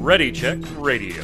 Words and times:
Ready 0.00 0.32
Check 0.32 0.60
Radio. 0.78 1.22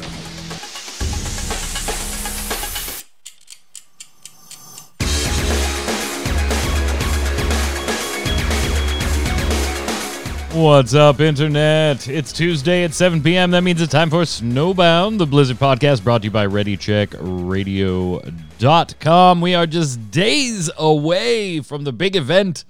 What's 10.51 10.93
up, 10.93 11.19
Internet? 11.19 12.07
It's 12.07 12.31
Tuesday 12.31 12.83
at 12.83 12.93
7 12.93 13.23
p.m. 13.23 13.49
That 13.49 13.63
means 13.63 13.81
it's 13.81 13.91
time 13.91 14.11
for 14.11 14.21
Snowbound, 14.21 15.17
the 15.17 15.25
Blizzard 15.25 15.57
podcast 15.57 16.03
brought 16.03 16.21
to 16.21 16.25
you 16.25 16.31
by 16.31 16.45
ReadyCheckRadio.com. 16.45 19.41
We 19.41 19.55
are 19.55 19.65
just 19.65 20.11
days 20.11 20.69
away 20.77 21.61
from 21.61 21.85
the 21.85 21.93
big 21.93 22.15
event, 22.15 22.63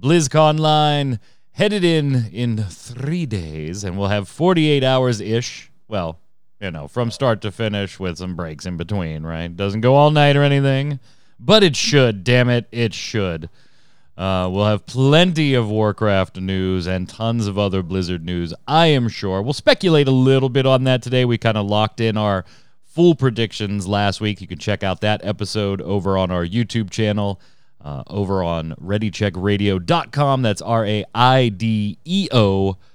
BlizzConline, 0.00 1.18
headed 1.52 1.84
in 1.84 2.26
in 2.32 2.64
three 2.64 3.26
days, 3.26 3.84
and 3.84 3.98
we'll 3.98 4.08
have 4.08 4.28
48 4.28 4.82
hours 4.82 5.20
ish. 5.20 5.70
Well, 5.88 6.18
you 6.60 6.70
know, 6.70 6.88
from 6.88 7.10
start 7.10 7.40
to 7.42 7.50
finish 7.50 7.98
with 7.98 8.18
some 8.18 8.36
breaks 8.36 8.66
in 8.66 8.76
between, 8.76 9.24
right? 9.24 9.54
Doesn't 9.54 9.80
go 9.80 9.94
all 9.94 10.10
night 10.10 10.36
or 10.36 10.42
anything, 10.42 11.00
but 11.38 11.62
it 11.62 11.76
should. 11.76 12.24
Damn 12.24 12.48
it, 12.48 12.66
it 12.70 12.94
should. 12.94 13.48
Uh, 14.20 14.46
we'll 14.52 14.66
have 14.66 14.84
plenty 14.84 15.54
of 15.54 15.70
Warcraft 15.70 16.36
news 16.36 16.86
and 16.86 17.08
tons 17.08 17.46
of 17.46 17.58
other 17.58 17.82
Blizzard 17.82 18.22
news, 18.22 18.52
I 18.68 18.88
am 18.88 19.08
sure. 19.08 19.40
We'll 19.40 19.54
speculate 19.54 20.08
a 20.08 20.12
little 20.12 20.50
bit 20.50 20.66
on 20.66 20.84
that 20.84 21.02
today. 21.02 21.24
We 21.24 21.38
kind 21.38 21.56
of 21.56 21.64
locked 21.64 22.00
in 22.00 22.18
our 22.18 22.44
full 22.84 23.14
predictions 23.14 23.86
last 23.88 24.20
week. 24.20 24.42
You 24.42 24.46
can 24.46 24.58
check 24.58 24.82
out 24.82 25.00
that 25.00 25.24
episode 25.24 25.80
over 25.80 26.18
on 26.18 26.30
our 26.30 26.44
YouTube 26.44 26.90
channel, 26.90 27.40
uh, 27.80 28.02
over 28.06 28.42
on 28.42 28.74
ReadyCheckRadio.com. 28.76 30.42
That's 30.42 30.62
R 30.62 30.86
A 30.86 31.04
I 31.14 31.48
D 31.48 31.98
E 32.04 32.28
O.com. 32.32 32.86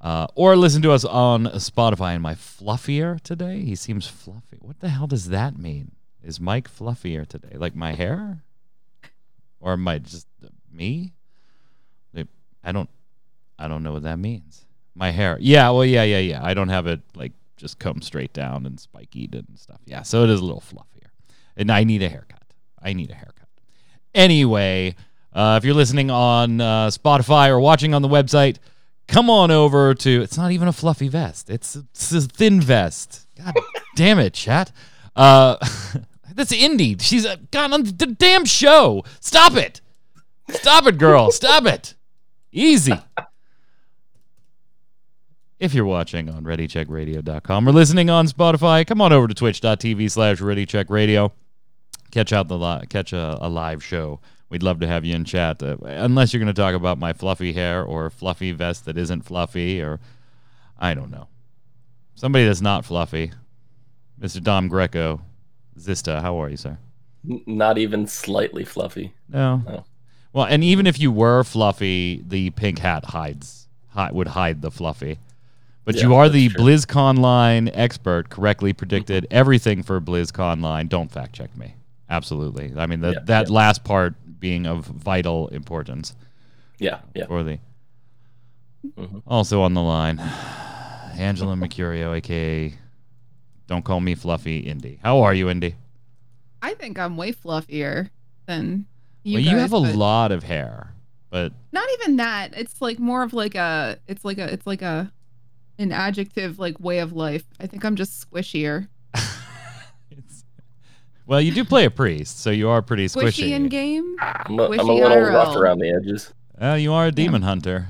Uh, 0.00 0.26
or 0.34 0.56
listen 0.56 0.82
to 0.82 0.90
us 0.90 1.04
on 1.04 1.44
Spotify. 1.44 2.14
Am 2.14 2.26
I 2.26 2.34
fluffier 2.34 3.20
today? 3.20 3.60
He 3.60 3.76
seems 3.76 4.06
fluffy. 4.06 4.58
What 4.60 4.80
the 4.80 4.88
hell 4.88 5.06
does 5.06 5.28
that 5.28 5.56
mean? 5.56 5.92
Is 6.24 6.40
Mike 6.40 6.68
fluffier 6.68 7.26
today? 7.26 7.56
Like 7.56 7.76
my 7.76 7.92
hair? 7.92 8.42
or 9.62 9.78
I 9.86 9.98
just 9.98 10.26
me? 10.70 11.12
I 12.64 12.72
don't, 12.72 12.90
I 13.58 13.68
don't 13.68 13.82
know 13.82 13.92
what 13.92 14.02
that 14.02 14.18
means. 14.18 14.66
My 14.94 15.10
hair, 15.10 15.38
yeah, 15.40 15.70
well, 15.70 15.84
yeah, 15.84 16.02
yeah, 16.02 16.18
yeah. 16.18 16.44
I 16.44 16.54
don't 16.54 16.68
have 16.68 16.86
it 16.86 17.00
like 17.14 17.32
just 17.56 17.78
come 17.78 18.02
straight 18.02 18.32
down 18.32 18.66
and 18.66 18.78
spiky 18.78 19.28
and 19.32 19.46
stuff. 19.56 19.80
Yeah, 19.84 20.02
so 20.02 20.22
it 20.24 20.30
is 20.30 20.40
a 20.40 20.44
little 20.44 20.60
fluffier, 20.60 21.08
and 21.56 21.70
I 21.70 21.84
need 21.84 22.02
a 22.02 22.08
haircut. 22.08 22.31
I 22.82 22.92
need 22.92 23.10
a 23.10 23.14
haircut. 23.14 23.48
Anyway, 24.14 24.94
uh, 25.32 25.58
if 25.60 25.64
you're 25.64 25.74
listening 25.74 26.10
on 26.10 26.60
uh, 26.60 26.88
Spotify 26.88 27.48
or 27.48 27.60
watching 27.60 27.94
on 27.94 28.02
the 28.02 28.08
website, 28.08 28.58
come 29.08 29.30
on 29.30 29.50
over 29.50 29.94
to. 29.94 30.22
It's 30.22 30.36
not 30.36 30.52
even 30.52 30.68
a 30.68 30.72
fluffy 30.72 31.08
vest. 31.08 31.48
It's, 31.48 31.76
it's 31.76 32.12
a 32.12 32.20
thin 32.22 32.60
vest. 32.60 33.26
God 33.36 33.54
damn 33.96 34.18
it, 34.18 34.34
chat. 34.34 34.72
Uh, 35.16 35.56
That's 36.34 36.52
Indy. 36.52 36.96
She's 36.98 37.26
uh, 37.26 37.36
gone 37.50 37.72
on 37.72 37.84
the 37.84 38.06
damn 38.18 38.44
show. 38.44 39.04
Stop 39.20 39.54
it. 39.56 39.80
Stop 40.50 40.86
it, 40.86 40.98
girl. 40.98 41.30
Stop 41.30 41.66
it. 41.66 41.94
Easy. 42.50 42.94
If 45.58 45.74
you're 45.74 45.84
watching 45.84 46.28
on 46.28 46.44
ReadyCheckRadio.com 46.44 47.68
or 47.68 47.72
listening 47.72 48.10
on 48.10 48.26
Spotify, 48.26 48.86
come 48.86 49.00
on 49.00 49.12
over 49.12 49.28
to 49.28 49.34
twitch.tv 49.34 50.10
slash 50.10 50.40
ReadyCheckRadio. 50.40 51.30
Catch 52.12 52.32
out 52.32 52.46
the 52.46 52.58
li- 52.58 52.86
catch 52.88 53.12
a, 53.12 53.38
a, 53.40 53.48
live 53.48 53.82
show. 53.82 54.20
We'd 54.48 54.62
love 54.62 54.78
to 54.80 54.86
have 54.86 55.04
you 55.04 55.16
in 55.16 55.24
chat. 55.24 55.62
Uh, 55.62 55.76
unless 55.82 56.32
you're 56.32 56.38
going 56.38 56.54
to 56.54 56.60
talk 56.62 56.74
about 56.74 56.98
my 56.98 57.12
fluffy 57.12 57.52
hair 57.52 57.82
or 57.82 58.08
fluffy 58.10 58.52
vest 58.52 58.84
that 58.84 58.96
isn't 58.96 59.22
fluffy 59.22 59.80
or 59.80 59.98
I 60.78 60.94
don't 60.94 61.10
know. 61.10 61.26
Somebody 62.14 62.44
that's 62.44 62.60
not 62.60 62.84
fluffy. 62.84 63.32
Mr. 64.20 64.42
Dom 64.42 64.68
Greco 64.68 65.20
Zista, 65.78 66.20
how 66.20 66.40
are 66.40 66.48
you, 66.50 66.56
sir? 66.56 66.78
Not 67.24 67.78
even 67.78 68.06
slightly 68.06 68.64
fluffy. 68.64 69.14
No. 69.28 69.62
no. 69.66 69.84
Well, 70.32 70.46
and 70.46 70.62
even 70.62 70.86
if 70.86 71.00
you 71.00 71.10
were 71.10 71.42
fluffy, 71.44 72.22
the 72.26 72.50
pink 72.50 72.78
hat 72.78 73.06
hides 73.06 73.68
hi- 73.88 74.12
would 74.12 74.28
hide 74.28 74.62
the 74.62 74.70
fluffy. 74.70 75.18
But 75.84 75.96
yeah, 75.96 76.02
you 76.02 76.14
are 76.14 76.28
the 76.28 76.48
true. 76.48 76.64
BlizzConline 76.64 77.70
expert, 77.74 78.28
correctly 78.28 78.72
predicted 78.72 79.26
everything 79.30 79.82
for 79.82 80.00
BlizzConline. 80.00 80.88
Don't 80.88 81.10
fact 81.10 81.34
check 81.34 81.56
me. 81.56 81.74
Absolutely. 82.12 82.74
I 82.76 82.86
mean, 82.86 83.00
the, 83.00 83.12
yeah, 83.12 83.20
that 83.24 83.48
yeah. 83.48 83.54
last 83.54 83.84
part 83.84 84.14
being 84.38 84.66
of 84.66 84.84
vital 84.84 85.48
importance. 85.48 86.14
Yeah, 86.78 87.00
yeah. 87.14 87.24
For 87.24 87.42
the 87.42 87.58
mm-hmm. 88.86 89.18
also 89.26 89.62
on 89.62 89.72
the 89.72 89.80
line, 89.80 90.18
Angela 91.16 91.56
Mercurio, 91.56 92.14
aka 92.14 92.74
don't 93.66 93.82
call 93.82 94.00
me 94.00 94.14
fluffy, 94.14 94.58
Indy. 94.58 95.00
How 95.02 95.20
are 95.20 95.32
you, 95.32 95.48
Indy? 95.48 95.74
I 96.60 96.74
think 96.74 96.98
I'm 96.98 97.16
way 97.16 97.32
fluffier 97.32 98.10
than 98.44 98.84
you. 99.22 99.38
Well, 99.38 99.44
guys, 99.44 99.52
you 99.52 99.58
have 99.58 99.72
a 99.72 99.78
lot 99.78 100.32
of 100.32 100.42
hair, 100.42 100.92
but 101.30 101.54
not 101.72 101.88
even 101.94 102.16
that. 102.16 102.52
It's 102.54 102.82
like 102.82 102.98
more 102.98 103.22
of 103.22 103.32
like 103.32 103.54
a. 103.54 103.98
It's 104.06 104.22
like 104.22 104.36
a. 104.36 104.52
It's 104.52 104.66
like 104.66 104.82
a, 104.82 105.10
an 105.78 105.92
adjective 105.92 106.58
like 106.58 106.78
way 106.78 106.98
of 106.98 107.14
life. 107.14 107.44
I 107.58 107.66
think 107.66 107.86
I'm 107.86 107.96
just 107.96 108.30
squishier. 108.30 108.88
Well, 111.32 111.40
you 111.40 111.50
do 111.50 111.64
play 111.64 111.86
a 111.86 111.90
priest, 111.90 112.40
so 112.40 112.50
you 112.50 112.68
are 112.68 112.82
pretty 112.82 113.06
squishy. 113.06 113.44
Squishy 113.44 113.50
in 113.52 113.68
game. 113.68 114.16
I'm 114.20 114.58
a, 114.58 114.64
I'm 114.64 114.80
a 114.80 114.82
little 114.82 114.98
IRL. 114.98 115.32
rough 115.32 115.56
around 115.56 115.78
the 115.78 115.88
edges. 115.88 116.30
Well, 116.60 116.76
you 116.76 116.92
are 116.92 117.06
a 117.06 117.10
demon 117.10 117.40
yeah. 117.40 117.48
hunter. 117.48 117.88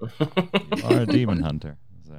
you 0.00 0.84
are 0.84 1.00
a 1.00 1.06
demon 1.06 1.42
hunter. 1.42 1.76
So, 2.06 2.14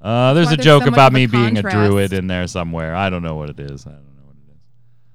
uh, 0.00 0.32
there's 0.32 0.52
a 0.52 0.56
joke 0.56 0.84
so 0.84 0.90
about 0.90 1.12
me 1.12 1.26
being 1.26 1.58
a 1.58 1.62
druid 1.62 2.12
in 2.12 2.28
there 2.28 2.46
somewhere. 2.46 2.94
I 2.94 3.10
don't 3.10 3.24
know 3.24 3.34
what 3.34 3.50
it 3.50 3.58
is. 3.58 3.84
I 3.84 3.90
don't 3.90 4.14
know 4.14 4.26
what 4.26 4.36
it 4.36 4.52
is. 4.52 4.60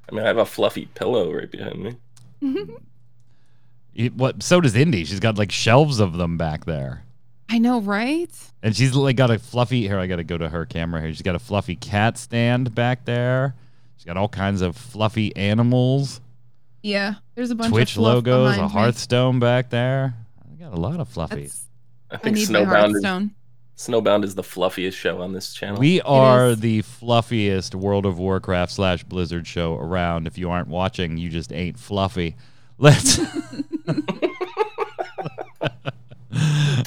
I 0.09 0.13
mean, 0.13 0.25
I 0.25 0.27
have 0.27 0.39
a 0.39 0.45
fluffy 0.45 0.87
pillow 0.87 1.33
right 1.33 1.49
behind 1.49 1.97
me. 2.41 4.09
what? 4.17 4.43
So 4.43 4.59
does 4.59 4.75
Indy. 4.75 5.05
She's 5.05 5.21
got 5.21 5.37
like 5.37 5.53
shelves 5.53 6.01
of 6.01 6.17
them 6.17 6.37
back 6.37 6.65
there. 6.65 7.05
I 7.47 7.59
know, 7.59 7.79
right? 7.79 8.29
And 8.61 8.75
she's 8.75 8.93
like 8.93 9.15
got 9.15 9.31
a 9.31 9.39
fluffy. 9.39 9.87
Here, 9.87 9.99
I 9.99 10.07
got 10.07 10.17
to 10.17 10.25
go 10.25 10.37
to 10.37 10.49
her 10.49 10.65
camera 10.65 10.99
here. 10.99 11.13
She's 11.13 11.21
got 11.21 11.35
a 11.35 11.39
fluffy 11.39 11.77
cat 11.77 12.17
stand 12.17 12.75
back 12.75 13.05
there. 13.05 13.55
She's 14.01 14.07
got 14.07 14.17
all 14.17 14.29
kinds 14.29 14.63
of 14.63 14.75
fluffy 14.75 15.35
animals. 15.35 16.21
Yeah, 16.81 17.13
there's 17.35 17.51
a 17.51 17.55
bunch 17.55 17.67
of 17.67 17.73
Twitch 17.73 17.97
of 17.97 18.01
logos, 18.01 18.57
a 18.57 18.67
Hearthstone 18.67 19.35
me. 19.35 19.41
back 19.41 19.69
there. 19.69 20.15
I 20.43 20.55
got 20.55 20.73
a 20.73 20.75
lot 20.75 20.99
of 20.99 21.07
fluffies. 21.07 21.29
That's, 21.29 21.67
I 22.09 22.17
think 22.17 22.37
I 22.37 22.39
need 22.39 22.47
Snowbound 22.47 22.95
is, 22.95 23.03
Snowbound 23.77 24.23
is 24.23 24.33
the 24.33 24.41
fluffiest 24.41 24.97
show 24.97 25.21
on 25.21 25.33
this 25.33 25.53
channel. 25.53 25.79
We 25.79 26.01
are 26.01 26.55
the 26.55 26.81
fluffiest 26.81 27.75
World 27.75 28.07
of 28.07 28.17
Warcraft 28.17 28.71
slash 28.71 29.03
Blizzard 29.03 29.45
show 29.45 29.75
around. 29.75 30.25
If 30.25 30.35
you 30.35 30.49
aren't 30.49 30.69
watching, 30.69 31.17
you 31.17 31.29
just 31.29 31.53
ain't 31.53 31.77
fluffy. 31.77 32.37
Let's 32.79 33.19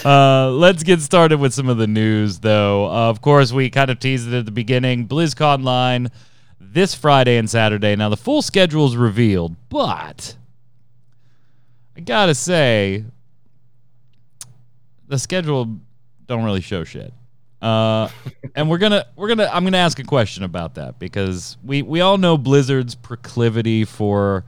uh, 0.04 0.50
let's 0.50 0.82
get 0.82 1.00
started 1.00 1.38
with 1.38 1.54
some 1.54 1.68
of 1.68 1.76
the 1.76 1.86
news, 1.86 2.40
though. 2.40 2.86
Uh, 2.86 3.08
of 3.08 3.20
course, 3.20 3.52
we 3.52 3.70
kind 3.70 3.92
of 3.92 4.00
teased 4.00 4.26
it 4.26 4.36
at 4.36 4.46
the 4.46 4.50
beginning. 4.50 5.06
BlizzConline 5.06 6.10
this 6.74 6.94
Friday 6.94 7.38
and 7.38 7.48
Saturday. 7.48 7.96
Now 7.96 8.08
the 8.08 8.16
full 8.16 8.42
schedule 8.42 8.86
is 8.86 8.96
revealed, 8.96 9.54
but 9.70 10.36
I 11.96 12.00
gotta 12.00 12.34
say 12.34 13.04
the 15.06 15.18
schedule 15.18 15.78
don't 16.26 16.44
really 16.44 16.60
show 16.60 16.84
shit. 16.84 17.14
Uh, 17.62 18.08
and 18.54 18.68
we're 18.68 18.78
gonna 18.78 19.06
we're 19.16 19.28
gonna 19.28 19.48
I'm 19.50 19.64
gonna 19.64 19.78
ask 19.78 19.98
a 20.00 20.04
question 20.04 20.42
about 20.42 20.74
that 20.74 20.98
because 20.98 21.56
we 21.64 21.80
we 21.82 22.00
all 22.00 22.18
know 22.18 22.36
Blizzard's 22.36 22.96
proclivity 22.96 23.84
for 23.84 24.44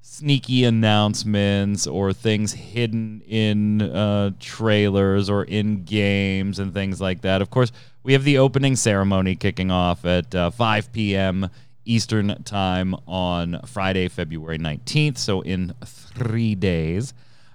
sneaky 0.00 0.64
announcements 0.64 1.86
or 1.86 2.12
things 2.12 2.52
hidden 2.52 3.20
in 3.26 3.82
uh, 3.82 4.30
trailers 4.40 5.28
or 5.28 5.44
in 5.44 5.84
games 5.84 6.58
and 6.58 6.72
things 6.72 7.00
like 7.00 7.20
that. 7.20 7.42
Of 7.42 7.50
course, 7.50 7.70
we 8.02 8.12
have 8.12 8.24
the 8.24 8.38
opening 8.38 8.76
ceremony 8.76 9.36
kicking 9.36 9.70
off 9.70 10.04
at 10.04 10.34
uh, 10.34 10.50
5 10.50 10.92
p.m. 10.92 11.50
Eastern 11.84 12.42
time 12.44 12.94
on 13.06 13.60
Friday, 13.66 14.08
February 14.08 14.58
19th. 14.58 15.18
So 15.18 15.40
in 15.42 15.74
three 15.84 16.54
days. 16.54 17.14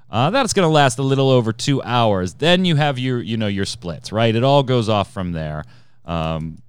Uh, 0.10 0.30
that's 0.30 0.54
going 0.54 0.68
to 0.68 0.72
last 0.72 1.00
a 1.00 1.04
little 1.04 1.30
over 1.30 1.52
two 1.52 1.82
hours. 1.82 2.36
Then 2.36 2.64
you 2.64 2.76
have 2.76 3.00
your, 3.00 3.22
you 3.22 3.38
know, 3.38 3.48
your 3.48 3.66
splits, 3.66 4.12
right? 4.12 4.36
It 4.36 4.44
all 4.44 4.64
goes 4.64 4.88
off 4.88 5.12
from 5.12 5.32
there. 5.32 5.66
Um, 6.06 6.60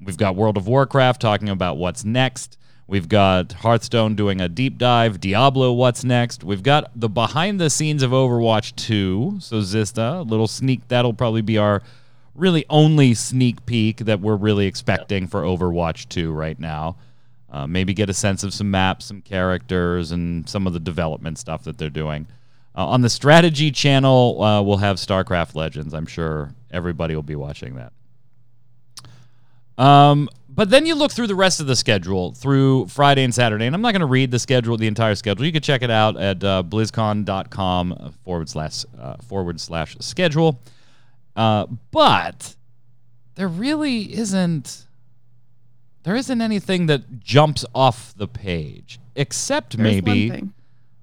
we've 0.00 0.18
got 0.18 0.36
World 0.36 0.56
of 0.56 0.68
Warcraft 0.68 1.20
talking 1.20 1.48
about 1.48 1.78
what's 1.78 2.04
next. 2.04 2.58
We've 2.86 3.08
got 3.08 3.52
Hearthstone 3.52 4.14
doing 4.14 4.42
a 4.42 4.48
deep 4.48 4.76
dive. 4.76 5.18
Diablo, 5.18 5.72
what's 5.72 6.04
next? 6.04 6.44
We've 6.44 6.62
got 6.62 6.90
the 6.94 7.08
behind 7.08 7.58
the 7.58 7.70
scenes 7.70 8.02
of 8.02 8.10
Overwatch 8.10 8.76
2. 8.76 9.38
So 9.40 9.56
Zista, 9.60 10.18
a 10.18 10.22
little 10.22 10.46
sneak. 10.46 10.86
That'll 10.88 11.14
probably 11.14 11.40
be 11.40 11.56
our 11.56 11.82
really 12.34 12.64
only 12.68 13.14
sneak 13.14 13.64
peek 13.66 13.98
that 13.98 14.20
we're 14.20 14.36
really 14.36 14.66
expecting 14.66 15.26
for 15.28 15.42
Overwatch 15.42 16.08
2 16.08 16.32
right 16.32 16.58
now. 16.58 16.96
uh, 17.54 17.68
maybe 17.68 17.94
get 17.94 18.10
a 18.10 18.14
sense 18.14 18.42
of 18.42 18.52
some 18.52 18.68
maps, 18.68 19.04
some 19.04 19.20
characters, 19.22 20.10
and 20.10 20.48
some 20.48 20.66
of 20.66 20.72
the 20.72 20.80
development 20.80 21.38
stuff 21.38 21.62
that 21.62 21.78
they're 21.78 21.88
doing. 21.88 22.26
Uh, 22.76 22.84
on 22.88 23.00
the 23.00 23.08
strategy 23.08 23.70
channel, 23.70 24.42
uh, 24.42 24.60
we'll 24.60 24.78
have 24.78 24.96
StarCraft 24.96 25.54
Legends. 25.54 25.94
I'm 25.94 26.06
sure 26.06 26.52
everybody 26.72 27.14
will 27.14 27.22
be 27.22 27.36
watching 27.36 27.76
that. 27.76 27.92
Um, 29.82 30.28
but 30.48 30.70
then 30.70 30.84
you 30.84 30.96
look 30.96 31.12
through 31.12 31.28
the 31.28 31.36
rest 31.36 31.60
of 31.60 31.68
the 31.68 31.76
schedule 31.76 32.32
through 32.32 32.86
Friday 32.86 33.22
and 33.22 33.32
Saturday, 33.32 33.66
and 33.66 33.74
I'm 33.74 33.82
not 33.82 33.92
going 33.92 34.00
to 34.00 34.06
read 34.06 34.32
the 34.32 34.40
schedule, 34.40 34.76
the 34.76 34.88
entire 34.88 35.14
schedule. 35.14 35.44
You 35.46 35.52
can 35.52 35.62
check 35.62 35.82
it 35.82 35.90
out 35.90 36.16
at 36.16 36.42
uh, 36.42 36.64
blizzcon.com 36.66 38.14
forward 38.24 38.48
slash 38.48 38.84
uh, 39.00 39.14
forward 39.28 39.60
slash 39.60 39.96
schedule. 40.00 40.60
Uh, 41.36 41.66
but 41.90 42.54
there 43.34 43.48
really 43.48 44.14
isn't 44.14 44.86
there 46.04 46.14
isn't 46.14 46.40
anything 46.40 46.86
that 46.86 47.20
jumps 47.20 47.64
off 47.74 48.14
the 48.16 48.28
page 48.28 49.00
except 49.16 49.76
There's 49.76 50.02
maybe 50.02 50.50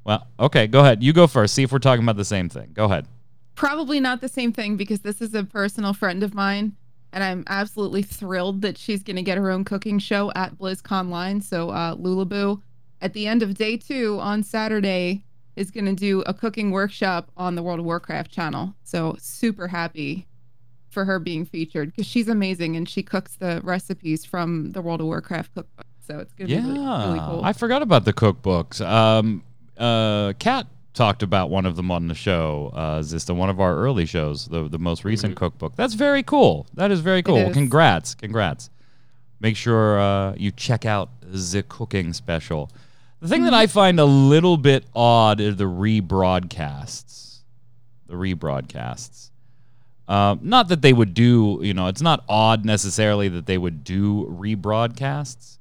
well 0.04 0.28
okay 0.40 0.68
go 0.68 0.82
ahead. 0.82 1.04
You 1.04 1.14
go 1.14 1.28
first. 1.28 1.54
See 1.54 1.64
if 1.64 1.72
we're 1.72 1.80
talking 1.80 2.04
about 2.04 2.18
the 2.18 2.26
same 2.26 2.50
thing. 2.50 2.72
Go 2.74 2.86
ahead. 2.86 3.08
Probably 3.56 4.00
not 4.00 4.22
the 4.22 4.30
same 4.30 4.54
thing 4.54 4.78
because 4.78 5.02
this 5.02 5.22
is 5.22 5.36
a 5.36 5.44
personal 5.44 5.94
friend 5.94 6.24
of 6.24 6.34
mine 6.34 6.76
and 7.14 7.24
i'm 7.24 7.44
absolutely 7.48 8.02
thrilled 8.02 8.62
that 8.62 8.78
she's 8.78 9.04
going 9.04 9.16
to 9.16 9.22
get 9.22 9.38
her 9.38 9.52
own 9.52 9.64
cooking 9.64 10.00
show 10.00 10.32
at 10.36 10.58
blizzconline 10.58 11.44
so 11.44 11.70
uh, 11.70 11.96
lulaboo 11.96 12.62
at 13.02 13.14
the 13.14 13.28
end 13.28 13.44
of 13.44 13.56
day 13.56 13.78
two 13.78 14.18
on 14.20 14.44
saturday 14.44 15.24
is 15.56 15.72
going 15.72 15.86
to 15.86 15.94
do 15.94 16.22
a 16.22 16.34
cooking 16.34 16.72
workshop 16.72 17.30
on 17.38 17.56
the 17.56 17.64
world 17.64 17.80
of 17.80 17.86
warcraft 17.86 18.32
channel 18.32 18.74
so 18.84 19.16
super 19.20 19.68
happy 19.68 20.28
for 20.92 21.06
her 21.06 21.20
being 21.20 21.46
featured 21.46 21.90
because 21.90 22.06
she's 22.06 22.28
amazing 22.28 22.76
and 22.76 22.88
she 22.88 23.02
cooks 23.02 23.38
the 23.38 23.62
recipes 23.64 24.26
from 24.26 24.72
the 24.72 24.82
World 24.82 25.00
of 25.00 25.08
Warcraft 25.08 25.54
cookbook. 25.56 25.86
So 26.02 26.20
it's 26.20 26.34
gonna 26.34 26.50
yeah, 26.50 26.62
be 26.62 26.68
really, 26.68 26.80
really 26.80 27.20
cool. 27.20 27.42
I 27.44 27.54
forgot 27.54 27.82
about 27.82 28.06
the 28.06 28.14
cookbooks. 28.14 28.86
Um, 28.86 29.44
uh, 29.78 30.34
Kat 30.40 30.68
talked 30.94 31.24
about 31.24 31.50
one 31.50 31.66
of 31.66 31.78
them 31.78 31.90
on 31.90 32.08
the 32.08 32.14
show. 32.14 32.72
Uh, 32.74 33.00
Zista, 33.00 33.36
one 33.36 33.50
of 33.50 33.60
our 33.60 33.78
early 33.78 34.06
shows, 34.06 34.48
the 34.48 34.68
the 34.68 34.80
most 34.80 35.06
recent 35.06 35.36
mm-hmm. 35.36 35.46
cookbook. 35.46 35.76
That's 35.76 35.94
very 35.94 36.24
cool. 36.24 36.68
That 36.74 36.92
is 36.92 37.00
very 37.00 37.24
cool. 37.24 37.36
Well, 37.36 37.54
congrats, 37.54 38.14
congrats. 38.16 38.70
Make 39.40 39.56
sure 39.56 40.00
uh, 40.00 40.36
you 40.38 40.52
check 40.52 40.86
out 40.86 41.10
the 41.22 41.64
cooking 41.64 42.14
special. 42.14 42.70
The 43.22 43.28
thing 43.28 43.44
that 43.44 43.54
I 43.54 43.68
find 43.68 44.00
a 44.00 44.06
little 44.06 44.58
bit 44.58 44.84
odd 44.96 45.40
is 45.40 45.56
the 45.56 45.66
rebroadcasts. 45.66 47.42
The 48.08 48.16
rebroadcasts. 48.16 49.30
Uh, 50.08 50.38
not 50.42 50.70
that 50.70 50.82
they 50.82 50.92
would 50.92 51.14
do, 51.14 51.60
you 51.62 51.76
know, 51.76 51.86
it's 51.86 52.02
not 52.02 52.24
odd 52.28 52.66
necessarily 52.66 53.30
that 53.30 53.46
they 53.46 53.60
would 53.60 53.84
do 53.84 54.26
rebroadcasts, 54.26 55.60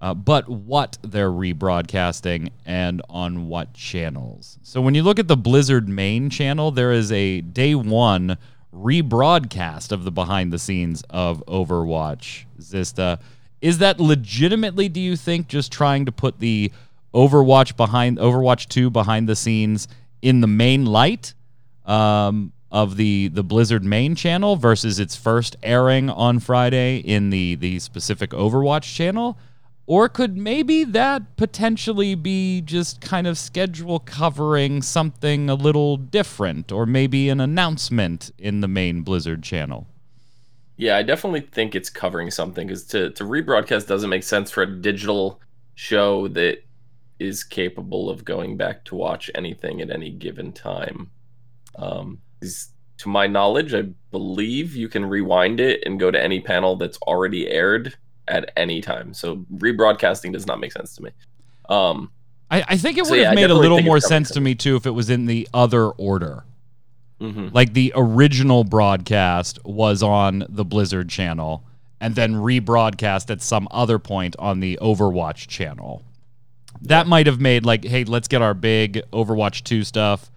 uh, 0.00 0.14
but 0.14 0.48
what 0.48 0.98
they're 1.02 1.32
rebroadcasting 1.32 2.50
and 2.64 3.02
on 3.10 3.48
what 3.48 3.74
channels. 3.74 4.60
So 4.62 4.80
when 4.80 4.94
you 4.94 5.02
look 5.02 5.18
at 5.18 5.26
the 5.26 5.36
Blizzard 5.36 5.88
main 5.88 6.30
channel, 6.30 6.70
there 6.70 6.92
is 6.92 7.10
a 7.10 7.40
day 7.40 7.74
one 7.74 8.38
rebroadcast 8.72 9.90
of 9.90 10.04
the 10.04 10.12
behind 10.12 10.52
the 10.52 10.60
scenes 10.60 11.02
of 11.10 11.44
Overwatch 11.46 12.44
Zista. 12.60 13.18
Is 13.60 13.78
that 13.78 13.98
legitimately, 13.98 14.88
do 14.88 15.00
you 15.00 15.16
think, 15.16 15.48
just 15.48 15.72
trying 15.72 16.06
to 16.06 16.12
put 16.12 16.38
the 16.38 16.70
Overwatch 17.14 17.76
behind 17.76 18.18
Overwatch 18.18 18.68
2 18.68 18.90
behind 18.90 19.28
the 19.28 19.36
scenes 19.36 19.88
in 20.22 20.40
the 20.40 20.46
main 20.46 20.86
light? 20.86 21.34
Um, 21.84 22.52
of 22.70 22.96
the 22.96 23.28
the 23.28 23.42
Blizzard 23.42 23.84
main 23.84 24.14
channel 24.14 24.56
versus 24.56 25.00
its 25.00 25.16
first 25.16 25.56
airing 25.62 26.08
on 26.08 26.38
Friday 26.38 26.98
in 26.98 27.30
the 27.30 27.56
the 27.56 27.78
specific 27.78 28.30
Overwatch 28.30 28.94
channel? 28.94 29.38
Or 29.86 30.08
could 30.08 30.36
maybe 30.36 30.84
that 30.84 31.36
potentially 31.36 32.14
be 32.14 32.60
just 32.60 33.00
kind 33.00 33.26
of 33.26 33.36
schedule 33.36 33.98
covering 33.98 34.82
something 34.82 35.50
a 35.50 35.56
little 35.56 35.96
different 35.96 36.70
or 36.70 36.86
maybe 36.86 37.28
an 37.28 37.40
announcement 37.40 38.30
in 38.38 38.60
the 38.60 38.68
main 38.68 39.02
Blizzard 39.02 39.42
channel? 39.42 39.88
Yeah, 40.76 40.96
I 40.96 41.02
definitely 41.02 41.40
think 41.40 41.74
it's 41.74 41.90
covering 41.90 42.30
something 42.30 42.68
because 42.68 42.84
to, 42.84 43.10
to 43.10 43.24
rebroadcast 43.24 43.88
doesn't 43.88 44.08
make 44.08 44.22
sense 44.22 44.52
for 44.52 44.62
a 44.62 44.66
digital 44.80 45.40
show 45.74 46.28
that 46.28 46.62
is 47.20 47.44
capable 47.44 48.10
of 48.10 48.24
going 48.24 48.56
back 48.56 48.84
to 48.86 48.94
watch 48.94 49.30
anything 49.34 49.80
at 49.80 49.90
any 49.90 50.10
given 50.10 50.52
time. 50.52 51.10
Um, 51.76 52.20
to 52.98 53.08
my 53.08 53.26
knowledge, 53.26 53.74
I 53.74 53.82
believe 54.10 54.74
you 54.74 54.88
can 54.88 55.04
rewind 55.04 55.60
it 55.60 55.82
and 55.86 56.00
go 56.00 56.10
to 56.10 56.20
any 56.20 56.40
panel 56.40 56.76
that's 56.76 56.98
already 56.98 57.48
aired 57.48 57.94
at 58.28 58.52
any 58.56 58.80
time. 58.80 59.14
So 59.14 59.44
rebroadcasting 59.54 60.32
does 60.32 60.46
not 60.46 60.60
make 60.60 60.72
sense 60.72 60.94
to 60.96 61.02
me. 61.02 61.10
Um, 61.68 62.10
I, 62.50 62.64
I 62.68 62.76
think 62.76 62.98
it 62.98 63.02
would 63.02 63.08
so, 63.08 63.14
have 63.14 63.22
yeah, 63.22 63.34
made 63.34 63.50
a 63.50 63.54
little 63.54 63.82
more 63.82 64.00
sense 64.00 64.30
to 64.32 64.40
me 64.40 64.54
too 64.54 64.76
if 64.76 64.86
it 64.86 64.90
was 64.90 65.08
in 65.08 65.26
the 65.26 65.48
other 65.54 65.88
order. 65.88 66.44
Mm-hmm. 67.20 67.48
Like 67.52 67.74
the 67.74 67.92
original 67.94 68.64
broadcast 68.64 69.64
was 69.64 70.02
on 70.02 70.44
the 70.48 70.64
Blizzard 70.64 71.08
channel 71.08 71.64
and 72.00 72.14
then 72.14 72.34
rebroadcast 72.34 73.30
at 73.30 73.42
some 73.42 73.68
other 73.70 73.98
point 73.98 74.34
on 74.38 74.60
the 74.60 74.78
Overwatch 74.80 75.46
channel. 75.46 76.02
That 76.82 77.06
might 77.06 77.26
have 77.26 77.40
made 77.40 77.64
like, 77.64 77.84
hey, 77.84 78.04
let's 78.04 78.28
get 78.28 78.42
our 78.42 78.54
big 78.54 79.02
Overwatch 79.12 79.64
2 79.64 79.84
stuff 79.84 80.30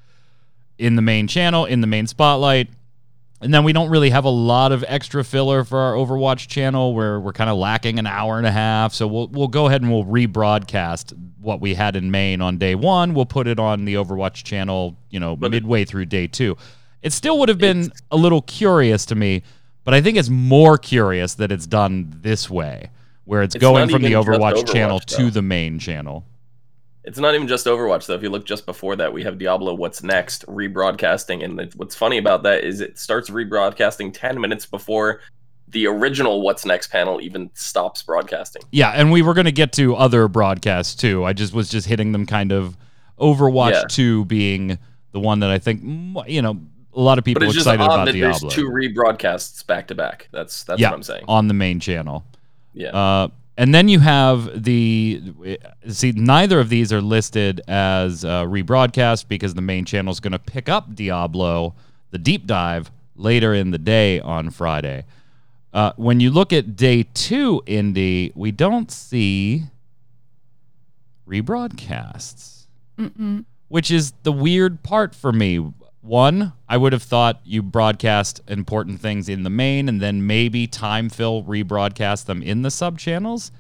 in 0.78 0.96
the 0.96 1.02
main 1.02 1.28
channel, 1.28 1.66
in 1.66 1.82
the 1.82 1.88
main 1.88 2.08
spotlight. 2.08 2.70
And 3.42 3.54
then 3.54 3.66
we 3.66 3.74
don't 3.74 3.90
really 3.90 4.10
have 4.10 4.24
a 4.24 4.30
lot 4.30 4.72
of 4.72 4.86
extra 4.88 5.24
filler 5.24 5.66
for 5.66 5.78
our 5.78 5.94
Overwatch 5.94 6.48
channel 6.48 6.94
where 6.94 7.20
we're 7.20 7.34
kind 7.34 7.50
of 7.50 7.58
lacking 7.58 8.00
an 8.00 8.08
hour 8.08 8.38
and 8.38 8.48
a 8.48 8.52
half. 8.52 8.94
So 8.94 9.06
we'll 9.06 9.28
we'll 9.28 9.50
go 9.50 9.68
ahead 9.68 9.82
and 9.82 9.92
we'll 9.92 10.06
rebroadcast 10.06 11.14
what 11.42 11.60
we 11.60 11.74
had 11.74 11.98
in 11.98 12.10
main 12.10 12.40
on 12.40 12.58
day 12.58 12.74
one. 12.74 13.14
We'll 13.14 13.26
put 13.26 13.48
it 13.48 13.60
on 13.60 13.84
the 13.84 13.96
Overwatch 13.96 14.44
channel, 14.44 14.96
you 15.10 15.20
know, 15.20 15.36
but 15.36 15.52
midway 15.52 15.84
through 15.84 16.06
day 16.06 16.28
two. 16.28 16.56
It 17.02 17.12
still 17.12 17.38
would 17.40 17.50
have 17.50 17.58
been 17.58 17.92
a 18.12 18.16
little 18.16 18.42
curious 18.44 19.06
to 19.08 19.16
me, 19.16 19.44
but 19.84 19.94
I 19.94 20.00
think 20.02 20.18
it's 20.18 20.30
more 20.30 20.78
curious 20.78 21.34
that 21.36 21.52
it's 21.52 21.68
done 21.68 22.14
this 22.22 22.50
way, 22.50 22.92
where 23.26 23.42
it's, 23.44 23.56
it's 23.56 23.62
going 23.62 23.90
from 23.90 24.04
the 24.04 24.14
Overwatch, 24.14 24.54
Overwatch 24.54 24.72
channel 24.72 25.02
though. 25.06 25.18
to 25.18 25.32
the 25.32 25.42
main 25.42 25.80
channel. 25.80 26.24
It's 27.06 27.20
not 27.20 27.36
even 27.36 27.48
just 27.48 27.66
Overwatch 27.66 28.06
though. 28.06 28.16
If 28.16 28.24
you 28.24 28.30
look 28.30 28.46
just 28.46 28.66
before 28.66 28.96
that, 28.96 29.12
we 29.12 29.24
have 29.24 29.38
Diablo 29.38 29.74
What's 29.74 30.04
Next 30.04 30.46
rebroadcasting, 30.48 31.44
and 31.44 31.74
what's 31.76 31.96
funny 31.96 32.18
about 32.18 32.44
that 32.44 32.64
is 32.64 32.80
it 32.80 32.98
starts 32.98 33.30
rebroadcasting 33.30 34.14
ten 34.14 34.40
minutes 34.40 34.66
before 34.66 35.22
the 35.68 35.88
original 35.88 36.42
What's 36.42 36.66
Next 36.66 36.88
panel 36.88 37.20
even 37.20 37.50
stops 37.56 38.04
broadcasting. 38.04 38.62
Yeah, 38.72 38.92
and 38.92 39.12
we 39.12 39.22
were 39.22 39.34
going 39.34 39.46
to 39.46 39.52
get 39.52 39.74
to 39.74 39.96
other 39.96 40.28
broadcasts 40.28 40.96
too. 40.96 41.26
I 41.26 41.34
just 41.34 41.54
was 41.54 41.70
just 41.70 41.88
hitting 41.88 42.14
them 42.14 42.26
kind 42.26 42.52
of 42.52 42.78
Overwatch 43.20 43.74
yeah. 43.74 43.84
2 43.90 44.26
being 44.26 44.78
the 45.12 45.20
one 45.20 45.40
that 45.42 45.50
I 45.50 45.60
think 45.60 45.82
you 46.28 46.42
know 46.42 46.60
a 46.96 47.02
lot 47.02 47.18
of 47.18 47.26
people 47.26 47.44
excited 47.44 47.84
about 47.84 48.06
Diablo. 48.06 48.40
There's 48.40 48.54
two 48.54 48.70
rebroadcasts 48.70 49.66
back 49.66 49.88
to 49.88 49.96
back. 49.96 50.30
That's 50.32 50.64
that's 50.64 50.80
yeah, 50.80 50.90
what 50.90 50.96
I'm 50.96 51.04
saying. 51.04 51.26
On 51.28 51.48
the 51.48 51.54
main 51.54 51.80
channel. 51.80 52.24
Yeah. 52.74 52.90
Uh, 52.90 53.28
and 53.58 53.74
then 53.74 53.88
you 53.88 54.00
have 54.00 54.64
the 54.64 55.22
see 55.88 56.12
neither 56.12 56.60
of 56.60 56.70
these 56.70 56.92
are 56.92 57.02
listed 57.02 57.62
as 57.68 58.26
uh, 58.26 58.44
rebroadcast 58.44 59.28
because 59.28 59.54
the 59.54 59.62
main 59.62 59.86
channel 59.86 60.12
is 60.12 60.20
going 60.20 60.32
to 60.32 60.40
pick 60.40 60.68
up 60.70 60.96
Diablo, 60.96 61.76
the 62.12 62.18
deep 62.18 62.48
dive 62.48 62.92
later 63.16 63.54
in 63.54 63.72
the 63.72 63.78
day 63.78 64.20
on 64.20 64.50
Friday. 64.50 65.06
Uh, 65.74 65.92
when 65.96 66.20
you 66.20 66.30
look 66.30 66.54
at 66.54 66.76
day 66.76 67.04
two, 67.14 67.62
indie, 67.66 68.32
we 68.36 68.52
don't 68.52 68.92
see 68.92 69.64
rebroadcasts, 71.28 72.66
Mm-mm. 72.98 73.46
which 73.70 73.90
is 73.90 74.14
the 74.24 74.32
weird 74.32 74.84
part 74.84 75.16
for 75.16 75.32
me. 75.32 75.72
One, 76.02 76.54
I 76.74 76.78
would 76.78 76.92
have 76.92 77.04
thought 77.04 77.40
you 77.44 77.62
broadcast 77.62 78.42
important 78.48 79.00
things 79.00 79.30
in 79.30 79.44
the 79.44 79.52
main 79.52 79.88
and 79.88 80.02
then 80.02 80.26
maybe 80.26 80.66
time 80.66 81.08
fill 81.08 81.44
rebroadcast 81.44 82.26
them 82.26 82.42
in 82.42 82.64
the 82.64 82.72
sub 82.72 82.98
channels. 82.98 83.52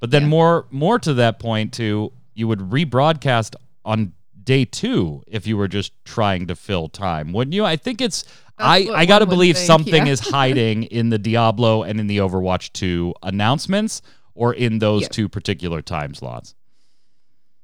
But 0.00 0.10
then 0.10 0.24
yeah. 0.24 0.28
more 0.28 0.66
more 0.70 0.98
to 0.98 1.14
that 1.14 1.38
point 1.38 1.72
too, 1.72 2.12
you 2.34 2.46
would 2.46 2.58
rebroadcast 2.58 3.54
on 3.86 4.12
day 4.44 4.66
two 4.66 5.22
if 5.26 5.46
you 5.46 5.56
were 5.56 5.66
just 5.66 5.94
trying 6.04 6.46
to 6.48 6.54
fill 6.54 6.90
time, 6.90 7.32
wouldn't 7.32 7.54
you? 7.54 7.64
I 7.64 7.76
think 7.76 8.02
it's 8.02 8.24
That's 8.24 8.36
I, 8.58 8.86
I 8.94 9.06
gotta 9.06 9.24
believe 9.24 9.56
think, 9.56 9.66
something 9.66 10.06
yeah. 10.06 10.12
is 10.12 10.20
hiding 10.20 10.82
in 10.82 11.08
the 11.08 11.18
Diablo 11.18 11.84
and 11.84 11.98
in 11.98 12.06
the 12.06 12.18
Overwatch 12.18 12.74
2 12.74 13.14
announcements 13.22 14.02
or 14.34 14.52
in 14.52 14.78
those 14.78 15.04
yeah. 15.04 15.08
two 15.08 15.30
particular 15.30 15.80
time 15.80 16.12
slots. 16.12 16.54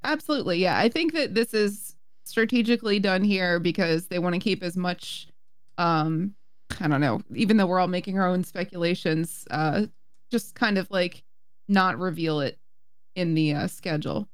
Absolutely. 0.03 0.61
Yeah. 0.61 0.79
I 0.79 0.89
think 0.89 1.13
that 1.13 1.35
this 1.35 1.53
is 1.53 1.94
strategically 2.25 2.99
done 2.99 3.23
here 3.23 3.61
because 3.61 4.07
they 4.07 4.19
want 4.19 4.35
to 4.35 4.41
keep 4.41 4.63
as 4.63 4.77
much 4.77 5.29
um 5.79 6.35
I 6.81 6.89
don't 6.89 7.01
know, 7.01 7.21
even 7.35 7.57
though 7.57 7.67
we're 7.67 7.79
all 7.79 7.89
making 7.89 8.19
our 8.19 8.27
own 8.27 8.43
speculations, 8.45 9.47
uh 9.51 9.87
just 10.31 10.55
kind 10.55 10.79
of 10.79 10.91
like 10.91 11.23
not 11.69 11.99
reveal 11.99 12.41
it 12.41 12.59
in 13.15 13.35
the 13.35 13.55
uh, 13.55 13.67
schedule. 13.69 14.29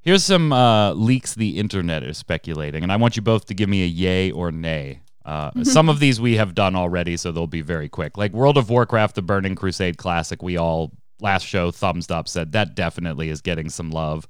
Here's 0.00 0.24
some 0.24 0.52
uh, 0.52 0.92
leaks 0.92 1.34
the 1.34 1.58
internet 1.58 2.02
is 2.02 2.18
speculating, 2.18 2.82
and 2.82 2.92
I 2.92 2.96
want 2.96 3.16
you 3.16 3.22
both 3.22 3.46
to 3.46 3.54
give 3.54 3.68
me 3.68 3.84
a 3.84 3.86
yay 3.86 4.30
or 4.30 4.52
nay. 4.52 5.00
Uh, 5.24 5.50
some 5.62 5.88
of 5.88 5.98
these 6.00 6.20
we 6.20 6.36
have 6.36 6.54
done 6.54 6.76
already, 6.76 7.16
so 7.16 7.32
they'll 7.32 7.46
be 7.46 7.62
very 7.62 7.88
quick. 7.88 8.18
Like 8.18 8.32
World 8.32 8.58
of 8.58 8.68
Warcraft, 8.68 9.14
the 9.14 9.22
Burning 9.22 9.54
Crusade 9.54 9.96
Classic, 9.96 10.42
we 10.42 10.58
all 10.58 10.92
last 11.20 11.46
show, 11.46 11.70
thumbs 11.70 12.10
up, 12.10 12.28
said 12.28 12.52
that 12.52 12.74
definitely 12.74 13.30
is 13.30 13.40
getting 13.40 13.70
some 13.70 13.90
love, 13.90 14.28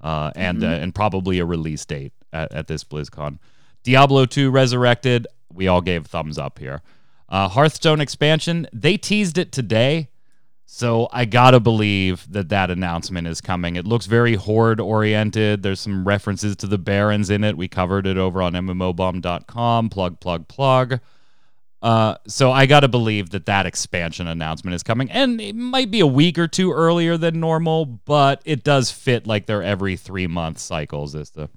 uh, 0.00 0.30
and 0.36 0.58
Mhm. 0.62 0.64
uh, 0.70 0.82
and 0.82 0.94
probably 0.94 1.38
a 1.38 1.44
release 1.44 1.84
date 1.84 2.12
at, 2.32 2.52
at 2.52 2.66
this 2.68 2.84
BlizzCon. 2.84 3.38
Diablo 3.82 4.26
2 4.26 4.50
Resurrected, 4.50 5.26
we 5.52 5.66
all 5.68 5.80
gave 5.80 6.06
thumbs 6.06 6.38
up 6.38 6.58
here. 6.58 6.82
Uh, 7.28 7.48
Hearthstone 7.48 8.00
expansion, 8.00 8.66
they 8.72 8.96
teased 8.96 9.38
it 9.38 9.52
today. 9.52 10.08
So 10.70 11.08
I 11.12 11.24
gotta 11.24 11.60
believe 11.60 12.26
that 12.30 12.50
that 12.50 12.70
announcement 12.70 13.26
is 13.26 13.40
coming. 13.40 13.76
It 13.76 13.86
looks 13.86 14.04
very 14.04 14.34
horde 14.34 14.80
oriented. 14.80 15.62
There's 15.62 15.80
some 15.80 16.06
references 16.06 16.56
to 16.56 16.66
the 16.66 16.76
Barrens 16.76 17.30
in 17.30 17.42
it. 17.42 17.56
We 17.56 17.68
covered 17.68 18.06
it 18.06 18.18
over 18.18 18.42
on 18.42 18.52
MMOBomb.com. 18.54 19.88
Plug, 19.88 20.20
plug, 20.20 20.46
plug. 20.48 21.00
Uh, 21.80 22.16
so 22.26 22.50
I 22.50 22.66
gotta 22.66 22.88
believe 22.88 23.30
that 23.30 23.46
that 23.46 23.64
expansion 23.64 24.26
announcement 24.26 24.74
is 24.74 24.82
coming, 24.82 25.10
and 25.12 25.40
it 25.40 25.54
might 25.54 25.90
be 25.90 26.00
a 26.00 26.06
week 26.06 26.36
or 26.38 26.48
two 26.48 26.72
earlier 26.72 27.16
than 27.16 27.38
normal, 27.38 27.84
but 27.86 28.42
it 28.44 28.64
does 28.64 28.90
fit 28.90 29.26
like 29.28 29.46
their 29.46 29.62
every 29.62 29.96
three 29.96 30.26
month 30.26 30.58
cycles. 30.58 31.14
Is 31.14 31.30
the 31.30 31.48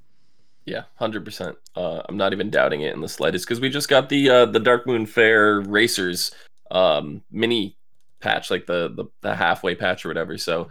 Yeah, 0.65 0.83
hundred 0.95 1.25
percent. 1.25 1.57
Uh, 1.75 2.01
I'm 2.07 2.17
not 2.17 2.33
even 2.33 2.51
doubting 2.51 2.81
it 2.81 2.93
in 2.93 3.01
the 3.01 3.09
slightest 3.09 3.45
because 3.47 3.59
we 3.59 3.69
just 3.69 3.89
got 3.89 4.09
the 4.09 4.29
uh, 4.29 4.45
the 4.45 4.59
Darkmoon 4.59 5.07
Faire 5.07 5.61
Racers 5.61 6.31
um, 6.69 7.23
mini 7.31 7.75
patch, 8.19 8.51
like 8.51 8.67
the, 8.67 8.93
the 8.95 9.05
the 9.21 9.35
halfway 9.35 9.73
patch 9.73 10.05
or 10.05 10.09
whatever. 10.09 10.37
So 10.37 10.69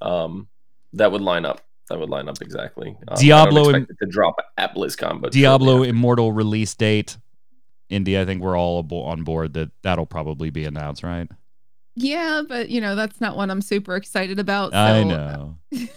um, 0.00 0.48
that 0.94 1.12
would 1.12 1.22
line 1.22 1.44
up. 1.44 1.60
That 1.90 2.00
would 2.00 2.10
line 2.10 2.28
up 2.28 2.42
exactly. 2.42 2.96
Um, 3.06 3.18
Diablo 3.20 3.60
I 3.60 3.64
don't 3.64 3.74
and- 3.76 3.82
expect 3.84 4.02
it 4.02 4.04
to 4.06 4.10
drop 4.10 4.34
at 4.58 4.74
BlizzCon, 4.74 5.20
but 5.20 5.30
Diablo. 5.30 5.84
Immortal 5.84 6.32
release 6.32 6.74
date. 6.74 7.16
Indy, 7.90 8.18
I 8.18 8.24
think 8.24 8.40
we're 8.42 8.56
all 8.58 8.86
on 8.90 9.24
board 9.24 9.52
that 9.54 9.70
that'll 9.82 10.06
probably 10.06 10.50
be 10.50 10.64
announced, 10.64 11.02
right? 11.02 11.28
Yeah, 11.96 12.42
but 12.48 12.70
you 12.70 12.80
know 12.80 12.94
that's 12.94 13.20
not 13.20 13.36
one 13.36 13.50
I'm 13.50 13.60
super 13.60 13.96
excited 13.96 14.38
about. 14.38 14.72
So 14.72 14.78
I 14.78 15.02
know. 15.04 15.56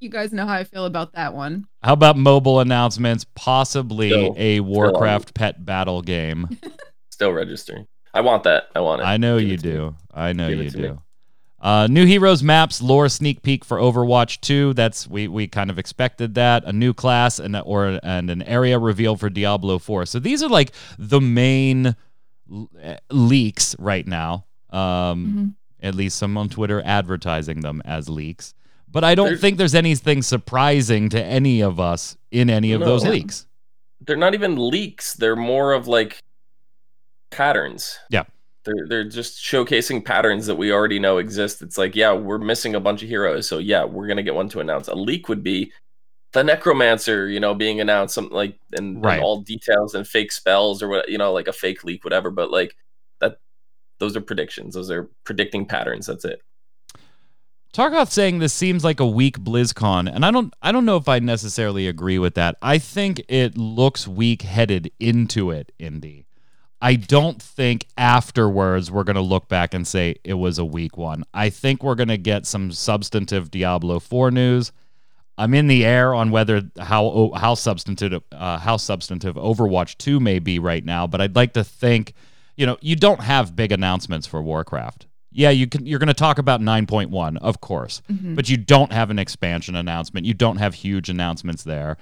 You 0.00 0.08
guys 0.08 0.32
know 0.32 0.46
how 0.46 0.54
I 0.54 0.64
feel 0.64 0.86
about 0.86 1.12
that 1.12 1.34
one. 1.34 1.66
How 1.82 1.92
about 1.92 2.16
mobile 2.16 2.60
announcements? 2.60 3.26
Possibly 3.34 4.08
Still- 4.08 4.34
a. 4.38 4.60
Warcraft 4.60 5.34
pet 5.34 5.66
battle 5.66 6.00
game. 6.00 6.58
still 7.10 7.30
registering. 7.30 7.86
I 8.14 8.22
want 8.22 8.44
that. 8.44 8.68
I 8.74 8.80
want 8.80 9.02
it. 9.02 9.04
I 9.04 9.18
know 9.18 9.38
Give 9.38 9.48
you 9.48 9.54
it 9.56 9.60
to 9.60 9.66
me. 9.66 9.72
do. 9.74 9.96
I 10.14 10.32
know 10.32 10.48
Give 10.48 10.58
you 10.62 10.70
to 10.70 10.76
me. 10.78 10.82
do. 10.88 11.02
Uh, 11.60 11.86
new 11.90 12.04
heroes 12.04 12.42
maps 12.42 12.82
lore 12.82 13.08
sneak 13.08 13.42
peek 13.42 13.64
for 13.64 13.78
Overwatch 13.78 14.40
2. 14.42 14.74
That's 14.74 15.08
we 15.08 15.26
we 15.26 15.46
kind 15.48 15.70
of 15.70 15.78
expected 15.78 16.34
that. 16.34 16.64
A 16.64 16.72
new 16.72 16.92
class 16.92 17.38
and 17.38 17.56
or 17.64 17.98
and 18.02 18.28
an 18.30 18.42
area 18.42 18.78
reveal 18.78 19.16
for 19.16 19.30
Diablo 19.30 19.78
4. 19.78 20.06
So 20.06 20.18
these 20.18 20.42
are 20.42 20.48
like 20.50 20.72
the 20.98 21.20
main 21.20 21.96
eh, 22.80 22.96
leaks 23.10 23.74
right 23.78 24.06
now. 24.06 24.44
Um, 24.70 25.56
Mhm. 25.80 25.86
at 25.86 25.94
least 25.94 26.18
some 26.18 26.36
on 26.36 26.48
Twitter 26.50 26.82
advertising 26.84 27.60
them 27.62 27.80
as 27.84 28.08
leaks. 28.08 28.52
But 28.88 29.02
I 29.04 29.14
don't 29.14 29.26
There's- 29.26 29.40
think 29.40 29.56
there's 29.58 29.74
anything 29.74 30.22
surprising 30.22 31.08
to 31.10 31.22
any 31.24 31.60
of 31.62 31.80
us 31.80 32.16
in 32.30 32.50
any 32.50 32.72
of 32.72 32.80
No. 32.80 32.86
those 32.86 33.04
leaks. 33.04 33.46
They're 34.00 34.16
not 34.16 34.34
even 34.34 34.56
leaks. 34.56 35.14
They're 35.14 35.34
more 35.36 35.72
of 35.72 35.88
like 35.88 36.22
patterns. 37.30 37.98
Yeah. 38.10 38.24
They're 38.66 38.86
they're 38.88 39.04
just 39.04 39.42
showcasing 39.42 40.04
patterns 40.04 40.46
that 40.46 40.56
we 40.56 40.72
already 40.72 40.98
know 40.98 41.18
exist. 41.18 41.62
It's 41.62 41.78
like, 41.78 41.96
yeah, 41.96 42.12
we're 42.12 42.38
missing 42.38 42.74
a 42.74 42.80
bunch 42.80 43.02
of 43.02 43.08
heroes, 43.08 43.48
so 43.48 43.58
yeah, 43.58 43.84
we're 43.84 44.06
gonna 44.08 44.22
get 44.22 44.34
one 44.34 44.48
to 44.50 44.60
announce. 44.60 44.88
A 44.88 44.94
leak 44.94 45.28
would 45.30 45.42
be 45.42 45.72
the 46.32 46.44
necromancer, 46.44 47.28
you 47.28 47.40
know, 47.40 47.54
being 47.54 47.80
announced, 47.80 48.14
something 48.14 48.34
like 48.34 48.58
and, 48.72 48.96
and 48.96 49.04
Right. 49.04 49.22
all 49.22 49.40
details 49.40 49.94
and 49.94 50.06
fake 50.06 50.32
spells 50.32 50.82
or 50.82 50.88
what, 50.88 51.08
you 51.08 51.16
know, 51.18 51.32
like 51.32 51.48
a 51.48 51.52
fake 51.52 51.84
leak, 51.84 52.04
whatever. 52.04 52.30
But 52.30 52.50
like 52.50 52.76
that, 53.20 53.38
those 54.00 54.16
are 54.16 54.20
predictions. 54.20 54.74
Those 54.74 54.90
are 54.90 55.08
predicting 55.24 55.64
patterns. 55.66 56.06
That's 56.06 56.24
it. 56.26 56.42
Tarkoth 57.72 58.10
saying 58.10 58.38
this 58.38 58.54
seems 58.54 58.84
like 58.84 59.00
a 59.00 59.06
weak 59.06 59.38
BlizzCon, 59.38 60.10
and 60.14 60.24
I 60.24 60.30
don't 60.30 60.52
I 60.62 60.72
don't 60.72 60.84
know 60.86 60.96
if 60.96 61.08
I 61.08 61.18
necessarily 61.18 61.86
agree 61.88 62.18
with 62.18 62.34
that. 62.34 62.56
I 62.62 62.78
think 62.78 63.22
it 63.28 63.56
looks 63.58 64.08
weak 64.08 64.42
headed 64.42 64.90
into 64.98 65.50
it, 65.50 65.72
Indy. 65.78 66.25
I 66.80 66.94
don't 66.96 67.40
think 67.40 67.86
afterwards 67.96 68.90
we're 68.90 69.04
gonna 69.04 69.20
look 69.22 69.48
back 69.48 69.72
and 69.74 69.86
say 69.86 70.16
it 70.24 70.34
was 70.34 70.58
a 70.58 70.64
weak 70.64 70.96
one. 70.96 71.24
I 71.32 71.48
think 71.50 71.82
we're 71.82 71.94
gonna 71.94 72.16
get 72.18 72.46
some 72.46 72.70
substantive 72.72 73.50
Diablo 73.50 73.98
4 73.98 74.30
news. 74.30 74.72
I'm 75.38 75.52
in 75.54 75.66
the 75.66 75.84
air 75.84 76.14
on 76.14 76.30
whether 76.30 76.62
how 76.78 77.30
how 77.36 77.54
substantive 77.54 78.22
uh, 78.32 78.58
how 78.58 78.76
substantive 78.76 79.36
Overwatch 79.36 79.96
2 79.98 80.18
may 80.20 80.38
be 80.38 80.58
right 80.58 80.84
now, 80.84 81.06
but 81.06 81.20
I'd 81.20 81.36
like 81.36 81.52
to 81.54 81.64
think, 81.64 82.14
you 82.56 82.64
know, 82.66 82.76
you 82.80 82.96
don't 82.96 83.20
have 83.20 83.54
big 83.56 83.70
announcements 83.72 84.26
for 84.26 84.42
Warcraft. 84.42 85.06
Yeah, 85.32 85.50
you 85.50 85.66
can 85.66 85.84
you're 85.84 85.98
going 85.98 86.06
to 86.08 86.14
talk 86.14 86.38
about 86.38 86.62
9.1, 86.62 87.36
of 87.38 87.60
course, 87.60 88.00
Mhm. 88.10 88.34
but 88.34 88.48
you 88.48 88.56
don't 88.56 88.90
have 88.92 89.10
an 89.10 89.18
expansion 89.18 89.76
announcement. 89.76 90.24
You 90.24 90.32
don't 90.32 90.56
have 90.56 90.72
huge 90.72 91.10
announcements 91.10 91.62
there. 91.64 91.98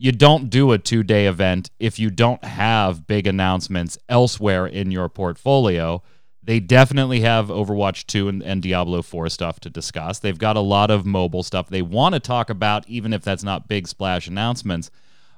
You 0.00 0.12
don't 0.12 0.48
do 0.48 0.72
a 0.72 0.78
2-day 0.78 1.26
event 1.26 1.70
if 1.80 1.98
you 1.98 2.08
don't 2.08 2.44
have 2.44 3.08
big 3.08 3.26
announcements 3.26 3.98
elsewhere 4.08 4.64
in 4.64 4.92
your 4.92 5.08
portfolio. 5.08 6.02
They 6.40 6.60
definitely 6.60 7.20
have 7.20 7.48
Overwatch 7.48 8.06
2 8.06 8.28
and, 8.28 8.42
and 8.42 8.62
Diablo 8.62 9.02
4 9.02 9.28
stuff 9.28 9.58
to 9.60 9.70
discuss. 9.70 10.20
They've 10.20 10.38
got 10.38 10.56
a 10.56 10.60
lot 10.60 10.92
of 10.92 11.04
mobile 11.04 11.42
stuff 11.42 11.68
they 11.68 11.82
want 11.82 12.14
to 12.14 12.20
talk 12.20 12.48
about, 12.48 12.88
even 12.88 13.12
if 13.12 13.22
that's 13.22 13.42
not 13.42 13.66
big 13.66 13.88
splash 13.88 14.28
announcements. 14.28 14.90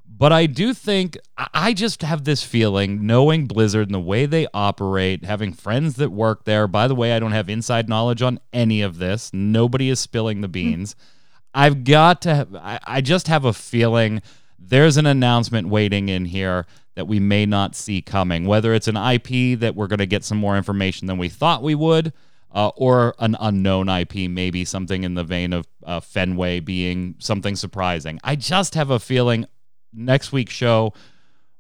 But 0.07 0.31
I 0.31 0.45
do 0.45 0.75
think, 0.75 1.17
I- 1.39 1.49
I 1.55 1.73
just 1.73 2.03
have 2.03 2.25
this 2.25 2.43
feeling, 2.43 3.07
knowing 3.07 3.47
Blizzard 3.47 3.89
and 3.89 3.95
the 3.95 4.01
way 4.01 4.27
they 4.27 4.47
operate, 4.53 5.25
having 5.25 5.55
friends 5.55 5.95
that 5.97 6.11
work 6.11 6.45
there. 6.45 6.69
By 6.69 6.87
the 6.87 6.95
way, 6.95 7.15
I 7.15 7.19
don't 7.19 7.33
have 7.33 7.49
inside 7.49 7.89
knowledge 7.89 8.21
on 8.21 8.41
any 8.53 8.83
of 8.83 8.99
this. 8.99 9.31
Nobody 9.33 9.89
is 9.89 10.01
spilling 10.01 10.43
the 10.43 10.49
hmm. 10.49 10.53
beans. 10.53 10.97
I've 11.55 11.83
got 11.85 12.23
to, 12.23 12.35
have, 12.35 12.55
I, 12.55 12.79
I 12.85 13.01
just 13.01 13.27
have 13.29 13.45
a 13.45 13.53
feeling 13.53 14.21
there's 14.61 14.97
an 14.97 15.07
announcement 15.07 15.69
waiting 15.69 16.09
in 16.09 16.27
here 16.27 16.67
that 16.95 17.07
we 17.07 17.19
may 17.19 17.47
not 17.47 17.75
see 17.75 18.03
coming, 18.03 18.45
whether 18.45 18.75
it's 18.75 18.89
an 18.89 18.97
IP 18.97 19.59
that 19.61 19.75
we're 19.75 19.87
going 19.87 19.99
to 20.01 20.07
get 20.07 20.25
some 20.25 20.39
more 20.39 20.57
information 20.57 21.07
than 21.07 21.19
we 21.19 21.29
thought 21.29 21.63
we 21.63 21.75
would, 21.75 22.13
uh, 22.53 22.69
or 22.77 23.15
an 23.21 23.37
unknown 23.41 23.89
IP, 23.89 24.29
maybe 24.29 24.65
something 24.65 25.03
in 25.05 25.15
the 25.15 25.25
vein 25.25 25.53
of 25.53 25.67
uh, 25.85 26.01
Fenway 26.01 26.61
being 26.61 27.15
something 27.19 27.57
surprising. 27.57 28.19
I 28.23 28.37
just 28.37 28.75
have 28.75 28.91
a 28.91 28.99
feeling 28.99 29.47
next 29.93 30.33
week's 30.33 30.53
show, 30.53 30.93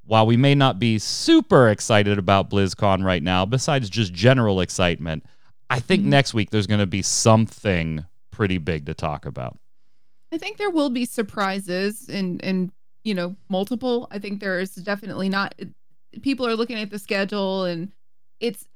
while 0.04 0.26
we 0.26 0.36
may 0.36 0.54
not 0.54 0.78
be 0.78 0.98
super 0.98 1.68
excited 1.68 2.18
about 2.18 2.50
BlizzCon 2.50 3.04
right 3.04 3.22
now, 3.22 3.46
besides 3.46 3.88
just 3.88 4.12
general 4.12 4.60
excitement, 4.60 5.24
I 5.70 5.78
think 5.78 6.02
Mhm. 6.02 6.06
next 6.08 6.34
week 6.34 6.50
there's 6.50 6.66
going 6.66 6.80
to 6.80 6.86
be 6.86 7.02
something 7.02 8.04
pretty 8.32 8.58
big 8.58 8.86
to 8.86 8.94
talk 8.94 9.24
about. 9.24 9.56
I 10.32 10.38
think 10.38 10.56
there 10.58 10.70
will 10.70 10.90
be 10.90 11.04
surprises 11.04 12.08
and 12.08 12.42
and 12.44 12.72
you 13.04 13.14
know 13.14 13.36
multiple. 13.48 14.08
I 14.10 14.18
think 14.18 14.40
there 14.40 14.60
is 14.60 14.74
definitely 14.74 15.28
not. 15.28 15.54
People 16.22 16.46
are 16.46 16.56
looking 16.56 16.78
at 16.78 16.90
the 16.90 16.98
schedule 16.98 17.64
and 17.64 17.92
it's 18.40 18.66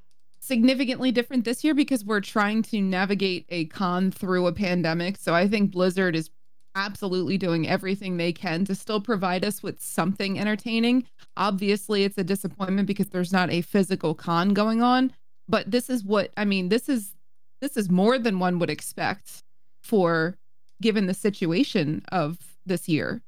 significantly 0.40 1.10
different 1.10 1.44
this 1.44 1.64
year 1.64 1.74
because 1.74 2.04
we're 2.04 2.20
trying 2.20 2.62
to 2.62 2.80
navigate 2.80 3.46
a 3.48 3.64
con 3.66 4.10
through 4.10 4.46
a 4.46 4.52
pandemic. 4.52 5.16
So 5.16 5.34
I 5.34 5.48
think 5.48 5.72
Blizzard 5.72 6.14
is 6.14 6.30
absolutely 6.74 7.38
doing 7.38 7.68
everything 7.68 8.16
they 8.16 8.32
can 8.32 8.64
to 8.66 8.74
still 8.74 9.00
provide 9.00 9.44
us 9.44 9.62
with 9.62 9.80
something 9.80 10.38
entertaining. 10.38 11.06
Obviously, 11.36 12.04
it's 12.04 12.18
a 12.18 12.24
disappointment 12.24 12.86
because 12.86 13.08
there's 13.08 13.32
not 13.32 13.50
a 13.50 13.62
physical 13.62 14.14
con 14.14 14.50
going 14.50 14.82
on, 14.82 15.12
but 15.48 15.70
this 15.70 15.88
is 15.88 16.04
what 16.04 16.30
I 16.36 16.44
mean, 16.44 16.68
this 16.68 16.88
is 16.88 17.14
this 17.60 17.76
is 17.76 17.90
more 17.90 18.18
than 18.18 18.38
one 18.38 18.58
would 18.58 18.70
expect 18.70 19.42
for 19.82 20.36
given 20.82 21.06
the 21.06 21.14
situation 21.14 22.02
of 22.10 22.38
this 22.66 22.88
year. 22.88 23.22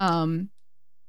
Um, 0.00 0.50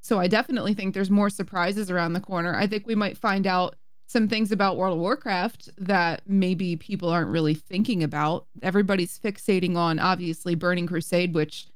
so 0.01 0.19
I 0.19 0.27
definitely 0.27 0.73
think 0.73 0.93
there's 0.93 1.11
more 1.11 1.29
surprises 1.29 1.91
around 1.91 2.13
the 2.13 2.19
corner. 2.19 2.55
I 2.55 2.67
think 2.67 2.87
we 2.87 2.95
might 2.95 3.17
find 3.17 3.45
out 3.45 3.75
some 4.07 4.27
things 4.27 4.51
about 4.51 4.77
World 4.77 4.95
of 4.95 5.01
Warcraft 5.01 5.69
that 5.77 6.23
maybe 6.25 6.75
people 6.75 7.09
aren't 7.09 7.29
really 7.29 7.53
thinking 7.53 8.01
about. 8.03 8.47
Everybody's 8.63 9.19
fixating 9.19 9.75
on 9.75 9.99
obviously 9.99 10.55
Burning 10.55 10.87
Crusade, 10.87 11.35
which 11.35 11.67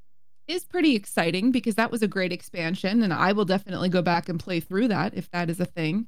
is 0.47 0.65
pretty 0.65 0.95
exciting 0.95 1.51
because 1.51 1.75
that 1.75 1.91
was 1.91 2.01
a 2.01 2.07
great 2.07 2.31
expansion, 2.31 3.03
and 3.03 3.13
I 3.13 3.33
will 3.33 3.45
definitely 3.45 3.89
go 3.89 4.01
back 4.01 4.29
and 4.29 4.39
play 4.39 4.59
through 4.59 4.87
that 4.89 5.13
if 5.13 5.29
that 5.31 5.49
is 5.49 5.59
a 5.59 5.65
thing. 5.65 6.07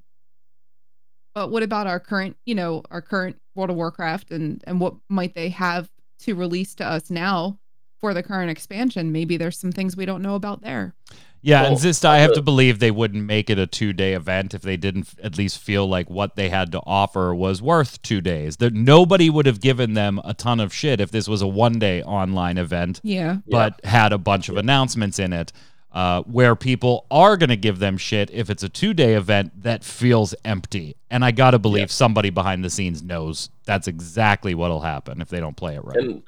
But 1.35 1.51
what 1.51 1.63
about 1.63 1.85
our 1.85 1.99
current, 1.99 2.37
you 2.45 2.55
know, 2.55 2.81
our 2.89 3.01
current 3.01 3.37
World 3.53 3.69
of 3.69 3.75
Warcraft 3.75 4.31
and 4.31 4.63
and 4.65 4.79
what 4.79 4.95
might 5.09 5.35
they 5.35 5.49
have 5.49 5.89
to 6.19 6.33
release 6.33 6.73
to 6.75 6.85
us 6.85 7.09
now 7.09 7.59
for 8.05 8.13
the 8.13 8.21
current 8.21 8.51
expansion? 8.51 9.11
Maybe 9.11 9.35
there's 9.35 9.57
some 9.57 9.71
things 9.71 9.97
we 9.97 10.05
don't 10.05 10.21
know 10.21 10.35
about 10.35 10.61
there. 10.61 10.93
Yeah, 11.41 11.63
Well, 11.63 11.71
and 11.71 11.79
Zista, 11.79 12.05
I 12.05 12.19
have 12.19 12.33
to 12.33 12.41
believe 12.41 12.77
they 12.79 12.89
wouldn't 12.91 13.23
make 13.23 13.49
it 13.51 13.57
a 13.59 13.65
two 13.67 13.93
day 13.93 14.13
event 14.13 14.53
if 14.53 14.61
they 14.61 14.77
didn't 14.77 15.09
at 15.23 15.37
least 15.39 15.57
feel 15.59 15.87
like 15.87 16.07
what 16.09 16.35
they 16.35 16.49
had 16.49 16.71
to 16.73 16.81
offer 16.85 17.33
was 17.35 17.61
worth 17.63 17.99
two 18.03 18.21
days. 18.21 18.57
That 18.57 18.73
nobody 18.73 19.29
would 19.29 19.45
have 19.47 19.59
given 19.61 19.93
them 19.93 20.19
a 20.23 20.33
ton 20.35 20.59
of 20.59 20.71
shit 20.73 20.99
if 21.01 21.09
this 21.11 21.27
was 21.27 21.41
a 21.41 21.47
one 21.47 21.79
day 21.79 22.01
online 22.03 22.57
event, 22.59 22.99
Yeah. 23.03 23.37
but 23.47 23.83
had 23.83 24.11
a 24.13 24.17
bunch 24.19 24.49
of 24.49 24.57
announcements 24.57 25.17
in 25.19 25.33
it. 25.33 25.51
uh, 25.91 26.21
where 26.23 26.57
people 26.57 27.05
are 27.09 27.37
going 27.37 27.49
to 27.49 27.55
give 27.55 27.79
them 27.79 27.95
shit 27.95 28.29
if 28.33 28.49
it's 28.49 28.63
a 28.63 28.67
two 28.67 28.93
day 28.93 29.13
event 29.13 29.49
that 29.63 29.81
feels 29.81 30.35
empty. 30.43 30.93
And 31.09 31.23
I 31.23 31.31
got 31.31 31.51
to 31.51 31.59
believe 31.59 31.83
Yeah. 31.83 31.85
somebody 32.03 32.29
behind 32.31 32.65
the 32.65 32.69
scenes 32.69 33.01
knows 33.01 33.49
that's 33.65 33.87
exactly 33.87 34.53
what'll 34.53 34.81
happen 34.81 35.21
if 35.21 35.29
they 35.29 35.39
don't 35.39 35.55
play 35.55 35.75
it 35.75 35.85
right. 35.85 35.95
And 35.95 36.21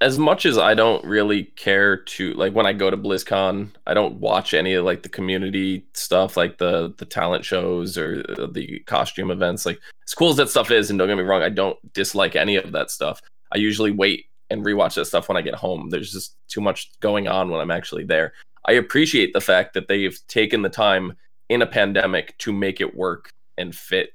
as 0.00 0.18
much 0.18 0.44
as 0.44 0.58
I 0.58 0.74
don't 0.74 1.04
really 1.04 1.44
care 1.44 1.96
to 1.96 2.34
like 2.34 2.52
when 2.52 2.66
I 2.66 2.72
go 2.72 2.90
to 2.90 2.96
BlizzCon, 2.96 3.70
I 3.86 3.94
don't 3.94 4.16
watch 4.16 4.52
any 4.52 4.74
of 4.74 4.84
like 4.84 5.02
the 5.02 5.08
community 5.08 5.86
stuff, 5.94 6.36
like 6.36 6.58
the 6.58 6.94
the 6.98 7.06
talent 7.06 7.44
shows 7.44 7.96
or 7.96 8.22
uh, 8.38 8.46
the 8.50 8.80
costume 8.80 9.30
events. 9.30 9.64
Like 9.64 9.80
as 10.06 10.14
cool 10.14 10.30
as 10.30 10.36
that 10.36 10.50
stuff 10.50 10.70
is, 10.70 10.90
and 10.90 10.98
don't 10.98 11.08
get 11.08 11.16
me 11.16 11.22
wrong, 11.22 11.42
I 11.42 11.48
don't 11.48 11.78
dislike 11.94 12.36
any 12.36 12.56
of 12.56 12.72
that 12.72 12.90
stuff. 12.90 13.22
I 13.52 13.58
usually 13.58 13.90
wait 13.90 14.26
and 14.50 14.64
rewatch 14.64 14.94
that 14.94 15.06
stuff 15.06 15.28
when 15.28 15.36
I 15.36 15.42
get 15.42 15.54
home. 15.54 15.88
There's 15.88 16.12
just 16.12 16.36
too 16.48 16.60
much 16.60 16.90
going 17.00 17.26
on 17.26 17.50
when 17.50 17.60
I'm 17.60 17.70
actually 17.70 18.04
there. 18.04 18.34
I 18.66 18.72
appreciate 18.72 19.32
the 19.32 19.40
fact 19.40 19.74
that 19.74 19.88
they've 19.88 20.18
taken 20.28 20.62
the 20.62 20.68
time 20.68 21.14
in 21.48 21.62
a 21.62 21.66
pandemic 21.66 22.36
to 22.38 22.52
make 22.52 22.80
it 22.80 22.96
work 22.96 23.32
and 23.56 23.74
fit 23.74 24.10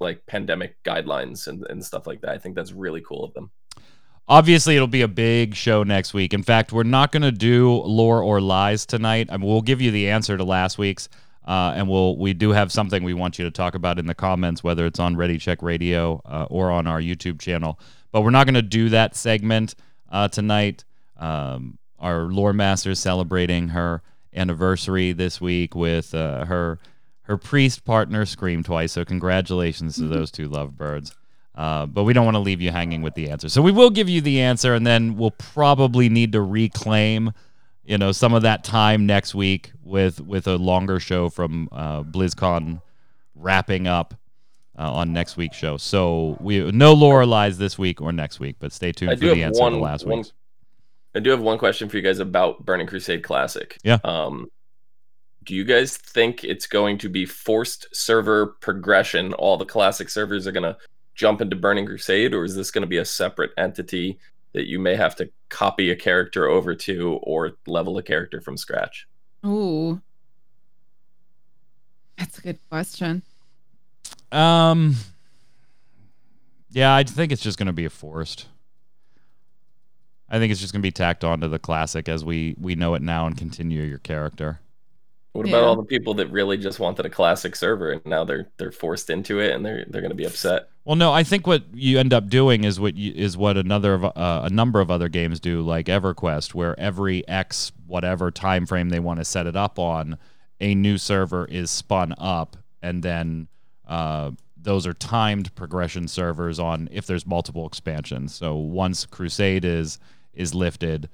like 0.00 0.24
pandemic 0.26 0.82
guidelines 0.84 1.46
and, 1.46 1.66
and 1.68 1.84
stuff 1.84 2.06
like 2.06 2.20
that. 2.22 2.30
I 2.30 2.38
think 2.38 2.54
that's 2.54 2.72
really 2.72 3.00
cool 3.00 3.24
of 3.24 3.34
them. 3.34 3.50
Obviously, 4.28 4.74
it'll 4.74 4.88
be 4.88 5.02
a 5.02 5.08
big 5.08 5.54
show 5.54 5.84
next 5.84 6.12
week. 6.12 6.34
In 6.34 6.42
fact, 6.42 6.72
we're 6.72 6.82
not 6.82 7.12
going 7.12 7.22
to 7.22 7.30
do 7.30 7.70
lore 7.70 8.22
or 8.22 8.40
lies 8.40 8.84
tonight. 8.84 9.28
I 9.30 9.36
mean, 9.36 9.48
we'll 9.48 9.62
give 9.62 9.80
you 9.80 9.92
the 9.92 10.10
answer 10.10 10.36
to 10.36 10.42
last 10.42 10.78
week's, 10.78 11.08
uh, 11.46 11.74
and 11.76 11.88
we'll 11.88 12.16
we 12.16 12.34
do 12.34 12.50
have 12.50 12.72
something 12.72 13.04
we 13.04 13.14
want 13.14 13.38
you 13.38 13.44
to 13.44 13.52
talk 13.52 13.76
about 13.76 14.00
in 14.00 14.06
the 14.06 14.14
comments, 14.14 14.64
whether 14.64 14.84
it's 14.84 14.98
on 14.98 15.16
Ready 15.16 15.38
Check 15.38 15.62
Radio 15.62 16.20
uh, 16.24 16.46
or 16.50 16.72
on 16.72 16.88
our 16.88 17.00
YouTube 17.00 17.40
channel. 17.40 17.78
But 18.10 18.22
we're 18.22 18.30
not 18.30 18.46
going 18.46 18.54
to 18.54 18.62
do 18.62 18.88
that 18.88 19.14
segment 19.14 19.76
uh, 20.10 20.26
tonight. 20.26 20.84
Um, 21.16 21.78
our 22.00 22.22
lore 22.22 22.52
master 22.52 22.90
is 22.90 22.98
celebrating 22.98 23.68
her 23.68 24.02
anniversary 24.34 25.12
this 25.12 25.40
week 25.40 25.76
with 25.76 26.14
uh, 26.16 26.46
her 26.46 26.80
her 27.22 27.36
priest 27.36 27.84
partner 27.84 28.26
Scream 28.26 28.64
Twice. 28.64 28.92
So 28.92 29.04
congratulations 29.04 29.96
to 29.96 30.08
those 30.08 30.32
two 30.32 30.48
lovebirds. 30.48 31.14
Uh, 31.56 31.86
but 31.86 32.04
we 32.04 32.12
don't 32.12 32.24
want 32.24 32.34
to 32.34 32.40
leave 32.40 32.60
you 32.60 32.70
hanging 32.70 33.00
with 33.00 33.14
the 33.14 33.30
answer. 33.30 33.48
So 33.48 33.62
we 33.62 33.72
will 33.72 33.90
give 33.90 34.08
you 34.08 34.20
the 34.20 34.42
answer, 34.42 34.74
and 34.74 34.86
then 34.86 35.16
we'll 35.16 35.30
probably 35.30 36.08
need 36.08 36.32
to 36.32 36.42
reclaim, 36.42 37.32
you 37.84 37.96
know, 37.96 38.12
some 38.12 38.34
of 38.34 38.42
that 38.42 38.62
time 38.62 39.06
next 39.06 39.34
week 39.34 39.72
with 39.82 40.20
with 40.20 40.46
a 40.46 40.56
longer 40.56 41.00
show 41.00 41.30
from 41.30 41.68
uh, 41.72 42.02
BlizzCon 42.02 42.82
wrapping 43.34 43.86
up 43.86 44.14
uh, 44.78 44.92
on 44.92 45.12
next 45.14 45.38
week's 45.38 45.56
show. 45.56 45.78
So 45.78 46.36
we 46.40 46.70
no 46.72 46.92
lore 46.92 47.24
lies 47.24 47.56
this 47.56 47.78
week 47.78 48.02
or 48.02 48.12
next 48.12 48.38
week, 48.38 48.56
but 48.58 48.72
stay 48.72 48.92
tuned 48.92 49.18
for 49.18 49.26
the 49.26 49.42
answer 49.42 49.62
one, 49.62 49.72
to 49.72 49.78
last 49.78 50.06
one 50.06 50.18
week's. 50.18 50.32
I 51.14 51.20
do 51.20 51.30
have 51.30 51.40
one 51.40 51.56
question 51.56 51.88
for 51.88 51.96
you 51.96 52.02
guys 52.02 52.18
about 52.18 52.66
Burning 52.66 52.86
Crusade 52.86 53.22
Classic. 53.22 53.78
Yeah. 53.82 53.98
Um, 54.04 54.50
do 55.44 55.54
you 55.54 55.64
guys 55.64 55.96
think 55.96 56.44
it's 56.44 56.66
going 56.66 56.98
to 56.98 57.08
be 57.08 57.24
forced 57.24 57.86
server 57.92 58.56
progression? 58.60 59.32
All 59.34 59.56
the 59.56 59.64
classic 59.64 60.10
servers 60.10 60.46
are 60.46 60.52
going 60.52 60.64
to 60.64 60.76
jump 61.16 61.40
into 61.40 61.56
Burning 61.56 61.86
Crusade, 61.86 62.34
or 62.34 62.44
is 62.44 62.54
this 62.54 62.70
going 62.70 62.82
to 62.82 62.86
be 62.86 62.98
a 62.98 63.04
separate 63.04 63.50
entity 63.58 64.18
that 64.52 64.68
you 64.68 64.78
may 64.78 64.94
have 64.94 65.16
to 65.16 65.28
copy 65.48 65.90
a 65.90 65.96
character 65.96 66.46
over 66.46 66.74
to 66.74 67.18
or 67.22 67.52
level 67.66 67.98
a 67.98 68.02
character 68.02 68.40
from 68.40 68.56
scratch? 68.56 69.08
Ooh. 69.44 70.00
That's 72.16 72.38
a 72.38 72.42
good 72.42 72.58
question. 72.70 73.22
Um, 74.32 74.96
yeah, 76.70 76.94
I 76.94 77.02
think 77.02 77.32
it's 77.32 77.42
just 77.42 77.58
going 77.58 77.66
to 77.66 77.72
be 77.72 77.84
a 77.84 77.90
forced. 77.90 78.46
I 80.28 80.38
think 80.38 80.50
it's 80.50 80.60
just 80.60 80.72
going 80.72 80.80
to 80.80 80.86
be 80.86 80.92
tacked 80.92 81.24
onto 81.24 81.48
the 81.48 81.58
classic 81.58 82.08
as 82.08 82.24
we 82.24 82.56
we 82.58 82.74
know 82.74 82.94
it 82.94 83.02
now 83.02 83.26
and 83.26 83.36
continue 83.36 83.82
your 83.82 83.98
character. 83.98 84.60
What 85.36 85.48
about 85.48 85.60
Yeah. 85.62 85.66
all 85.66 85.76
the 85.76 85.82
people 85.84 86.14
that 86.14 86.30
really 86.30 86.56
just 86.56 86.80
wanted 86.80 87.06
a 87.06 87.10
classic 87.10 87.54
server 87.56 87.92
and 87.92 88.04
now 88.06 88.24
they're 88.24 88.48
they're 88.56 88.72
forced 88.72 89.10
into 89.10 89.38
it 89.40 89.52
and 89.52 89.64
they're 89.64 89.84
they're 89.88 90.00
going 90.00 90.10
to 90.10 90.16
be 90.16 90.24
upset? 90.24 90.68
Well, 90.84 90.96
no, 90.96 91.12
I 91.12 91.24
think 91.24 91.46
what 91.46 91.64
you 91.74 91.98
end 91.98 92.14
up 92.14 92.28
doing 92.28 92.62
is 92.64 92.78
what 92.78 92.94
you, 92.96 93.12
is 93.14 93.36
what 93.36 93.56
another 93.56 93.94
of, 93.94 94.04
uh, 94.04 94.10
a 94.44 94.50
number 94.50 94.80
of 94.80 94.88
other 94.90 95.08
games 95.08 95.40
do, 95.40 95.60
like 95.60 95.86
EverQuest, 95.86 96.54
where 96.54 96.78
every 96.78 97.26
X 97.26 97.72
whatever 97.86 98.30
time 98.30 98.66
frame 98.66 98.90
they 98.90 99.00
want 99.00 99.18
to 99.18 99.24
set 99.24 99.46
it 99.48 99.56
up 99.56 99.78
on, 99.80 100.16
a 100.60 100.74
new 100.74 100.96
server 100.96 101.44
is 101.46 101.70
spun 101.70 102.14
up, 102.18 102.56
and 102.82 103.02
then 103.02 103.48
uh, 103.88 104.30
those 104.56 104.86
are 104.86 104.92
timed 104.94 105.52
progression 105.56 106.06
servers 106.08 106.58
on 106.58 106.88
if 106.92 107.06
there's 107.06 107.26
multiple 107.26 107.66
expansions. 107.66 108.34
So 108.34 108.54
once 108.56 109.06
Crusade 109.06 109.64
is 109.64 109.98
is 110.34 110.54
lifted 110.54 111.08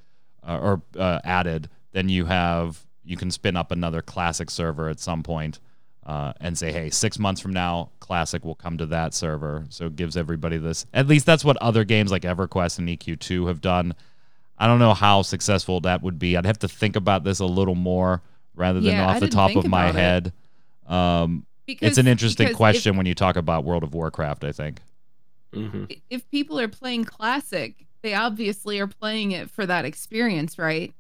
uh, 0.47 0.59
or 0.59 0.83
uh, 0.99 1.21
added, 1.25 1.69
then 1.93 2.09
you 2.11 2.27
have 2.27 2.85
you 3.05 3.17
can 3.17 3.31
spin 3.31 3.57
up 3.57 3.71
another 3.73 4.03
classic 4.03 4.51
server 4.51 4.89
at 4.89 5.01
some 5.01 5.23
point 5.23 5.59
uh, 6.07 6.33
and 6.41 6.57
say, 6.59 6.73
hey, 6.73 6.91
six 6.91 7.19
months 7.19 7.41
from 7.41 7.53
now, 7.53 7.91
Classic 8.01 8.45
will 8.45 8.55
come 8.57 8.77
to 8.79 8.87
that 8.87 9.15
server. 9.15 9.65
So 9.69 9.87
it 9.87 9.97
gives 9.97 10.17
everybody 10.17 10.57
this. 10.59 10.85
At 10.93 11.07
least 11.07 11.27
that's 11.27 11.45
what 11.45 11.57
other 11.59 11.85
games 11.85 12.11
like 12.11 12.23
EverQuest 12.23 12.79
and 12.79 12.89
EQ2 12.89 13.47
have 13.49 13.61
done. 13.61 13.95
I 14.59 14.67
don't 14.67 14.79
know 14.81 14.95
how 14.95 15.23
successful 15.23 15.81
that 15.81 16.03
would 16.03 16.19
be. 16.19 16.37
I'd 16.37 16.47
have 16.47 16.59
to 16.61 16.69
think 16.69 16.97
about 16.97 17.23
this 17.25 17.39
a 17.41 17.47
little 17.47 17.75
more 17.77 18.21
rather 18.55 18.81
than 18.81 18.93
Yeah, 18.95 19.07
I 19.07 19.11
off 19.11 19.15
the 19.21 19.27
didn't 19.27 19.33
top 19.33 19.51
think 19.53 19.65
of 19.65 19.71
my 19.71 19.87
about 19.91 19.95
it. 19.97 19.99
head. 19.99 20.33
Um, 20.87 21.47
Because 21.67 21.89
it's 21.91 21.99
an 21.99 22.07
interesting 22.09 22.45
because 22.47 22.55
if- 22.55 22.57
question 22.59 22.97
when 22.97 23.07
you 23.07 23.15
talk 23.15 23.37
about 23.37 23.65
World 23.65 23.83
of 23.85 23.95
Warcraft, 23.95 24.45
I 24.45 24.53
think. 24.53 24.81
hmm 25.55 25.85
if 26.11 26.29
people 26.31 26.59
are 26.59 26.69
playing 26.69 27.05
classic, 27.05 27.87
they 28.03 28.15
obviously 28.15 28.81
are 28.81 28.87
playing 28.89 29.33
it 29.33 29.51
for 29.51 29.65
that 29.67 29.85
experience, 29.85 30.59
right? 30.59 30.93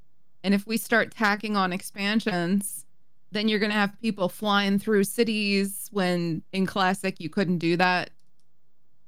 And 0.44 0.54
if 0.54 0.66
we 0.66 0.76
start 0.76 1.12
tacking 1.12 1.56
on 1.56 1.72
expansions, 1.72 2.84
then 3.30 3.48
you're 3.48 3.58
going 3.58 3.70
to 3.70 3.76
have 3.78 3.98
people 4.00 4.28
flying 4.28 4.78
through 4.78 5.04
cities 5.04 5.88
when 5.92 6.42
in 6.52 6.66
classic 6.66 7.20
you 7.20 7.28
couldn't 7.28 7.58
do 7.58 7.76
that. 7.76 8.10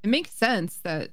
It 0.02 0.08
makes 0.08 0.30
sense 0.30 0.76
that 0.78 1.10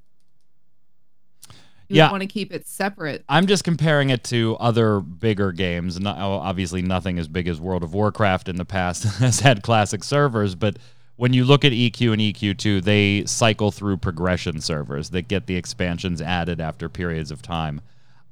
you 1.89 1.97
Yeah. 1.97 2.12
want 2.12 2.21
to 2.21 2.27
keep 2.27 2.53
it 2.53 2.67
separate. 2.67 3.23
I'm 3.27 3.47
just 3.47 3.63
comparing 3.63 4.12
it 4.12 4.23
to 4.25 4.55
other 4.60 4.99
bigger 5.01 5.51
games. 5.51 5.99
Not, 5.99 6.17
obviously, 6.17 6.81
nothing 6.81 7.19
as 7.19 7.27
big 7.27 7.47
as 7.47 7.60
World 7.60 7.84
of 7.84 7.93
Warcraft 7.93 8.47
in 8.47 8.55
the 8.55 8.65
past 8.65 9.03
has 9.19 9.41
had 9.41 9.62
classic 9.63 10.03
servers, 10.03 10.55
but 10.55 10.77
when 11.17 11.34
you 11.34 11.43
look 11.43 11.63
at 11.65 11.71
EQ 11.71 12.13
and 12.13 12.21
EQ2, 12.21 12.81
they 12.84 13.25
cycle 13.25 13.71
through 13.71 13.97
progression 13.97 14.60
servers 14.62 15.10
that 15.12 15.27
get 15.27 15.45
the 15.47 15.55
expansions 15.55 16.21
added 16.21 16.60
after 16.62 16.89
periods 16.89 17.29
of 17.29 17.41
time. 17.41 17.81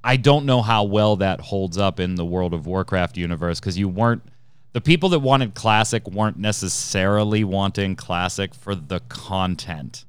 I 0.04 0.18
don't 0.18 0.46
know 0.46 0.62
how 0.62 0.84
well 0.84 1.18
that 1.18 1.42
holds 1.42 1.78
up 1.78 2.00
in 2.00 2.16
the 2.16 2.26
World 2.26 2.54
of 2.54 2.66
Warcraft 2.66 3.18
universe 3.18 3.60
because 3.60 3.78
you 3.78 3.90
weren't 3.90 4.24
the 4.72 4.82
people 4.82 5.10
that 5.10 5.20
wanted 5.20 5.56
classic 5.56 6.08
weren't 6.08 6.38
necessarily 6.38 7.44
wanting 7.44 7.96
classic 7.96 8.54
for 8.54 8.76
the 8.76 9.00
content. 9.10 10.06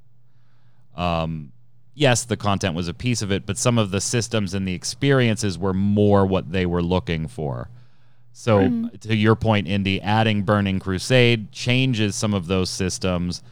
Um, 0.94 1.52
yes, 1.94 2.24
the 2.24 2.36
content 2.36 2.74
was 2.74 2.86
a 2.86 2.94
piece 2.94 3.22
of 3.22 3.32
it, 3.32 3.46
but 3.46 3.56
some 3.56 3.78
of 3.78 3.90
the 3.90 4.00
systems 4.00 4.52
and 4.52 4.68
the 4.68 4.74
experiences 4.74 5.58
were 5.58 5.72
more 5.72 6.26
what 6.26 6.52
they 6.52 6.66
were 6.66 6.82
looking 6.82 7.26
for. 7.26 7.70
So, 8.32 8.88
to 9.00 9.14
your 9.14 9.34
point, 9.34 9.66
Indy, 9.66 10.00
adding 10.00 10.44
Burning 10.44 10.78
Crusade 10.78 11.52
changes 11.52 12.14
some 12.14 12.32
of 12.32 12.46
those 12.46 12.70
systems. 12.70 13.42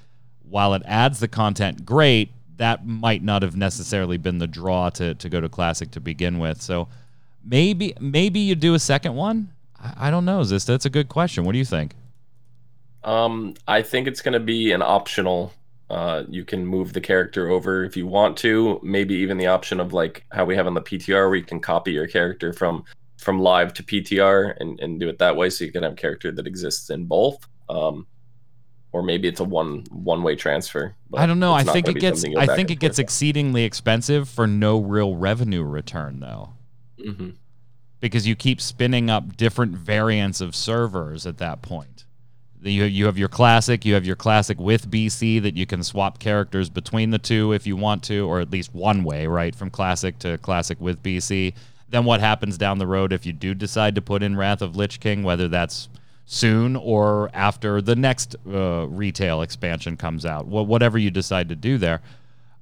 While 0.48 0.72
it 0.72 0.82
adds 0.86 1.20
the 1.20 1.28
content, 1.28 1.84
great, 1.84 2.30
that 2.58 2.86
might 2.86 3.22
not 3.22 3.42
have 3.42 3.56
necessarily 3.56 4.18
been 4.18 4.38
the 4.38 4.46
draw 4.46 4.90
to, 4.90 5.14
to 5.14 5.28
go 5.28 5.40
to 5.40 5.48
Classic 5.48 5.90
to 5.92 6.00
begin 6.00 6.38
with. 6.38 6.60
So, 6.60 6.88
maybe 7.44 7.94
maybe 8.00 8.40
you 8.40 8.54
do 8.54 8.74
a 8.74 8.78
second 8.78 9.14
one. 9.14 9.50
I, 9.82 10.08
I 10.08 10.10
don't 10.10 10.24
know. 10.24 10.44
This 10.44 10.64
that's 10.64 10.84
a 10.84 10.90
good 10.90 11.08
question. 11.08 11.44
What 11.44 11.52
do 11.52 11.58
you 11.58 11.64
think? 11.64 11.94
Um, 13.04 13.54
I 13.66 13.82
think 13.82 14.06
it's 14.06 14.20
going 14.20 14.34
to 14.34 14.40
be 14.40 14.72
an 14.72 14.82
optional. 14.82 15.52
Uh, 15.88 16.24
you 16.28 16.44
can 16.44 16.66
move 16.66 16.92
the 16.92 17.00
character 17.00 17.48
over 17.48 17.84
if 17.84 17.96
you 17.96 18.06
want 18.06 18.36
to. 18.38 18.78
Maybe 18.82 19.14
even 19.14 19.38
the 19.38 19.46
option 19.46 19.80
of 19.80 19.92
like 19.92 20.24
how 20.32 20.44
we 20.44 20.54
have 20.56 20.66
on 20.66 20.74
the 20.74 20.82
PTR, 20.82 21.28
where 21.28 21.36
you 21.36 21.44
can 21.44 21.60
copy 21.60 21.92
your 21.92 22.06
character 22.06 22.52
from 22.52 22.84
from 23.16 23.40
live 23.40 23.72
to 23.74 23.82
PTR 23.82 24.54
and, 24.60 24.78
and 24.80 25.00
do 25.00 25.08
it 25.08 25.18
that 25.18 25.34
way, 25.34 25.50
so 25.50 25.64
you 25.64 25.72
can 25.72 25.82
have 25.82 25.94
a 25.94 25.96
character 25.96 26.30
that 26.30 26.46
exists 26.46 26.90
in 26.90 27.04
both. 27.04 27.48
Um, 27.68 28.06
or 28.92 29.02
maybe 29.02 29.28
it's 29.28 29.40
a 29.40 29.44
one 29.44 29.84
one 29.90 30.22
way 30.22 30.34
transfer. 30.36 30.94
I 31.14 31.26
don't 31.26 31.38
know. 31.38 31.52
I 31.52 31.62
think 31.64 31.88
it 31.88 32.00
gets 32.00 32.20
something 32.20 32.32
you 32.32 32.46
go 32.46 32.52
I 32.52 32.56
think 32.56 32.70
it 32.70 32.80
gets 32.80 32.96
forth 32.96 33.04
exceedingly 33.04 33.64
expensive 33.64 34.28
for 34.28 34.46
no 34.46 34.78
real 34.80 35.14
revenue 35.16 35.62
return 35.62 36.20
though. 36.20 36.50
Mhm. 36.98 37.34
because 38.00 38.26
you 38.26 38.34
keep 38.34 38.60
spinning 38.60 39.08
up 39.10 39.36
different 39.36 39.76
variants 39.76 40.40
of 40.40 40.54
servers 40.54 41.26
at 41.26 41.38
that 41.38 41.62
point. 41.62 42.04
You, 42.60 42.84
you 42.84 43.06
have 43.06 43.16
your 43.18 43.28
classic, 43.28 43.84
you 43.84 43.94
have 43.94 44.04
your 44.04 44.16
classic 44.16 44.58
with 44.58 44.90
BC 44.90 45.40
that 45.42 45.56
you 45.56 45.64
can 45.66 45.84
swap 45.84 46.18
characters 46.18 46.68
between 46.70 47.10
the 47.10 47.18
two 47.18 47.52
if 47.52 47.66
you 47.68 47.76
want 47.76 48.02
to, 48.04 48.26
or 48.28 48.40
at 48.40 48.50
least 48.50 48.74
one 48.74 49.04
way, 49.04 49.26
right? 49.28 49.54
From 49.54 49.70
classic 49.70 50.18
to 50.20 50.38
classic 50.38 50.80
with 50.80 51.02
BC. 51.02 51.54
Then 51.88 52.04
what 52.04 52.20
happens 52.20 52.58
down 52.58 52.78
the 52.78 52.86
road 52.86 53.12
if 53.12 53.24
you 53.24 53.32
do 53.32 53.54
decide 53.54 53.94
to 53.94 54.02
put 54.02 54.22
in 54.24 54.36
Wrath 54.36 54.60
of 54.60 54.74
Lich 54.76 54.98
King, 55.00 55.22
whether 55.22 55.46
that's 55.46 55.88
soon 56.32 56.76
or 56.76 57.30
after 57.32 57.80
the 57.80 57.96
next 57.96 58.36
uh, 58.46 58.86
retail 58.86 59.40
expansion 59.40 59.96
comes 59.96 60.26
out, 60.26 60.44
wh- 60.44 60.68
whatever 60.68 60.98
you 60.98 61.10
decide 61.10 61.48
to 61.48 61.56
do 61.56 61.78
there. 61.78 62.00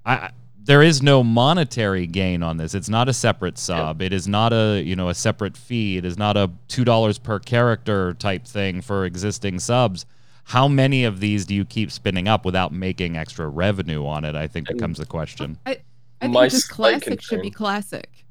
I 0.06 0.30
there 0.64 0.82
is 0.82 1.00
no 1.00 1.22
monetary 1.22 2.08
gain 2.08 2.42
on 2.42 2.56
this. 2.56 2.74
It's 2.74 2.88
not 2.88 3.08
a 3.08 3.12
separate 3.12 3.56
sub. 3.56 4.02
It 4.02 4.12
is 4.12 4.26
not 4.26 4.52
a 4.52 4.82
you 4.84 4.94
know 4.96 5.08
a 5.08 5.14
separate 5.14 5.56
fee. 5.56 5.96
It 5.96 6.04
is 6.04 6.16
not 6.16 6.36
a 6.36 6.50
two 6.68 6.84
dollars 6.84 7.18
per 7.18 7.38
character 7.40 8.14
type 8.14 8.44
thing 8.46 8.80
for 8.82 9.04
existing 9.04 9.58
subs. 9.58 10.06
How 10.44 10.68
many 10.68 11.02
of 11.04 11.18
these 11.18 11.44
do 11.44 11.54
you 11.56 11.64
keep 11.64 11.90
spinning 11.90 12.28
up 12.28 12.44
without 12.44 12.72
making 12.72 13.16
extra 13.16 13.48
revenue 13.48 14.06
on 14.06 14.24
it? 14.24 14.36
I 14.36 14.46
think 14.46 14.68
And- 14.68 14.78
becomes 14.78 14.98
the 14.98 15.06
question. 15.06 15.58
I 15.66 15.78
think 16.20 16.32
My 16.32 16.48
just 16.48 16.70
classic 16.70 17.20
should 17.20 17.42
be 17.42 17.50
classic. 17.50 18.24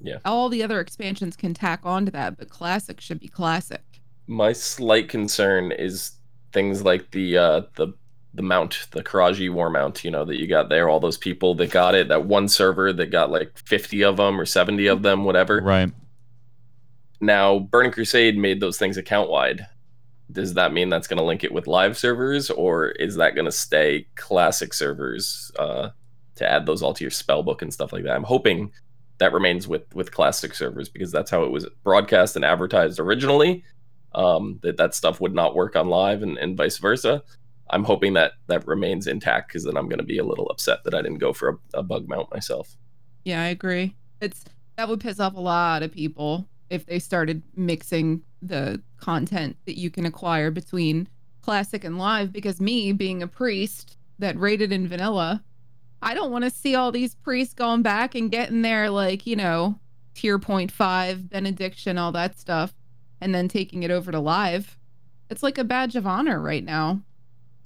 Yeah. 0.00 0.16
All 0.24 0.48
the 0.48 0.64
other 0.64 0.80
expansions 0.80 1.36
can 1.36 1.54
tack 1.54 1.80
onto 1.84 2.10
that, 2.10 2.36
but 2.36 2.48
classic 2.48 3.00
should 3.00 3.20
be 3.20 3.28
classic. 3.28 3.91
My 4.26 4.52
slight 4.52 5.08
concern 5.08 5.72
is 5.72 6.12
things 6.52 6.82
like 6.82 7.10
the 7.10 7.36
uh, 7.38 7.62
the 7.76 7.94
the 8.34 8.42
mount, 8.42 8.86
the 8.92 9.02
Qiraji 9.02 9.52
war 9.52 9.68
mount. 9.68 10.04
You 10.04 10.10
know 10.10 10.24
that 10.24 10.40
you 10.40 10.46
got 10.46 10.68
there. 10.68 10.88
All 10.88 11.00
those 11.00 11.18
people 11.18 11.54
that 11.56 11.70
got 11.70 11.94
it. 11.94 12.08
That 12.08 12.26
one 12.26 12.48
server 12.48 12.92
that 12.92 13.06
got 13.06 13.30
like 13.30 13.58
fifty 13.58 14.02
of 14.02 14.16
them 14.16 14.40
or 14.40 14.46
seventy 14.46 14.86
of 14.86 15.02
them, 15.02 15.24
whatever. 15.24 15.60
Right. 15.60 15.92
Now, 17.20 17.60
Burning 17.60 17.92
Crusade 17.92 18.36
made 18.36 18.60
those 18.60 18.78
things 18.78 18.96
account 18.96 19.30
wide. 19.30 19.66
Does 20.32 20.54
that 20.54 20.72
mean 20.72 20.88
that's 20.88 21.06
going 21.06 21.18
to 21.18 21.24
link 21.24 21.44
it 21.44 21.52
with 21.52 21.66
live 21.66 21.96
servers, 21.96 22.50
or 22.50 22.88
is 22.90 23.16
that 23.16 23.34
going 23.34 23.44
to 23.44 23.52
stay 23.52 24.06
classic 24.16 24.72
servers 24.72 25.52
uh, 25.58 25.90
to 26.36 26.50
add 26.50 26.64
those 26.66 26.82
all 26.82 26.94
to 26.94 27.04
your 27.04 27.10
spellbook 27.10 27.62
and 27.62 27.72
stuff 27.72 27.92
like 27.92 28.04
that? 28.04 28.16
I'm 28.16 28.24
hoping 28.24 28.72
that 29.18 29.32
remains 29.32 29.68
with 29.68 29.94
with 29.94 30.10
classic 30.10 30.54
servers 30.54 30.88
because 30.88 31.12
that's 31.12 31.30
how 31.30 31.44
it 31.44 31.50
was 31.50 31.66
broadcast 31.84 32.34
and 32.34 32.44
advertised 32.44 32.98
originally. 32.98 33.62
Um, 34.14 34.58
that 34.62 34.76
that 34.76 34.94
stuff 34.94 35.20
would 35.20 35.34
not 35.34 35.54
work 35.54 35.74
on 35.74 35.88
live 35.88 36.22
and, 36.22 36.36
and 36.38 36.56
vice 36.56 36.78
versa. 36.78 37.22
I'm 37.70 37.84
hoping 37.84 38.12
that 38.14 38.32
that 38.48 38.66
remains 38.66 39.06
intact 39.06 39.48
because 39.48 39.64
then 39.64 39.76
I'm 39.76 39.88
going 39.88 39.98
to 39.98 40.04
be 40.04 40.18
a 40.18 40.24
little 40.24 40.48
upset 40.50 40.84
that 40.84 40.94
I 40.94 41.00
didn't 41.00 41.18
go 41.18 41.32
for 41.32 41.48
a, 41.48 41.78
a 41.78 41.82
bug 41.82 42.08
mount 42.08 42.30
myself. 42.30 42.76
Yeah, 43.24 43.42
I 43.42 43.46
agree. 43.46 43.96
It's 44.20 44.44
that 44.76 44.88
would 44.88 45.00
piss 45.00 45.20
off 45.20 45.34
a 45.34 45.40
lot 45.40 45.82
of 45.82 45.92
people 45.92 46.46
if 46.68 46.86
they 46.86 46.98
started 46.98 47.42
mixing 47.56 48.22
the 48.40 48.82
content 48.98 49.56
that 49.66 49.78
you 49.78 49.90
can 49.90 50.06
acquire 50.06 50.50
between 50.50 51.08
classic 51.42 51.84
and 51.84 51.98
live 51.98 52.32
because 52.32 52.60
me 52.60 52.92
being 52.92 53.22
a 53.22 53.26
priest 53.26 53.96
that 54.18 54.38
rated 54.38 54.72
in 54.72 54.88
vanilla, 54.88 55.42
I 56.00 56.14
don't 56.14 56.30
want 56.30 56.44
to 56.44 56.50
see 56.50 56.74
all 56.74 56.90
these 56.90 57.14
priests 57.14 57.54
going 57.54 57.82
back 57.82 58.14
and 58.14 58.30
getting 58.30 58.62
their 58.62 58.90
like, 58.90 59.26
you 59.26 59.36
know, 59.36 59.78
tier 60.14 60.38
point 60.38 60.72
five 60.72 61.28
benediction, 61.28 61.98
all 61.98 62.12
that 62.12 62.38
stuff, 62.38 62.74
and 63.22 63.34
then 63.34 63.48
taking 63.48 63.82
it 63.84 63.90
over 63.90 64.12
to 64.12 64.20
live. 64.20 64.76
It's 65.30 65.42
like 65.42 65.56
a 65.56 65.64
badge 65.64 65.96
of 65.96 66.06
honor 66.06 66.38
right 66.40 66.62
now 66.64 67.00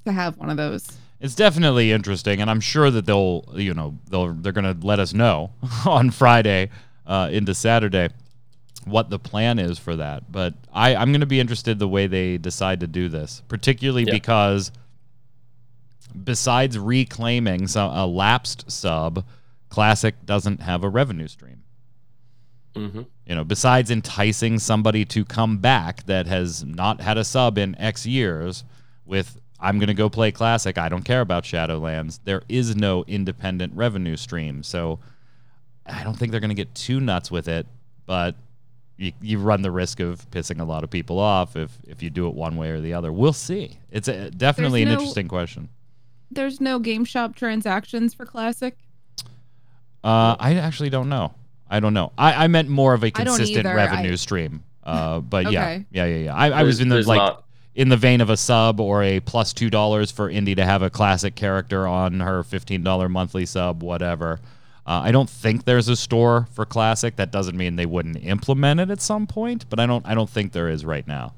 to 0.05 0.13
have 0.13 0.37
one 0.37 0.51
of 0.51 0.57
those. 0.57 0.87
It's 1.19 1.35
definitely 1.35 1.91
interesting, 1.93 2.41
and 2.41 2.49
I'm 2.51 2.61
sure 2.61 2.91
that 2.91 3.07
they'll, 3.07 3.45
you 3.57 3.75
know, 3.75 3.99
they'll 4.11 4.35
they're 4.35 4.53
gonna 4.53 4.77
let 4.83 5.01
us 5.01 5.13
know 5.15 5.51
on 5.87 6.11
Friday 6.11 6.71
uh, 7.07 7.31
into 7.33 7.55
Saturday 7.55 8.11
what 8.85 9.11
the 9.11 9.19
plan 9.19 9.59
is 9.59 9.79
for 9.79 9.97
that. 9.97 10.31
But 10.31 10.55
I, 10.73 10.95
I'm 10.95 11.11
gonna 11.13 11.27
be 11.27 11.41
interested 11.41 11.79
the 11.79 11.89
way 11.89 12.07
they 12.07 12.37
decide 12.39 12.81
to 12.81 12.87
do 12.87 13.09
this, 13.09 13.43
particularly 13.49 14.05
Yeah. 14.05 14.13
because 14.13 14.71
besides 16.23 16.79
reclaiming 16.79 17.67
some, 17.67 17.91
a 17.97 18.07
lapsed 18.07 18.71
sub, 18.71 19.25
Classic 19.69 20.15
doesn't 20.25 20.61
have 20.61 20.85
a 20.85 20.89
revenue 20.89 21.27
stream. 21.29 21.56
Hmm 22.77 23.03
You 23.27 23.35
know, 23.35 23.45
besides 23.45 23.91
enticing 23.91 24.59
somebody 24.59 25.05
to 25.07 25.25
come 25.25 25.59
back 25.59 26.05
that 26.07 26.27
has 26.27 26.65
not 26.65 27.01
had 27.01 27.19
a 27.19 27.25
sub 27.25 27.59
in 27.59 27.75
X 27.81 28.07
years 28.07 28.65
with 29.05 29.41
I'm 29.59 29.79
going 29.79 29.89
to 29.89 29.95
go 29.95 30.11
play 30.11 30.33
classic, 30.33 30.77
I 30.77 30.89
don't 30.91 31.05
care 31.05 31.23
about 31.23 31.45
Shadowlands. 31.45 32.21
There 32.25 32.43
is 32.49 32.77
no 32.77 33.05
independent 33.07 33.73
revenue 33.75 34.17
stream. 34.17 34.63
So 34.63 34.99
I 35.87 36.05
don't 36.05 36.15
think 36.15 36.31
they're 36.31 36.41
going 36.41 36.51
to 36.51 36.55
get 36.55 36.75
too 36.75 37.01
nuts 37.01 37.31
with 37.31 37.49
it, 37.49 37.67
but 38.05 38.35
you, 38.99 39.13
you 39.23 39.39
run 39.39 39.63
the 39.63 39.71
risk 39.71 40.01
of 40.01 40.31
pissing 40.31 40.61
a 40.61 40.65
lot 40.65 40.85
of 40.85 40.91
people 40.91 41.19
off 41.19 41.57
if 41.57 41.71
if 41.87 42.03
you 42.03 42.11
do 42.11 42.29
it 42.29 42.35
one 42.35 42.57
way 42.57 42.71
or 42.71 42.81
the 42.81 42.93
other. 42.95 43.13
We'll 43.13 43.33
see. 43.33 43.79
It's 43.91 44.09
a, 44.09 44.31
definitely 44.31 44.85
There's 44.85 44.93
an 44.93 44.97
no- 44.97 45.01
interesting 45.01 45.29
question. 45.29 45.69
There's 46.31 46.61
no 46.61 46.79
game 46.79 47.05
shop 47.05 47.37
transactions 47.37 48.13
for 48.13 48.27
classic. 48.27 48.77
Uh, 50.03 50.37
I 50.39 50.55
actually 50.55 50.91
don't 50.91 51.09
know. 51.09 51.35
I 51.71 51.81
don't 51.81 51.95
know. 51.95 52.13
I, 52.17 52.45
I 52.45 52.47
meant 52.49 52.69
more 52.69 52.95
of 52.95 53.03
a 53.05 53.11
consistent 53.11 53.67
either. 53.67 53.75
revenue 53.75 54.13
I- 54.13 54.17
stream. 54.17 54.63
Uh, 54.85 55.19
but 55.21 55.51
yeah, 55.51 55.63
Okay. 55.63 55.85
yeah, 55.91 56.05
yeah, 56.05 56.17
yeah. 56.27 56.35
I, 56.35 56.51
I 56.51 56.63
was 56.63 56.77
There's- 56.79 56.83
in 56.85 56.89
the 56.91 56.95
there's 56.97 57.09
like 57.09 57.19
not- 57.19 57.43
in 57.75 57.89
the 57.89 57.97
vein 57.97 58.21
of 58.21 58.31
a 58.31 58.37
sub 58.37 58.81
or 58.81 59.03
a 59.03 59.19
plus 59.21 59.53
two 59.53 59.69
dollars 59.69 60.11
for 60.13 60.31
Indy 60.31 60.55
to 60.55 60.65
have 60.65 60.83
a 60.83 60.89
classic 60.91 61.35
character 61.35 61.87
on 61.87 62.21
her 62.21 62.43
fifteen 62.45 62.83
dollar 62.85 63.09
monthly 63.09 63.47
sub, 63.47 63.83
whatever. 63.83 64.41
Uh, 64.87 65.01
I 65.05 65.11
don't 65.11 65.29
think 65.29 65.65
there's 65.65 65.89
a 65.89 65.97
store 65.97 66.47
for 66.53 66.65
classic. 66.65 67.17
That 67.17 67.33
doesn't 67.33 67.57
mean 67.57 67.75
they 67.75 67.87
wouldn't 67.87 68.23
implement 68.23 68.79
it 68.79 68.89
at 68.91 69.01
some 69.01 69.27
point, 69.27 69.69
but 69.69 69.81
I 69.81 69.87
don't. 69.87 70.07
I 70.07 70.15
don't 70.15 70.31
think 70.31 70.53
there 70.53 70.69
is 70.69 70.85
right 70.85 71.07
now. 71.09 71.35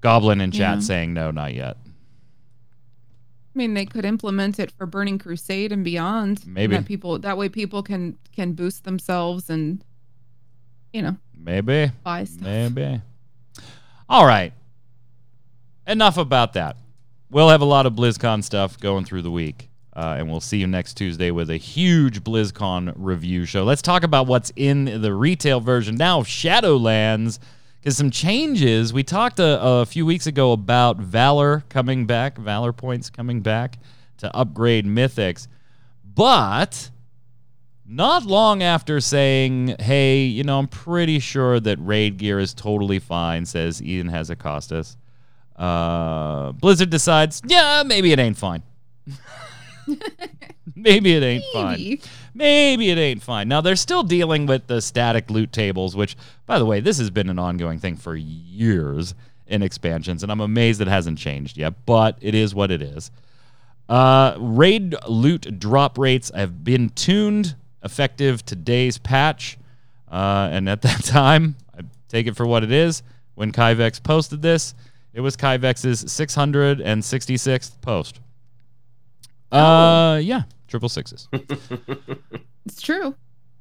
Goblin 0.00 0.40
in 0.40 0.52
chat 0.52 0.76
Yeah. 0.76 0.80
saying 0.80 1.12
no, 1.12 1.30
not 1.32 1.52
yet. 1.54 1.76
I 3.54 3.58
mean, 3.58 3.74
they 3.74 3.84
could 3.86 4.04
implement 4.04 4.58
it 4.60 4.70
for 4.70 4.86
Burning 4.86 5.18
Crusade 5.18 5.72
and 5.72 5.82
beyond. 5.84 6.44
and 6.44 6.54
Maybe. 6.54 6.76
that 6.76 6.86
people 6.86 7.18
that 7.18 7.36
way 7.36 7.48
people 7.48 7.82
can 7.82 8.16
can 8.34 8.52
boost 8.52 8.84
themselves 8.84 9.50
and 9.50 9.84
you 10.92 11.02
know 11.02 11.16
Maybe. 11.36 11.90
buy 12.04 12.24
stuff. 12.24 12.42
Maybe. 12.42 13.00
All 14.08 14.26
right. 14.26 14.52
Enough 15.86 16.16
about 16.18 16.52
that. 16.52 16.76
We'll 17.30 17.48
have 17.48 17.60
a 17.60 17.64
lot 17.64 17.86
of 17.86 17.94
BlizzCon 17.94 18.44
stuff 18.44 18.78
going 18.78 19.04
through 19.04 19.22
the 19.22 19.30
week. 19.30 19.68
Uh, 19.94 20.16
and 20.18 20.30
we'll 20.30 20.40
see 20.40 20.58
you 20.58 20.66
next 20.68 20.94
Tuesday 20.94 21.30
with 21.32 21.50
a 21.50 21.56
huge 21.56 22.22
BlizzCon 22.22 22.92
review 22.96 23.44
show. 23.44 23.64
Let's 23.64 23.82
talk 23.82 24.04
about 24.04 24.26
what's 24.28 24.52
in 24.54 25.02
the 25.02 25.12
retail 25.12 25.60
version 25.60 25.96
now 25.96 26.20
of 26.20 26.26
Shadowlands. 26.26 27.38
Because 27.80 27.96
some 27.96 28.10
changes. 28.10 28.92
We 28.92 29.02
talked 29.02 29.38
a, 29.38 29.60
a 29.60 29.86
few 29.86 30.04
weeks 30.04 30.26
ago 30.26 30.52
about 30.52 30.98
Valor 30.98 31.64
coming 31.68 32.06
back, 32.06 32.36
Valor 32.36 32.72
points 32.72 33.08
coming 33.08 33.40
back 33.40 33.78
to 34.18 34.34
upgrade 34.36 34.84
Mythics. 34.84 35.48
But 36.04 36.90
not 37.86 38.24
long 38.24 38.62
after 38.62 39.00
saying, 39.00 39.76
hey, 39.80 40.24
you 40.24 40.44
know, 40.44 40.58
I'm 40.58 40.68
pretty 40.68 41.18
sure 41.18 41.58
that 41.58 41.78
raid 41.80 42.18
gear 42.18 42.38
is 42.38 42.52
totally 42.52 42.98
fine, 42.98 43.46
says 43.46 43.80
Ion 43.80 44.10
Hazzikostas. 44.10 44.96
Uh, 45.56 46.52
Blizzard 46.52 46.90
decides, 46.90 47.42
yeah, 47.46 47.82
maybe 47.84 48.12
it 48.12 48.18
ain't 48.18 48.38
fine. 48.38 48.62
maybe 50.76 51.14
it 51.14 51.22
ain't 51.22 51.44
fine. 51.52 51.98
Maybe. 52.34 52.90
It 52.90 52.98
ain't 52.98 53.22
fine. 53.22 53.48
Now 53.48 53.60
they're 53.60 53.76
still 53.76 54.02
dealing 54.02 54.46
with 54.46 54.66
the 54.66 54.80
static 54.80 55.30
loot 55.30 55.52
tables, 55.52 55.96
which, 55.96 56.16
by 56.46 56.58
the 56.58 56.66
way, 56.66 56.80
this 56.80 56.98
has 56.98 57.10
been 57.10 57.28
an 57.28 57.38
ongoing 57.38 57.78
thing 57.78 57.96
for 57.96 58.16
years 58.16 59.14
in 59.46 59.62
expansions, 59.62 60.22
and 60.22 60.30
I'm 60.30 60.40
amazed 60.40 60.80
it 60.80 60.88
hasn't 60.88 61.18
changed 61.18 61.58
yet. 61.58 61.74
But 61.84 62.16
it 62.20 62.34
is 62.34 62.54
what 62.54 62.70
it 62.70 62.80
is. 62.80 63.10
Uh, 63.88 64.36
raid 64.38 64.94
loot 65.08 65.58
drop 65.58 65.98
rates 65.98 66.30
have 66.34 66.62
been 66.62 66.90
tuned 66.90 67.56
effective 67.82 68.44
today's 68.44 68.98
patch, 68.98 69.58
uh, 70.10 70.48
and 70.52 70.68
at 70.68 70.82
that 70.82 71.04
time, 71.04 71.56
I 71.76 71.82
take 72.08 72.26
it 72.26 72.36
for 72.36 72.46
what 72.46 72.62
it 72.62 72.70
is. 72.70 73.02
When 73.34 73.52
Kaivax 73.52 74.02
posted 74.02 74.42
this, 74.42 74.74
it 75.12 75.20
was 75.20 75.36
Kaivax's 75.36 76.04
666th 76.04 77.80
post. 77.80 78.20
Uh, 79.50 80.20
yeah, 80.22 80.42
triple 80.70 80.88
sixes. 80.88 81.28
It's 82.66 82.82
true. 82.82 83.16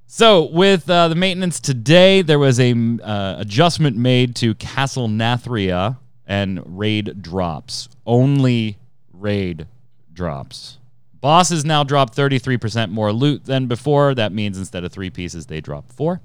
So, 0.07 0.43
with 0.51 0.89
uh, 0.89 1.07
the 1.07 1.15
maintenance 1.15 1.59
today, 1.59 2.21
there 2.21 2.37
was 2.37 2.59
a 2.59 2.73
uh, 3.01 3.35
adjustment 3.39 3.95
made 3.95 4.35
to 4.37 4.53
Castle 4.55 5.07
Nathria 5.07 5.97
and 6.27 6.61
raid 6.65 7.21
drops. 7.21 7.89
Only 8.05 8.77
raid 9.13 9.67
drops. 10.13 10.77
Bosses 11.21 11.65
now 11.65 11.83
drop 11.83 12.13
33% 12.13 12.91
more 12.91 13.11
loot 13.11 13.45
than 13.45 13.67
before. 13.67 14.13
That 14.13 14.31
means 14.31 14.57
instead 14.57 14.83
of 14.83 14.91
three 14.91 15.09
pieces, 15.09 15.45
they 15.45 15.61
drop 15.61 15.91
four. 15.91 16.21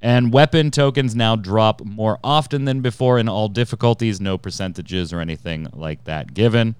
And 0.00 0.32
weapon 0.32 0.70
tokens 0.70 1.14
now 1.14 1.36
drop 1.36 1.84
more 1.84 2.18
often 2.24 2.64
than 2.64 2.80
before 2.80 3.18
in 3.18 3.28
all 3.28 3.48
difficulties. 3.48 4.20
No 4.20 4.36
percentages 4.36 5.12
or 5.12 5.20
anything 5.20 5.68
like 5.72 6.04
that 6.04 6.34
given. 6.34 6.74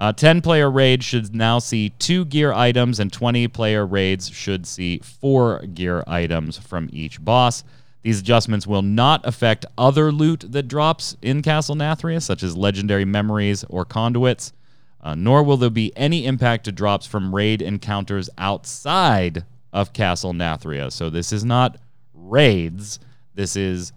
Uh, 0.00 0.12
10 0.12 0.42
player 0.42 0.70
raids 0.70 1.04
should 1.04 1.34
now 1.34 1.58
see 1.58 1.90
two 1.90 2.24
gear 2.24 2.52
items, 2.52 3.00
and 3.00 3.12
20 3.12 3.48
player 3.48 3.84
raids 3.84 4.30
should 4.30 4.66
see 4.66 4.98
four 4.98 5.58
gear 5.74 6.04
items 6.06 6.56
from 6.56 6.88
each 6.92 7.22
boss. 7.24 7.64
These 8.02 8.20
adjustments 8.20 8.66
will 8.66 8.82
not 8.82 9.26
affect 9.26 9.66
other 9.76 10.12
loot 10.12 10.44
that 10.52 10.68
drops 10.68 11.16
in 11.20 11.42
Castle 11.42 11.74
Nathria, 11.74 12.22
such 12.22 12.44
as 12.44 12.56
legendary 12.56 13.04
memories 13.04 13.64
or 13.68 13.84
conduits, 13.84 14.52
uh, 15.00 15.16
nor 15.16 15.42
will 15.42 15.56
there 15.56 15.68
be 15.68 15.92
any 15.96 16.26
impact 16.26 16.64
to 16.64 16.72
drops 16.72 17.06
from 17.06 17.34
raid 17.34 17.60
encounters 17.60 18.30
outside 18.38 19.44
of 19.72 19.92
Castle 19.92 20.32
Nathria. 20.32 20.92
So 20.92 21.10
this 21.10 21.32
is 21.32 21.44
not 21.44 21.76
raids, 22.14 23.00
this 23.34 23.56
is 23.56 23.92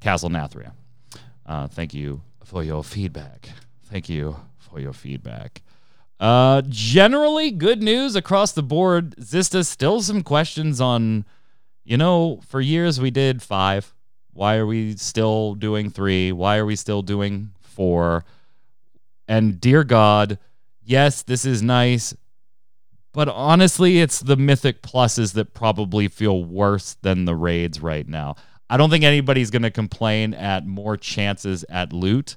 Castle 0.00 0.30
Nathria. 0.30 0.72
Uh, 1.46 1.68
thank 1.68 1.94
you 1.94 2.22
for 2.44 2.64
your 2.64 2.82
feedback. 2.82 3.48
Thank 3.84 4.08
you 4.08 4.36
your 4.80 4.92
feedback. 4.92 5.62
Uh, 6.20 6.62
generally, 6.68 7.50
good 7.50 7.82
news 7.82 8.14
across 8.14 8.52
the 8.52 8.62
board. 8.62 9.16
Zista 9.16 9.66
still 9.66 10.00
some 10.00 10.22
questions 10.22 10.80
on, 10.80 11.24
you 11.84 11.96
know, 11.96 12.40
for 12.46 12.60
years 12.60 13.00
we 13.00 13.10
did 13.10 13.42
five. 13.42 13.92
Why 14.32 14.56
are 14.56 14.66
we 14.66 14.96
still 14.96 15.54
doing 15.54 15.90
three? 15.90 16.32
Why 16.32 16.58
are 16.58 16.66
we 16.66 16.76
still 16.76 17.02
doing 17.02 17.50
four? 17.60 18.24
And 19.26 19.60
dear 19.60 19.84
God, 19.84 20.38
yes, 20.84 21.22
this 21.22 21.44
is 21.44 21.62
nice. 21.62 22.14
But 23.12 23.28
honestly, 23.28 24.00
it's 24.00 24.20
the 24.20 24.36
mythic 24.36 24.80
pluses 24.80 25.34
that 25.34 25.52
probably 25.54 26.08
feel 26.08 26.42
worse 26.42 26.94
than 27.02 27.24
the 27.24 27.36
raids 27.36 27.80
right 27.80 28.08
now. 28.08 28.36
I 28.70 28.78
don't 28.78 28.88
think 28.88 29.04
anybody's 29.04 29.50
going 29.50 29.62
to 29.62 29.70
complain 29.70 30.32
at 30.32 30.66
more 30.66 30.96
chances 30.96 31.64
at 31.68 31.92
loot. 31.92 32.36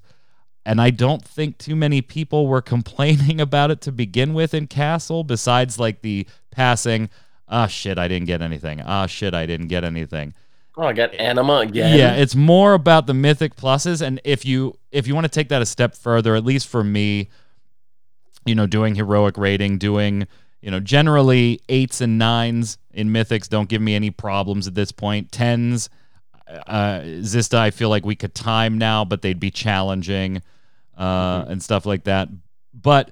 And 0.66 0.82
I 0.82 0.90
don't 0.90 1.24
think 1.24 1.58
too 1.58 1.76
many 1.76 2.02
people 2.02 2.48
were 2.48 2.62
complaining 2.62 3.40
about 3.48 3.72
it 3.72 3.82
to 3.82 3.92
begin 3.92 4.34
with 4.34 4.54
in 4.54 4.68
Castle, 4.68 5.24
besides 5.24 5.80
like 5.80 6.02
the 6.02 6.28
passing, 6.52 7.10
ah, 7.48 7.68
shit, 7.68 7.98
I 7.98 8.08
didn't 8.08 8.28
get 8.28 8.42
anything. 8.42 8.82
Ah, 8.82 9.06
shit, 9.06 9.34
I 9.34 9.46
didn't 9.46 9.68
get 9.68 9.84
anything. 9.84 10.34
Oh, 10.78 10.84
I 10.84 10.94
got 10.94 11.14
anima 11.14 11.60
again. 11.60 11.98
Yeah, 11.98 12.16
it's 12.16 12.36
more 12.36 12.74
about 12.74 13.08
the 13.08 13.14
mythic 13.14 13.56
pluses. 13.56 14.02
And 14.02 14.20
if 14.26 14.44
you 14.46 14.78
if 14.92 15.08
you 15.08 15.16
want 15.16 15.26
to 15.26 15.30
take 15.30 15.50
that 15.50 15.62
a 15.62 15.66
step 15.66 15.96
further, 15.96 16.36
at 16.36 16.44
least 16.44 16.68
for 16.68 16.84
me, 16.84 17.30
you 18.46 18.56
know, 18.56 18.68
doing 18.68 18.96
heroic 18.96 19.38
rating, 19.38 19.78
doing 19.78 20.28
you 20.66 20.72
know, 20.72 20.80
generally 20.80 21.62
eights 21.70 22.02
and 22.02 22.18
nines 22.18 22.80
in 22.92 23.10
mythics 23.10 23.48
don't 23.48 23.70
give 23.70 23.84
me 23.84 23.94
any 23.94 24.10
problems 24.10 24.68
at 24.68 24.74
this 24.74 24.92
point. 24.92 25.32
Tens, 25.32 25.92
uh, 26.48 27.02
Zista, 27.20 27.60
I 27.60 27.70
feel 27.70 27.90
like 27.90 28.04
we 28.04 28.16
could 28.16 28.34
time 28.34 28.80
now, 28.80 29.06
but 29.06 29.22
they'd 29.22 29.40
be 29.40 29.52
challenging 29.52 30.42
uh, 30.98 31.44
Mhm. 31.44 31.50
and 31.52 31.64
stuff 31.64 31.86
like 31.86 32.04
that. 32.06 32.30
But 32.74 33.12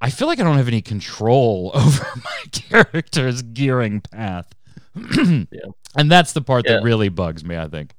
I 0.00 0.10
feel 0.10 0.28
like 0.28 0.40
I 0.40 0.42
don't 0.44 0.56
have 0.56 0.68
any 0.68 0.82
control 0.82 1.70
over 1.74 2.06
my 2.16 2.42
character's 2.52 3.42
gearing 3.42 4.00
path. 4.00 4.52
yeah. 4.96 5.44
And 5.96 6.10
that's 6.10 6.32
the 6.32 6.42
part 6.42 6.64
Yeah. 6.66 6.74
that 6.74 6.82
really 6.82 7.08
bugs 7.08 7.44
me, 7.44 7.56
I 7.56 7.68
think. 7.68 7.94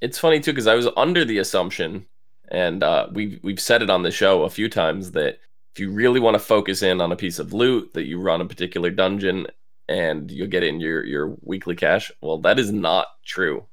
it's 0.00 0.18
funny 0.18 0.38
too 0.40 0.52
because 0.52 0.66
I 0.68 0.74
was 0.76 0.88
under 0.96 1.24
the 1.24 1.38
assumption, 1.38 2.06
and 2.50 2.82
uh, 2.82 3.08
we've 3.12 3.40
we've 3.42 3.60
said 3.60 3.82
it 3.82 3.90
on 3.90 4.02
the 4.04 4.10
show 4.12 4.44
a 4.44 4.50
few 4.50 4.68
times 4.68 5.10
that 5.12 5.38
if 5.74 5.80
you 5.80 5.90
really 5.90 6.20
want 6.20 6.34
to 6.34 6.38
focus 6.38 6.82
in 6.82 7.00
on 7.00 7.10
a 7.12 7.16
piece 7.16 7.38
of 7.40 7.52
loot, 7.52 7.92
that 7.94 8.04
you 8.06 8.20
run 8.20 8.40
a 8.40 8.44
particular 8.46 8.90
dungeon 8.90 9.46
and 9.88 10.30
you'll 10.30 10.46
get 10.48 10.62
in 10.62 10.78
your 10.80 11.04
your 11.04 11.36
weekly 11.42 11.74
cache. 11.76 12.10
Well, 12.20 12.38
that 12.38 12.58
is 12.58 12.70
not 12.72 13.06
true, 13.24 13.66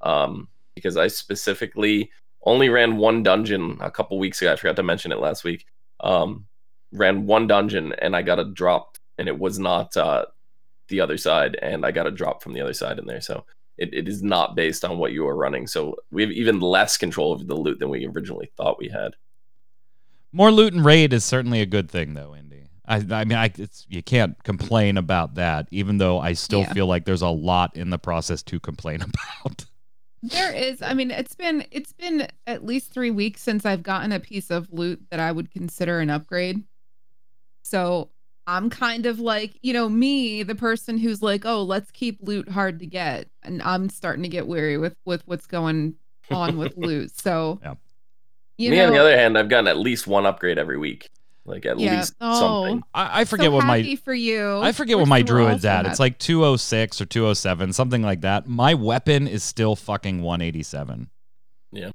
um, 0.00 0.48
because 0.74 0.96
I 0.96 1.06
specifically 1.08 2.10
only 2.44 2.68
ran 2.68 2.96
one 2.96 3.22
dungeon 3.22 3.76
a 3.80 3.90
couple 3.90 4.18
weeks 4.18 4.40
ago. 4.40 4.52
I 4.52 4.56
forgot 4.56 4.76
to 4.76 4.82
mention 4.82 5.12
it 5.12 5.18
last 5.20 5.44
week. 5.44 5.66
Um, 6.00 6.46
ran 6.92 7.26
one 7.26 7.46
dungeon 7.46 7.92
and 8.00 8.16
I 8.16 8.22
got 8.22 8.38
a 8.38 8.44
drop, 8.44 8.96
and 9.18 9.28
it 9.28 9.38
was 9.38 9.58
not 9.58 9.96
uh, 9.96 10.26
the 10.88 11.00
other 11.00 11.16
side, 11.18 11.56
and 11.60 11.84
I 11.84 11.90
got 11.90 12.06
a 12.06 12.10
drop 12.10 12.42
from 12.42 12.52
the 12.54 12.60
other 12.62 12.72
side 12.72 12.98
in 12.98 13.06
there. 13.06 13.20
So 13.20 13.44
it, 13.78 13.92
it 13.94 14.08
is 14.08 14.22
not 14.22 14.56
based 14.56 14.84
on 14.84 14.98
what 14.98 15.12
you 15.12 15.26
are 15.28 15.36
running. 15.36 15.66
So 15.66 15.96
we 16.10 16.22
have 16.22 16.32
even 16.32 16.60
less 16.60 16.96
control 16.96 17.32
of 17.32 17.46
the 17.46 17.54
loot 17.54 17.78
than 17.78 17.90
we 17.90 18.06
originally 18.06 18.50
thought 18.56 18.78
we 18.78 18.88
had. 18.88 19.12
More 20.32 20.50
loot 20.52 20.72
and 20.72 20.84
raid 20.84 21.12
is 21.12 21.24
certainly 21.24 21.60
a 21.60 21.66
good 21.66 21.90
thing, 21.90 22.14
though, 22.14 22.34
Indy. 22.36 22.68
I, 22.86 22.96
I 22.96 23.24
mean, 23.24 23.38
I, 23.38 23.52
it's, 23.56 23.86
you 23.88 24.02
can't 24.02 24.42
complain 24.44 24.96
about 24.96 25.34
that, 25.36 25.68
even 25.70 25.98
though 25.98 26.18
I 26.18 26.32
still 26.34 26.60
Yeah. 26.60 26.72
feel 26.72 26.86
like 26.86 27.04
there's 27.04 27.22
a 27.22 27.28
lot 27.28 27.76
in 27.76 27.90
the 27.90 27.98
process 27.98 28.42
to 28.44 28.58
complain 28.60 29.00
about. 29.44 29.64
There 30.22 30.52
is. 30.52 30.82
I 30.82 30.92
mean, 30.94 31.10
it's 31.10 31.34
been 31.34 31.64
it's 31.70 31.92
been 31.92 32.28
at 32.46 32.64
least 32.64 32.92
three 32.92 33.10
weeks 33.10 33.40
since 33.42 33.64
I've 33.64 33.82
gotten 33.82 34.12
a 34.12 34.20
piece 34.20 34.50
of 34.50 34.68
loot 34.70 35.02
that 35.10 35.20
I 35.20 35.32
would 35.32 35.50
consider 35.50 36.00
an 36.00 36.10
upgrade. 36.10 36.62
So 37.62 38.10
I'm 38.46 38.68
kind 38.70 39.06
of 39.06 39.20
like, 39.20 39.58
you 39.62 39.72
know, 39.72 39.88
me, 39.88 40.42
the 40.42 40.54
person 40.54 40.98
who's 40.98 41.22
like, 41.22 41.44
oh, 41.46 41.62
let's 41.62 41.90
keep 41.90 42.18
loot 42.20 42.48
hard 42.48 42.80
to 42.80 42.86
get, 42.86 43.28
and 43.42 43.62
I'm 43.62 43.88
starting 43.88 44.22
to 44.24 44.28
get 44.28 44.46
weary 44.46 44.76
with 44.76 44.94
with 45.06 45.22
what's 45.26 45.46
going 45.46 45.94
on 46.30 46.58
with 46.58 46.76
loot. 46.76 47.16
So, 47.18 47.60
Yeah. 47.62 47.74
you 48.58 48.70
Me, 48.70 48.76
know, 48.78 48.86
on 48.86 48.92
the 48.92 48.98
other 48.98 49.16
hand, 49.16 49.38
I've 49.38 49.48
gotten 49.48 49.68
at 49.68 49.78
least 49.78 50.06
one 50.06 50.26
upgrade 50.26 50.58
every 50.58 50.78
week, 50.78 51.10
like 51.50 51.66
at 51.66 51.78
Yeah. 51.78 51.96
least 51.98 52.14
Oh. 52.20 52.64
something. 52.64 52.82
I, 52.94 53.20
I 53.20 53.24
forget 53.24 53.46
so 53.46 53.50
what 53.52 53.66
my 53.66 53.96
for 53.96 54.14
you. 54.14 54.58
I 54.58 54.72
forget 54.72 54.96
what 54.98 55.08
my 55.08 55.22
druid's 55.22 55.64
at. 55.64 55.84
It's 55.86 56.00
like 56.00 56.18
206 56.18 57.00
or 57.00 57.04
207, 57.06 57.72
something 57.72 58.02
like 58.02 58.20
that. 58.22 58.46
My 58.48 58.74
weapon 58.74 59.26
is 59.28 59.42
still 59.44 59.76
fucking 59.76 60.22
187. 60.22 61.10
Yeah. 61.72 61.90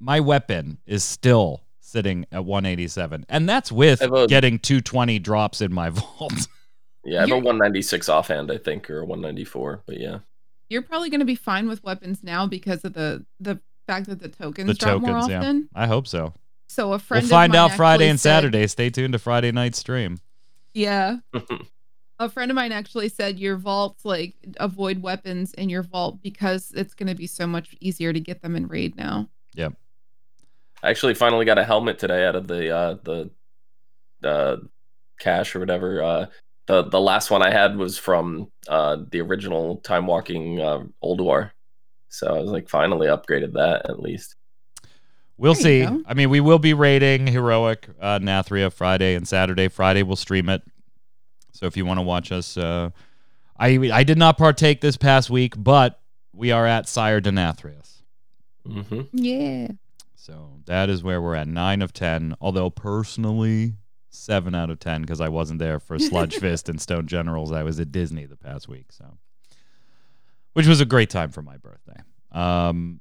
My 0.00 0.20
weapon 0.20 0.78
is 0.86 1.04
still 1.04 1.62
sitting 1.80 2.26
at 2.32 2.44
187. 2.44 3.24
And 3.28 3.48
that's 3.48 3.72
with 3.72 4.00
a- 4.02 4.26
getting 4.28 4.58
220 4.58 5.18
drops 5.18 5.60
in 5.60 5.72
my 5.72 5.90
vault. 5.90 6.48
Yeah, 7.04 7.18
I 7.18 7.20
have 7.20 7.28
a 7.28 7.34
You're- 7.36 7.40
196 7.42 8.08
offhand, 8.08 8.50
I 8.50 8.58
think, 8.58 8.88
or 8.90 9.00
a 9.00 9.04
194. 9.04 9.82
But 9.86 9.98
yeah, 10.00 10.18
you're 10.68 10.82
probably 10.82 11.10
going 11.10 11.20
to 11.20 11.26
be 11.26 11.34
fine 11.34 11.68
with 11.68 11.82
weapons 11.82 12.22
now 12.22 12.46
because 12.46 12.84
of 12.84 12.92
the 12.92 13.24
the 13.40 13.60
fact 13.86 14.06
that 14.08 14.20
the 14.20 14.28
tokens 14.28 14.68
the 14.68 14.74
drop 14.74 15.00
more 15.00 15.12
tokens, 15.12 15.28
yeah. 15.30 15.38
often. 15.38 15.68
I 15.74 15.86
hope 15.86 16.06
so. 16.06 16.34
So 16.78 16.92
a 16.92 17.00
friend 17.00 17.22
We'll 17.22 17.26
of 17.26 17.30
find 17.30 17.52
mine 17.54 17.58
out 17.58 17.72
Friday 17.72 18.08
and 18.08 18.20
said- 18.20 18.36
Saturday. 18.36 18.68
Stay 18.68 18.88
tuned 18.88 19.12
to 19.12 19.18
Friday 19.18 19.50
night 19.50 19.74
stream. 19.74 20.18
Yeah. 20.74 21.16
a 22.20 22.28
friend 22.28 22.52
of 22.52 22.54
mine 22.54 22.70
actually 22.70 23.08
said 23.08 23.40
your 23.40 23.56
vaults 23.56 24.04
like 24.04 24.36
avoid 24.60 25.02
weapons 25.02 25.52
in 25.54 25.70
your 25.70 25.82
vault 25.82 26.22
because 26.22 26.70
it's 26.76 26.94
going 26.94 27.08
to 27.08 27.16
be 27.16 27.26
so 27.26 27.48
much 27.48 27.74
easier 27.80 28.12
to 28.12 28.20
get 28.20 28.42
them 28.42 28.54
in 28.54 28.68
raid 28.68 28.96
now. 28.96 29.28
Yep. 29.54 29.72
I 30.80 30.90
actually 30.90 31.14
finally 31.14 31.44
got 31.44 31.58
a 31.58 31.64
helmet 31.64 31.98
today 31.98 32.24
out 32.24 32.36
of 32.36 32.46
the 32.46 32.70
uh, 32.70 32.96
the 33.02 33.30
the 34.20 34.68
cache 35.18 35.56
or 35.56 35.58
whatever. 35.58 36.00
Uh, 36.00 36.26
the 36.66 36.84
the 36.84 37.00
last 37.00 37.28
one 37.28 37.42
I 37.42 37.50
had 37.50 37.76
was 37.76 37.98
from 37.98 38.52
uh, 38.68 38.98
the 39.10 39.20
original 39.20 39.78
Time 39.78 40.06
Walking 40.06 40.60
uh, 40.60 40.84
Old 41.02 41.20
War, 41.20 41.52
so 42.08 42.28
I 42.28 42.38
was 42.38 42.52
like 42.52 42.68
finally 42.68 43.08
upgraded 43.08 43.54
that 43.54 43.90
at 43.90 43.98
least. 43.98 44.36
We'll 45.38 45.54
There 45.54 45.62
see. 45.62 45.84
go. 45.86 46.02
I 46.06 46.14
mean, 46.14 46.30
we 46.30 46.40
will 46.40 46.58
be 46.58 46.74
rating 46.74 47.26
Heroic 47.28 47.88
uh, 48.00 48.18
Nathria 48.18 48.72
Friday 48.72 49.14
and 49.14 49.26
Saturday. 49.26 49.68
Friday 49.68 50.02
we'll 50.02 50.16
stream 50.16 50.48
it. 50.48 50.62
So 51.52 51.66
if 51.66 51.76
you 51.76 51.86
want 51.86 51.98
to 51.98 52.02
watch 52.02 52.32
us, 52.32 52.56
uh, 52.56 52.90
I 53.58 53.68
I 53.92 54.02
did 54.04 54.18
not 54.18 54.36
partake 54.36 54.80
this 54.80 54.96
past 54.96 55.30
week, 55.30 55.54
but 55.56 56.00
we 56.32 56.50
are 56.50 56.66
at 56.66 56.88
Sire 56.88 57.20
Denathrius. 57.20 58.02
hmm 58.66 59.02
Yeah. 59.12 59.68
So 60.16 60.60
that 60.66 60.90
is 60.90 61.02
where 61.02 61.22
we're 61.22 61.36
at. 61.36 61.48
Nine 61.48 61.82
of 61.82 61.92
ten. 61.92 62.34
Although 62.40 62.70
personally, 62.70 63.74
seven 64.10 64.54
out 64.54 64.70
of 64.70 64.78
ten 64.80 65.00
because 65.02 65.20
I 65.20 65.28
wasn't 65.28 65.58
there 65.60 65.78
for 65.80 65.98
Sludge 65.98 66.36
Fist 66.40 66.68
and 66.68 66.80
Stone 66.80 67.06
Generals. 67.06 67.50
I 67.52 67.62
was 67.62 67.78
at 67.80 67.92
Disney 67.92 68.26
the 68.26 68.36
past 68.36 68.68
week, 68.68 68.86
so 68.90 69.16
which 70.52 70.66
was 70.66 70.80
a 70.80 70.84
great 70.84 71.10
time 71.10 71.30
for 71.30 71.42
my 71.42 71.56
birthday. 71.56 72.00
Um, 72.32 73.00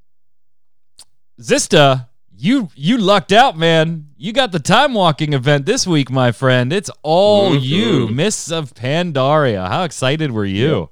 Zista, 1.42 2.08
you 2.38 2.70
you 2.76 2.98
lucked 2.98 3.32
out, 3.32 3.58
man. 3.58 4.10
You 4.18 4.32
got 4.34 4.52
the 4.52 4.60
time 4.60 4.94
walking 4.94 5.34
event 5.34 5.66
this 5.66 5.86
week, 5.88 6.10
my 6.12 6.32
friend. 6.32 6.72
It's 6.72 6.90
all 7.04 7.52
Mhm. 7.52 7.62
you, 7.64 8.08
Mists 8.10 8.52
of 8.52 8.74
Pandaria. 8.74 9.68
How 9.68 9.84
excited 9.84 10.32
were 10.32 10.46
you? 10.46 10.90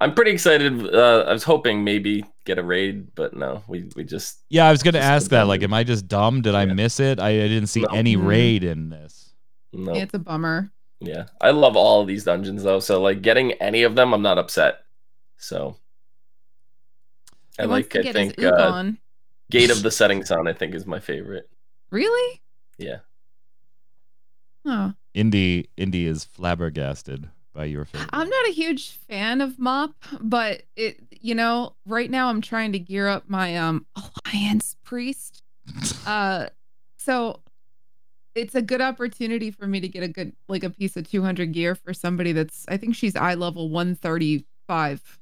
I'm 0.00 0.14
pretty 0.14 0.30
excited. 0.30 0.94
Uh, 0.94 1.24
I 1.26 1.32
was 1.32 1.42
hoping 1.42 1.82
maybe 1.82 2.24
get 2.44 2.58
a 2.58 2.62
raid, 2.62 3.14
but 3.14 3.34
no, 3.34 3.62
we 3.66 3.88
we 3.96 4.04
just 4.04 4.38
Yeah, 4.48 4.66
I 4.68 4.70
was 4.70 4.82
gonna 4.82 4.98
ask 4.98 5.30
that. 5.30 5.46
Like, 5.48 5.62
am 5.62 5.74
I 5.74 5.84
just 5.84 6.06
dumb? 6.06 6.42
Did 6.42 6.54
I 6.54 6.66
miss 6.66 7.00
it? 7.00 7.18
I, 7.18 7.28
I 7.30 7.48
didn't 7.48 7.66
see 7.68 7.80
No. 7.82 7.88
any 7.94 8.16
Mhm. 8.16 8.26
raid 8.26 8.64
in 8.64 8.90
this. 8.90 9.32
no. 9.72 9.92
It's 9.94 10.14
a 10.14 10.18
bummer. 10.18 10.70
Yeah, 11.00 11.26
I 11.40 11.50
love 11.50 11.76
all 11.76 12.00
of 12.00 12.06
these 12.08 12.24
dungeons 12.24 12.62
though. 12.62 12.80
So 12.80 13.00
like 13.02 13.22
getting 13.22 13.52
any 13.52 13.82
of 13.84 13.94
them, 13.94 14.12
I'm 14.14 14.22
not 14.22 14.38
upset. 14.38 14.80
So 15.36 15.76
I 17.58 17.64
like. 17.64 17.90
to 17.90 18.08
I 18.08 18.12
think 18.12 18.36
his 18.36 18.50
uh, 18.50 18.70
on. 18.72 18.98
Gate 19.50 19.70
of 19.70 19.82
the 19.82 19.90
Setting 19.90 20.24
Sun. 20.24 20.46
I 20.46 20.52
think 20.52 20.74
is 20.74 20.86
my 20.86 21.00
favorite. 21.00 21.48
Really? 21.90 22.40
Yeah. 22.76 22.98
Oh. 24.64 24.92
Indy 25.14 25.68
Indy 25.76 26.06
is 26.06 26.24
flabbergasted 26.24 27.28
by 27.54 27.64
your 27.64 27.84
favorite. 27.84 28.10
I'm 28.12 28.28
not 28.28 28.48
a 28.48 28.52
huge 28.52 28.90
fan 28.90 29.40
of 29.40 29.58
mop, 29.58 29.94
but 30.20 30.62
it 30.76 31.00
you 31.20 31.34
know, 31.34 31.74
right 31.86 32.10
now 32.10 32.28
I'm 32.28 32.40
trying 32.40 32.72
to 32.72 32.78
gear 32.78 33.08
up 33.08 33.28
my 33.28 33.56
um 33.56 33.86
alliance 33.96 34.76
priest. 34.84 35.42
Uh 36.06 36.48
so 36.96 37.40
it's 38.34 38.54
a 38.54 38.62
good 38.62 38.80
opportunity 38.80 39.50
for 39.50 39.66
me 39.66 39.80
to 39.80 39.88
get 39.88 40.02
a 40.02 40.08
good 40.08 40.32
like 40.48 40.64
a 40.64 40.70
piece 40.70 40.96
of 40.96 41.08
200 41.08 41.52
gear 41.52 41.74
for 41.74 41.92
somebody 41.92 42.32
that's 42.32 42.64
I 42.68 42.76
think 42.76 42.94
she's 42.94 43.16
eye 43.16 43.34
level 43.34 43.68
135. 43.70 45.18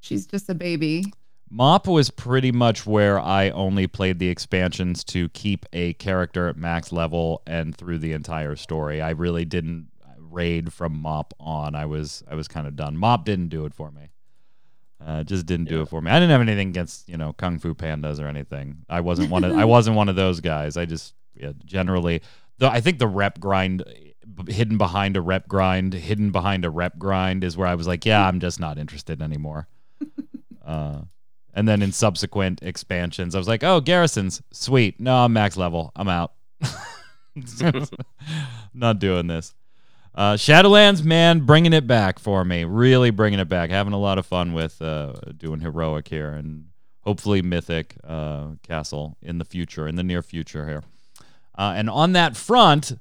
She's 0.00 0.26
just 0.26 0.48
a 0.48 0.54
baby. 0.54 1.04
Mop 1.50 1.86
was 1.86 2.10
pretty 2.10 2.52
much 2.52 2.86
where 2.86 3.18
I 3.18 3.50
only 3.50 3.86
played 3.86 4.18
the 4.18 4.28
expansions 4.28 5.02
to 5.04 5.28
keep 5.30 5.66
a 5.72 5.94
character 5.94 6.48
at 6.48 6.56
max 6.56 6.92
level 6.92 7.42
and 7.46 7.74
through 7.74 7.98
the 7.98 8.12
entire 8.12 8.56
story. 8.56 9.00
I 9.00 9.10
really 9.10 9.44
didn't 9.44 9.88
raid 10.18 10.72
from 10.72 10.98
Mop 10.98 11.34
on. 11.40 11.74
I 11.74 11.86
was 11.86 12.22
I 12.30 12.34
was 12.34 12.48
kind 12.48 12.66
of 12.66 12.76
done. 12.76 12.96
Mop 12.96 13.24
didn't 13.24 13.48
do 13.48 13.64
it 13.64 13.74
for 13.74 13.90
me. 13.90 14.10
Uh, 15.04 15.22
just 15.22 15.46
didn't 15.46 15.68
do 15.68 15.80
it 15.80 15.88
for 15.88 16.00
me. 16.00 16.10
I 16.10 16.18
didn't 16.18 16.32
have 16.32 16.40
anything 16.40 16.68
against 16.68 17.08
you 17.08 17.16
know 17.16 17.32
kung 17.32 17.58
fu 17.58 17.74
pandas 17.74 18.20
or 18.20 18.26
anything. 18.26 18.78
I 18.88 19.00
wasn't 19.00 19.30
one 19.30 19.44
of 19.44 19.56
I 19.56 19.64
wasn't 19.64 19.96
one 19.96 20.08
of 20.08 20.16
those 20.16 20.40
guys. 20.40 20.76
I 20.76 20.84
just 20.84 21.14
yeah, 21.34 21.52
generally 21.64 22.20
the 22.58 22.70
I 22.70 22.80
think 22.80 22.98
the 22.98 23.06
rep 23.06 23.40
grind 23.40 23.84
hidden 24.48 24.76
behind 24.76 25.16
a 25.16 25.20
rep 25.20 25.48
grind, 25.48 25.94
hidden 25.94 26.30
behind 26.30 26.64
a 26.64 26.70
rep 26.70 26.98
grind 26.98 27.44
is 27.44 27.56
where 27.56 27.68
I 27.68 27.74
was 27.74 27.86
like, 27.86 28.04
yeah, 28.04 28.26
I'm 28.26 28.40
just 28.40 28.60
not 28.60 28.78
interested 28.78 29.22
anymore. 29.22 29.68
uh, 30.66 31.02
and 31.54 31.68
then 31.68 31.82
in 31.82 31.92
subsequent 31.92 32.62
expansions, 32.62 33.34
I 33.34 33.38
was 33.38 33.48
like, 33.48 33.64
oh, 33.64 33.80
garrisons, 33.80 34.42
sweet. 34.50 35.00
No, 35.00 35.24
I'm 35.24 35.32
max 35.32 35.56
level. 35.56 35.92
I'm 35.96 36.08
out. 36.08 36.32
not 38.74 38.98
doing 38.98 39.26
this. 39.26 39.54
Uh, 40.14 40.34
Shadowlands, 40.34 41.04
man, 41.04 41.40
bringing 41.40 41.72
it 41.72 41.86
back 41.86 42.18
for 42.18 42.44
me. 42.44 42.64
Really 42.64 43.10
bringing 43.10 43.38
it 43.38 43.48
back. 43.48 43.70
Having 43.70 43.92
a 43.92 43.98
lot 43.98 44.18
of 44.18 44.26
fun 44.26 44.52
with 44.52 44.80
uh, 44.82 45.12
doing 45.36 45.60
heroic 45.60 46.08
here 46.08 46.30
and 46.30 46.66
hopefully 47.02 47.40
mythic 47.40 47.96
uh, 48.04 48.48
castle 48.62 49.16
in 49.22 49.38
the 49.38 49.44
future, 49.44 49.86
in 49.86 49.96
the 49.96 50.02
near 50.02 50.22
future 50.22 50.66
here. 50.66 50.82
Uh, 51.56 51.72
and 51.76 51.88
on 51.88 52.12
that 52.12 52.36
front, 52.36 52.98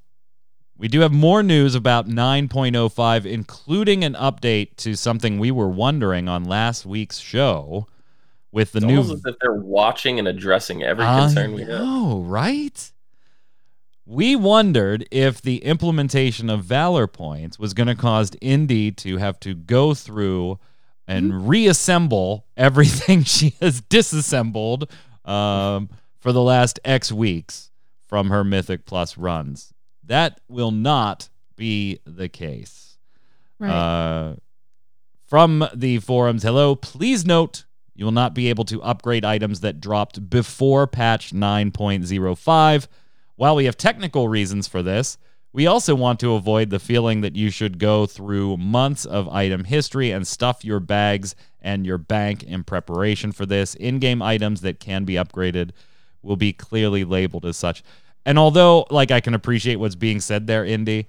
we 0.78 0.88
do 0.88 1.00
have 1.00 1.12
more 1.12 1.42
news 1.42 1.74
about 1.74 2.08
9.05, 2.08 3.26
including 3.26 4.04
an 4.04 4.14
update 4.14 4.76
to 4.78 4.96
something 4.96 5.40
we 5.40 5.50
were 5.50 5.70
wondering 5.70 6.28
on 6.28 6.44
last 6.44 6.86
week's 6.86 7.18
show 7.18 7.88
with 8.58 8.72
the 8.72 8.80
It's 8.80 8.88
new. 8.88 8.98
almost 8.98 9.14
as 9.14 9.34
if 9.34 9.40
they're 9.40 9.54
watching 9.54 10.18
and 10.18 10.28
addressing 10.28 10.82
every 10.82 11.06
I 11.06 11.20
concern 11.20 11.54
we 11.54 11.62
have. 11.62 11.80
Oh, 11.80 12.22
right? 12.22 12.92
We 14.04 14.36
wondered 14.36 15.08
if 15.12 15.44
the 15.44 15.58
implementation 15.58 16.50
of 16.50 16.64
Valor 16.64 17.06
points 17.06 17.60
was 17.60 17.76
going 17.76 17.86
to 17.86 17.94
cause 17.94 18.32
Indy 18.42 18.92
to 18.94 19.18
have 19.18 19.40
to 19.42 19.54
go 19.54 19.94
through 19.94 20.58
and 21.08 21.48
reassemble 21.48 22.48
everything 22.58 23.24
she 23.24 23.54
has 23.62 23.82
disassembled 23.82 24.90
um, 25.24 25.90
for 26.20 26.32
the 26.32 26.42
last 26.42 26.80
X 26.84 27.12
weeks 27.12 27.70
from 28.08 28.32
her 28.32 28.44
Mythic 28.44 28.88
Plus 28.88 29.20
runs. 29.20 29.72
That 30.04 30.40
will 30.48 30.72
not 30.72 31.30
be 31.56 32.00
the 32.08 32.28
case. 32.28 32.98
Right. 33.60 33.70
Uh, 33.70 34.36
from 35.28 35.68
the 35.76 36.00
forums, 36.00 36.42
hello. 36.42 36.76
Please 36.76 37.24
note 37.24 37.66
you 37.98 38.06
will 38.06 38.14
not 38.14 38.36
be 38.36 38.48
able 38.48 38.64
to 38.66 38.82
upgrade 38.84 39.26
items 39.26 39.60
that 39.62 39.82
dropped 39.82 40.30
before 40.30 40.86
patch 40.86 41.32
9.05. 41.34 42.88
While 43.36 43.56
we 43.56 43.66
have 43.66 43.76
technical 43.76 44.30
reasons 44.30 44.68
for 44.68 44.84
this, 44.84 45.18
we 45.52 45.66
also 45.66 45.96
want 45.96 46.20
to 46.20 46.36
avoid 46.36 46.70
the 46.70 46.80
feeling 46.80 47.22
that 47.22 47.36
you 47.36 47.50
should 47.50 47.80
go 47.80 48.06
through 48.06 48.58
months 48.58 49.04
of 49.04 49.28
item 49.30 49.64
history 49.64 50.12
and 50.12 50.28
stuff 50.28 50.64
your 50.64 50.80
bags 50.80 51.36
and 51.60 51.86
your 51.88 51.98
bank 51.98 52.44
in 52.44 52.64
preparation 52.64 53.32
for 53.32 53.48
this. 53.48 53.74
In 53.74 53.98
game 53.98 54.22
items 54.22 54.62
that 54.62 54.80
can 54.80 55.04
be 55.04 55.16
upgraded 55.16 55.72
will 56.22 56.36
be 56.36 56.54
clearly 56.54 57.04
labeled 57.04 57.46
as 57.46 57.58
such. 57.58 57.84
And 58.28 58.38
although, 58.38 58.86
like, 58.92 59.10
I 59.10 59.22
can 59.22 59.34
appreciate 59.34 59.78
what's 59.78 59.96
being 59.96 60.20
said 60.20 60.46
there, 60.46 60.64
Indy, 60.64 61.08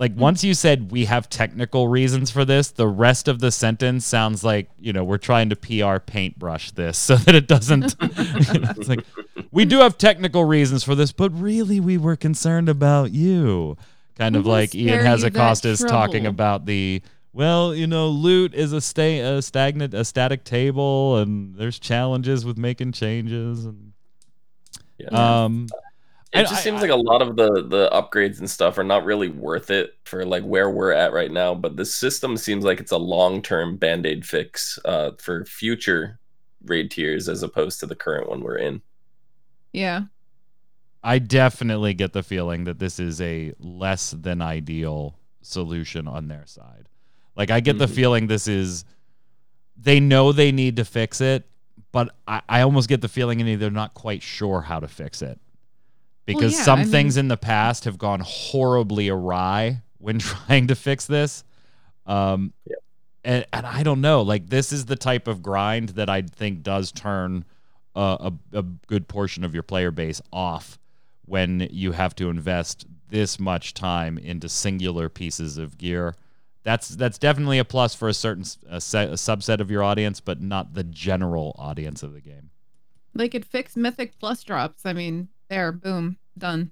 like 0.00 0.16
once 0.16 0.42
you 0.42 0.54
said 0.54 0.90
we 0.90 1.04
have 1.04 1.28
technical 1.28 1.86
reasons 1.86 2.30
for 2.30 2.46
this, 2.46 2.70
the 2.70 2.88
rest 2.88 3.28
of 3.28 3.38
the 3.38 3.52
sentence 3.52 4.06
sounds 4.06 4.42
like 4.42 4.70
you 4.80 4.94
know 4.94 5.04
we're 5.04 5.18
trying 5.18 5.50
to 5.50 5.56
PR 5.56 5.98
paintbrush 5.98 6.70
this 6.72 6.98
so 7.08 7.16
that 7.16 7.34
it 7.34 7.46
doesn't. 7.46 7.94
it's 8.00 8.88
like 8.88 9.04
we 9.52 9.64
do 9.66 9.78
have 9.78 9.98
technical 9.98 10.44
reasons 10.44 10.82
for 10.82 10.94
this, 10.94 11.12
but 11.12 11.30
really 11.38 11.78
we 11.78 11.98
were 11.98 12.16
concerned 12.16 12.68
about 12.68 13.12
you. 13.12 13.76
Kind 14.16 14.36
of 14.36 14.44
We 14.44 14.48
will 14.48 14.56
like 14.56 14.74
Ian 14.74 15.22
you 15.22 15.70
is 15.70 15.84
talking 15.84 16.26
about 16.26 16.64
the 16.64 17.02
well, 17.32 17.74
you 17.74 17.86
know, 17.86 18.08
loot 18.08 18.54
is 18.54 18.72
a 18.72 18.80
stay 18.80 19.20
a 19.20 19.42
stagnant 19.42 19.92
a 19.92 20.04
static 20.04 20.44
table, 20.44 21.18
and 21.18 21.54
there's 21.56 21.78
challenges 21.78 22.44
with 22.44 22.56
making 22.56 22.92
changes 22.92 23.66
and 23.66 23.92
Yeah. 24.98 25.44
um. 25.44 25.68
It 26.32 26.42
just 26.42 26.54
I- 26.54 26.58
seems 26.60 26.78
I- 26.78 26.82
like 26.82 26.90
a 26.90 26.96
lot 26.96 27.22
of 27.22 27.36
the 27.36 27.62
the 27.66 27.90
upgrades 27.92 28.38
and 28.38 28.48
stuff 28.48 28.78
are 28.78 28.84
not 28.84 29.04
really 29.04 29.28
worth 29.28 29.70
it 29.70 29.96
for 30.04 30.24
like 30.24 30.44
where 30.44 30.70
we're 30.70 30.92
at 30.92 31.12
right 31.12 31.30
now. 31.30 31.54
But 31.54 31.76
the 31.76 31.84
system 31.84 32.36
seems 32.36 32.64
like 32.64 32.78
it's 32.80 32.92
a 32.92 32.98
long 32.98 33.42
term 33.42 33.76
band 33.76 34.06
aid 34.06 34.24
fix 34.24 34.78
uh, 34.84 35.12
for 35.18 35.44
future 35.44 36.18
raid 36.64 36.90
tiers 36.90 37.28
as 37.28 37.42
opposed 37.42 37.80
to 37.80 37.86
the 37.86 37.96
current 37.96 38.28
one 38.28 38.42
we're 38.42 38.58
in. 38.58 38.82
yeah. 39.72 40.02
I 41.02 41.18
definitely 41.18 41.94
get 41.94 42.12
the 42.12 42.22
feeling 42.22 42.64
that 42.64 42.78
this 42.78 43.00
is 43.00 43.22
a 43.22 43.54
less 43.58 44.10
than 44.10 44.42
ideal 44.42 45.16
solution 45.40 46.06
on 46.06 46.28
their 46.28 46.44
side. 46.44 46.90
Like 47.34 47.50
I 47.50 47.60
get 47.60 47.78
the 47.78 47.86
Mhm. 47.86 47.94
feeling 47.94 48.26
this 48.26 48.46
is 48.46 48.84
they 49.78 49.98
know 49.98 50.30
they 50.32 50.52
need 50.52 50.76
to 50.76 50.84
fix 50.84 51.22
it, 51.22 51.48
but 51.90 52.14
I, 52.28 52.42
I 52.50 52.60
almost 52.60 52.86
get 52.90 53.00
the 53.00 53.08
feeling 53.08 53.40
in 53.40 53.58
they're 53.58 53.70
not 53.70 53.94
quite 53.94 54.22
sure 54.22 54.60
how 54.60 54.78
to 54.78 54.88
fix 54.88 55.22
it. 55.22 55.40
Because 56.34 56.54
yeah, 56.54 56.62
some 56.62 56.80
I 56.80 56.84
things 56.84 57.16
mean- 57.16 57.24
in 57.26 57.28
the 57.28 57.36
past 57.36 57.84
have 57.84 57.98
gone 57.98 58.20
horribly 58.24 59.08
awry 59.08 59.82
when 59.98 60.18
trying 60.20 60.66
to 60.68 60.74
fix 60.74 61.06
this. 61.06 61.44
Um 62.06 62.52
Yeah. 62.66 62.76
and, 63.24 63.46
and 63.52 63.66
I 63.66 63.82
don't 63.82 64.00
know. 64.00 64.22
Like 64.22 64.48
this 64.48 64.72
is 64.72 64.86
the 64.86 64.96
type 64.96 65.28
of 65.28 65.42
grind 65.42 65.90
that 65.90 66.08
I 66.08 66.22
think 66.22 66.62
does 66.62 66.92
turn 66.92 67.44
uh, 67.96 68.30
a, 68.52 68.58
a 68.58 68.62
good 68.62 69.08
portion 69.08 69.42
of 69.44 69.52
your 69.52 69.62
player 69.64 69.90
base 69.90 70.22
off 70.32 70.78
when 71.26 71.68
you 71.72 71.92
have 71.92 72.14
to 72.16 72.30
invest 72.30 72.86
this 73.08 73.38
much 73.40 73.74
time 73.74 74.16
into 74.18 74.48
singular 74.48 75.08
pieces 75.08 75.58
of 75.58 75.76
gear. 75.76 76.14
That's 76.62 76.88
that's 76.90 77.18
definitely 77.18 77.58
a 77.58 77.64
plus 77.64 77.94
for 77.94 78.08
a 78.08 78.14
certain 78.14 78.42
s- 78.44 78.58
a, 78.68 78.80
se- 78.80 79.06
a 79.08 79.14
subset 79.14 79.60
of 79.60 79.70
your 79.70 79.82
audience, 79.82 80.20
but 80.20 80.40
not 80.40 80.74
the 80.74 80.84
general 80.84 81.54
audience 81.58 82.02
of 82.02 82.12
the 82.12 82.20
game. 82.20 82.50
They 83.14 83.28
could 83.28 83.44
fix 83.44 83.76
Mythic 83.76 84.18
Plus 84.20 84.44
drops. 84.44 84.86
I 84.86 84.92
mean, 84.92 85.28
there, 85.50 85.72
boom, 85.72 86.16
done. 86.38 86.70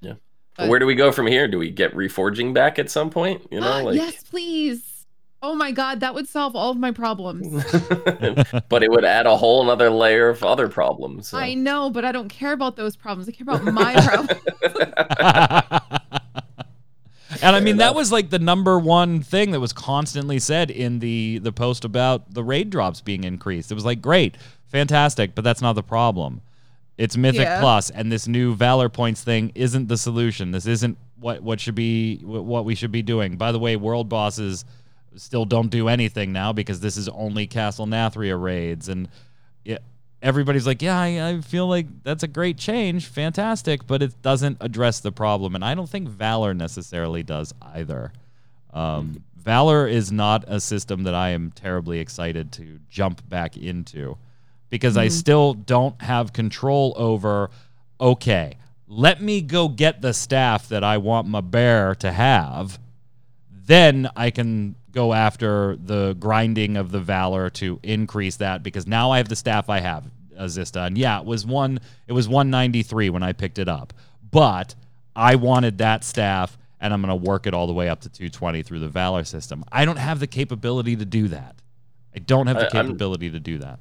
Yeah. 0.00 0.14
But- 0.56 0.68
Where 0.68 0.78
do 0.78 0.86
we 0.86 0.94
go 0.94 1.10
from 1.10 1.26
here? 1.26 1.48
Do 1.48 1.58
we 1.58 1.70
get 1.70 1.92
reforging 1.96 2.54
back 2.54 2.78
at 2.78 2.88
some 2.90 3.10
point? 3.10 3.42
You 3.50 3.60
know, 3.60 3.66
Ah, 3.66 3.78
like 3.80 3.96
yes, 3.96 4.22
please. 4.22 4.84
Oh 5.40 5.54
my 5.54 5.70
God, 5.70 6.00
that 6.00 6.14
would 6.14 6.28
solve 6.28 6.54
all 6.56 6.70
of 6.72 6.76
my 6.78 6.90
problems. 6.90 7.46
but 8.68 8.82
it 8.82 8.90
would 8.90 9.04
add 9.04 9.26
a 9.26 9.36
whole 9.36 9.62
another 9.62 9.88
layer 9.90 10.28
of 10.28 10.42
other 10.44 10.68
problems. 10.68 11.28
so. 11.28 11.38
I 11.38 11.54
know, 11.54 11.90
but 11.90 12.04
I 12.04 12.12
don't 12.12 12.28
care 12.28 12.52
about 12.52 12.76
those 12.76 12.96
problems. 12.96 13.28
I 13.28 13.32
care 13.32 13.44
about 13.44 13.64
my 13.64 13.94
problems. 14.04 14.40
and 17.30 17.40
I 17.42 17.50
Fair 17.52 17.60
mean 17.60 17.76
that 17.76 17.94
was 17.94 18.10
like 18.10 18.30
the 18.30 18.38
number 18.40 18.78
one 18.80 19.20
thing 19.22 19.52
that 19.52 19.60
was 19.60 19.72
constantly 19.72 20.38
said 20.40 20.70
in 20.72 20.98
the 20.98 21.38
the 21.38 21.52
post 21.52 21.84
about 21.84 22.34
the 22.34 22.42
raid 22.42 22.70
drops 22.70 23.00
being 23.00 23.22
increased. 23.24 23.70
It 23.70 23.74
was 23.74 23.84
like 23.84 24.02
great, 24.02 24.36
fantastic, 24.66 25.36
but 25.36 25.44
that's 25.44 25.62
not 25.62 25.74
the 25.74 25.82
problem. 25.84 26.40
It's 26.98 27.16
Mythic 27.16 27.42
Yeah. 27.42 27.60
Plus, 27.60 27.90
and 27.90 28.10
this 28.12 28.26
new 28.26 28.54
Valor 28.54 28.88
points 28.88 29.22
thing 29.22 29.52
isn't 29.54 29.88
the 29.88 29.96
solution. 29.96 30.50
This 30.50 30.66
isn't 30.66 30.98
what 31.20 31.42
what 31.42 31.60
should 31.60 31.74
be 31.76 32.16
what 32.18 32.64
we 32.64 32.74
should 32.74 32.92
be 32.92 33.02
doing. 33.02 33.36
By 33.36 33.52
the 33.52 33.58
way, 33.58 33.76
world 33.76 34.08
bosses 34.08 34.64
still 35.16 35.44
don't 35.44 35.68
do 35.68 35.88
anything 35.88 36.32
now 36.32 36.52
because 36.52 36.80
this 36.80 36.96
is 36.96 37.08
only 37.08 37.46
Castle 37.46 37.86
Nathria 37.86 38.40
raids, 38.40 38.88
and 38.88 39.08
yeah, 39.64 39.78
everybody's 40.22 40.66
like, 40.66 40.82
yeah, 40.82 40.98
I, 40.98 41.28
I 41.30 41.40
feel 41.40 41.66
like 41.66 41.86
that's 42.02 42.22
a 42.22 42.28
great 42.28 42.58
change, 42.58 43.06
fantastic, 43.06 43.86
but 43.86 44.02
it 44.02 44.20
doesn't 44.22 44.58
address 44.60 45.00
the 45.00 45.12
problem, 45.12 45.54
and 45.54 45.64
I 45.64 45.74
don't 45.74 45.88
think 45.88 46.08
Valor 46.08 46.54
necessarily 46.54 47.22
does 47.22 47.54
either. 47.62 48.12
Um, 48.72 49.24
Valor 49.36 49.86
is 49.86 50.12
not 50.12 50.44
a 50.46 50.60
system 50.60 51.04
that 51.04 51.14
I 51.14 51.30
am 51.30 51.50
terribly 51.52 52.00
excited 52.00 52.52
to 52.52 52.80
jump 52.90 53.26
back 53.28 53.56
into 53.56 54.18
because 54.70 54.96
I 54.96 55.06
mm-hmm. 55.06 55.14
still 55.14 55.54
don't 55.54 56.00
have 56.02 56.32
control 56.32 56.94
over. 56.96 57.50
Okay, 58.00 58.56
let 58.86 59.22
me 59.22 59.40
go 59.40 59.68
get 59.68 60.00
the 60.00 60.14
staff 60.14 60.68
that 60.68 60.82
I 60.82 60.98
want 60.98 61.28
my 61.28 61.40
bear 61.40 61.94
to 61.96 62.10
have. 62.10 62.78
Then 63.50 64.08
I 64.16 64.30
can 64.30 64.76
go 64.92 65.12
after 65.12 65.76
the 65.76 66.16
grinding 66.18 66.76
of 66.76 66.90
the 66.90 67.00
valor 67.00 67.50
to 67.50 67.78
increase 67.82 68.36
that 68.36 68.62
because 68.62 68.86
now 68.86 69.10
I 69.10 69.18
have 69.18 69.28
the 69.28 69.36
staff 69.36 69.68
I 69.68 69.80
have, 69.80 70.04
Azista. 70.38 70.86
And 70.86 70.96
yeah, 70.96 71.20
it 71.20 71.26
was 71.26 71.44
one 71.44 71.80
it 72.06 72.12
was 72.12 72.28
193 72.28 73.10
when 73.10 73.22
I 73.22 73.32
picked 73.32 73.58
it 73.58 73.68
up. 73.68 73.92
But 74.30 74.74
I 75.14 75.34
wanted 75.34 75.78
that 75.78 76.04
staff 76.04 76.56
and 76.80 76.94
I'm 76.94 77.02
going 77.02 77.10
to 77.10 77.28
work 77.28 77.46
it 77.46 77.54
all 77.54 77.66
the 77.66 77.72
way 77.72 77.88
up 77.88 78.00
to 78.02 78.08
220 78.08 78.62
through 78.62 78.78
the 78.78 78.88
valor 78.88 79.24
system. 79.24 79.64
I 79.70 79.84
don't 79.84 79.98
have 79.98 80.20
the 80.20 80.26
capability 80.26 80.96
to 80.96 81.04
do 81.04 81.28
that. 81.28 81.56
I 82.14 82.20
don't 82.20 82.46
have 82.46 82.56
the 82.56 82.74
I- 82.74 82.78
I'm- 82.78 82.86
capability 82.86 83.30
to 83.30 83.40
do 83.40 83.58
that. 83.58 83.80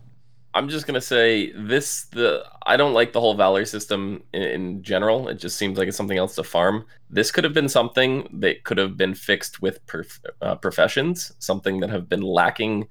I'm 0.58 0.70
just 0.70 0.88
gonna 0.88 1.02
say 1.02 1.52
this. 1.52 2.06
The 2.06 2.44
I 2.66 2.78
don't 2.78 2.94
like 2.94 3.14
the 3.14 3.20
whole 3.20 3.36
Valor 3.36 3.66
system 3.66 4.24
in, 4.34 4.42
in 4.42 4.84
general. 4.84 5.28
It 5.28 5.36
just 5.36 5.58
seems 5.58 5.78
like 5.78 5.88
it's 5.88 5.98
something 5.98 6.18
else 6.18 6.36
to 6.36 6.44
farm. 6.44 6.86
This 7.10 7.32
could 7.32 7.44
have 7.44 7.54
been 7.54 7.70
something 7.70 8.28
that 8.40 8.64
could 8.64 8.78
have 8.78 8.98
been 8.98 9.14
fixed 9.14 9.62
with 9.62 9.86
prof, 9.86 10.20
uh, 10.42 10.56
professions. 10.56 11.32
Something 11.40 11.80
that 11.82 11.90
have 11.90 12.10
been 12.10 12.22
lacking 12.22 12.88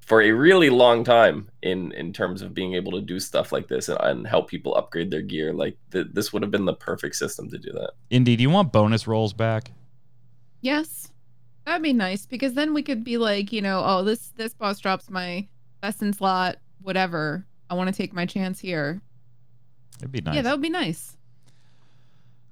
for 0.00 0.20
a 0.22 0.32
really 0.32 0.68
long 0.68 1.04
time 1.04 1.48
in 1.62 1.92
in 1.92 2.12
terms 2.12 2.42
of 2.42 2.52
being 2.52 2.74
able 2.74 2.92
to 2.92 3.00
do 3.00 3.18
stuff 3.18 3.52
like 3.52 3.68
this 3.68 3.88
and, 3.88 3.98
and 4.00 4.26
help 4.26 4.48
people 4.48 4.74
upgrade 4.74 5.10
their 5.10 5.22
gear. 5.22 5.52
Like 5.52 5.78
th- 5.92 6.08
this 6.12 6.32
would 6.32 6.42
have 6.42 6.50
been 6.50 6.66
the 6.66 6.74
perfect 6.74 7.16
system 7.16 7.48
to 7.50 7.58
do 7.58 7.72
that. 7.72 7.92
Indeed, 8.10 8.36
do 8.36 8.42
you 8.42 8.50
want 8.50 8.72
bonus 8.72 9.06
rolls 9.06 9.32
back? 9.32 9.72
yes, 10.62 11.10
that'd 11.66 11.82
be 11.82 11.92
nice 11.92 12.24
because 12.24 12.54
then 12.54 12.72
we 12.72 12.82
could 12.82 13.04
be 13.04 13.18
like, 13.18 13.52
you 13.52 13.60
know, 13.60 13.82
oh, 13.84 14.02
this 14.02 14.28
this 14.36 14.54
boss 14.54 14.78
drops 14.78 15.10
my 15.10 15.46
best 15.82 16.00
in 16.00 16.12
slot, 16.12 16.56
whatever. 16.82 17.46
I 17.70 17.74
want 17.74 17.88
to 17.88 17.94
take 17.94 18.12
my 18.12 18.26
chance 18.26 18.60
here. 18.60 19.00
It'd 19.98 20.12
be 20.12 20.20
nice. 20.20 20.34
Yeah, 20.34 20.42
that 20.42 20.52
would 20.52 20.62
be 20.62 20.70
nice. 20.70 21.16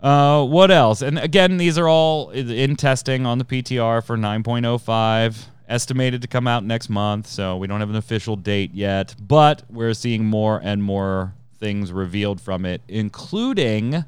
Uh, 0.00 0.44
what 0.44 0.70
else? 0.70 1.02
And 1.02 1.18
again, 1.18 1.58
these 1.58 1.76
are 1.76 1.88
all 1.88 2.30
in 2.30 2.76
testing 2.76 3.26
on 3.26 3.38
the 3.38 3.44
PTR 3.44 4.02
for 4.02 4.16
9.05, 4.16 5.46
estimated 5.68 6.22
to 6.22 6.28
come 6.28 6.46
out 6.46 6.64
next 6.64 6.88
month. 6.88 7.26
So 7.26 7.56
we 7.56 7.66
don't 7.66 7.80
have 7.80 7.90
an 7.90 7.96
official 7.96 8.36
date 8.36 8.72
yet, 8.72 9.14
but 9.20 9.62
we're 9.68 9.92
seeing 9.92 10.24
more 10.24 10.60
and 10.62 10.82
more 10.82 11.34
things 11.58 11.92
revealed 11.92 12.40
from 12.40 12.64
it, 12.64 12.80
including, 12.88 14.04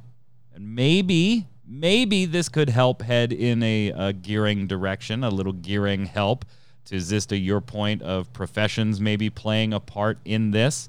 and 0.55 0.75
maybe, 0.75 1.47
maybe 1.67 2.25
this 2.25 2.49
could 2.49 2.71
help 2.71 3.03
head 3.03 3.31
in 3.31 3.63
a, 3.63 3.91
a 3.91 4.13
gearing 4.15 4.67
direction, 4.67 5.23
a 5.23 5.29
little 5.29 5.53
gearing 5.53 6.07
help 6.07 6.47
to 6.87 6.97
Zista, 6.97 7.43
your 7.43 7.61
point 7.61 8.03
of 8.03 8.33
professions 8.33 9.01
maybe 9.01 9.31
playing 9.31 9.73
a 9.73 9.81
part 9.81 10.19
in 10.25 10.51
this. 10.51 10.89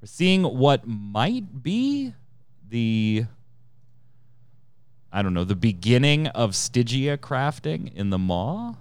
We're 0.00 0.06
seeing 0.06 0.42
what 0.42 0.86
might 0.86 1.62
be 1.62 2.14
the 2.68 3.26
I 5.10 5.22
don't 5.22 5.32
know, 5.32 5.44
the 5.44 5.56
beginning 5.56 6.26
of 6.28 6.54
Stygia 6.54 7.16
crafting 7.16 7.94
in 7.94 8.10
the 8.10 8.18
Maw. 8.18 8.74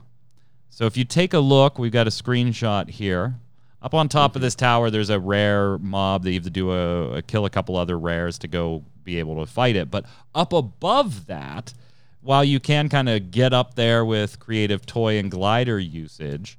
So 0.70 0.86
if 0.86 0.98
you 0.98 1.06
take 1.06 1.34
a 1.34 1.40
look, 1.40 1.80
we've 1.80 1.92
got 1.92 2.06
a 2.06 2.12
screenshot 2.12 2.90
here. 2.90 3.36
Up 3.82 3.94
on 3.94 4.10
top 4.10 4.36
of 4.36 4.42
this 4.42 4.54
tower, 4.54 4.90
there's 4.90 5.10
a 5.10 5.20
rare 5.20 5.78
mob 5.78 6.24
that 6.24 6.32
you 6.32 6.36
have 6.36 6.44
to 6.44 6.50
do 6.50 6.72
a, 6.72 7.18
a 7.18 7.22
kill 7.22 7.46
a 7.46 7.50
couple 7.50 7.78
other 7.78 7.98
rares 7.98 8.38
to 8.40 8.48
go 8.48 8.84
be 9.04 9.20
able 9.20 9.44
to 9.44 9.50
fight 9.50 9.76
it. 9.76 9.90
But 9.90 10.06
up 10.36 10.52
above 10.52 11.28
that, 11.28 11.74
while 12.22 12.44
you 12.44 12.60
can 12.60 12.90
kind 12.90 13.10
of 13.10 13.32
get 13.32 13.54
up 13.54 13.76
there 13.76 14.04
with 14.04 14.40
creative 14.40 14.86
toy 14.86 15.18
and 15.18 15.32
glider 15.32 15.80
usage, 15.80 16.58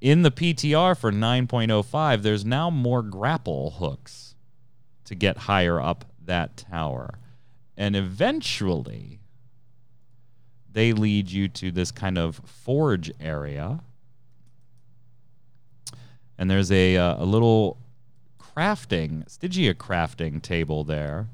in 0.00 0.22
the 0.22 0.30
PTR 0.30 0.96
for 0.96 1.12
9.05, 1.12 2.22
there's 2.22 2.44
now 2.44 2.70
more 2.70 3.02
grapple 3.02 3.72
hooks 3.72 4.34
to 5.04 5.14
get 5.14 5.36
higher 5.36 5.80
up 5.80 6.06
that 6.24 6.56
tower. 6.56 7.18
And 7.76 7.94
eventually 7.94 9.20
they 10.72 10.92
lead 10.92 11.30
you 11.30 11.48
to 11.48 11.70
this 11.70 11.90
kind 11.90 12.16
of 12.16 12.40
forge 12.44 13.10
area. 13.20 13.80
And 16.38 16.50
there's 16.50 16.70
a, 16.72 16.96
uh, 16.96 17.22
a 17.22 17.26
little 17.26 17.78
crafting 18.40 19.28
stygia 19.28 19.74
crafting 19.74 20.40
table 20.40 20.84
there 20.84 21.28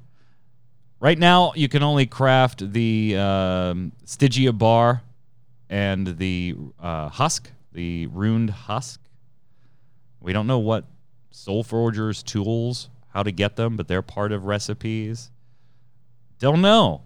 right 1.07 1.19
now 1.19 1.53
you 1.55 1.69
can 1.69 1.83
only 1.83 2.07
craft 2.07 2.73
the 2.73 3.17
um, 3.17 3.93
stygia 4.05 4.53
bar 4.53 5.03
and 5.71 6.19
the 6.19 6.57
uh, 6.81 7.09
husk 7.09 7.51
the 7.73 8.07
runed 8.09 8.51
husk 8.51 9.01
we 10.21 10.33
don't 10.33 10.47
know 10.47 10.59
what 10.59 10.85
soul 11.31 11.63
forgers 11.63 12.23
tools 12.23 12.89
how 13.15 13.23
to 13.23 13.31
get 13.31 13.57
them 13.57 13.77
but 13.77 13.89
they're 13.89 14.03
part 14.03 14.33
of 14.33 14.45
recipes 14.45 15.31
don't 16.39 16.61
know. 16.61 17.03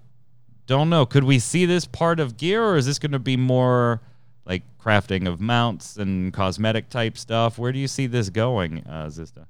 Don't 0.67 0.91
know. 0.91 1.07
Could 1.07 1.25
we 1.25 1.39
see 1.39 1.67
this 1.67 1.85
part 1.85 2.21
of 2.21 2.37
gear, 2.37 2.65
or 2.65 2.77
is 2.77 2.87
this 2.87 2.99
going 2.99 3.13
to 3.13 3.19
be 3.19 3.37
more 3.37 4.01
like 4.45 4.63
crafting 4.79 5.29
of 5.29 5.41
mounts 5.41 5.97
and 5.97 6.33
cosmetic 6.33 6.89
type 6.89 7.17
stuff? 7.17 7.59
Where 7.59 7.73
do 7.73 7.79
you 7.79 7.89
see 7.89 8.07
this 8.07 8.31
going, 8.31 8.85
uh, 8.89 9.07
Zista? 9.07 9.47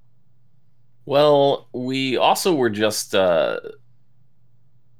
Well, 1.07 1.69
we 1.73 2.17
also 2.17 2.55
were 2.55 2.71
just 2.71 3.15
uh, 3.15 3.61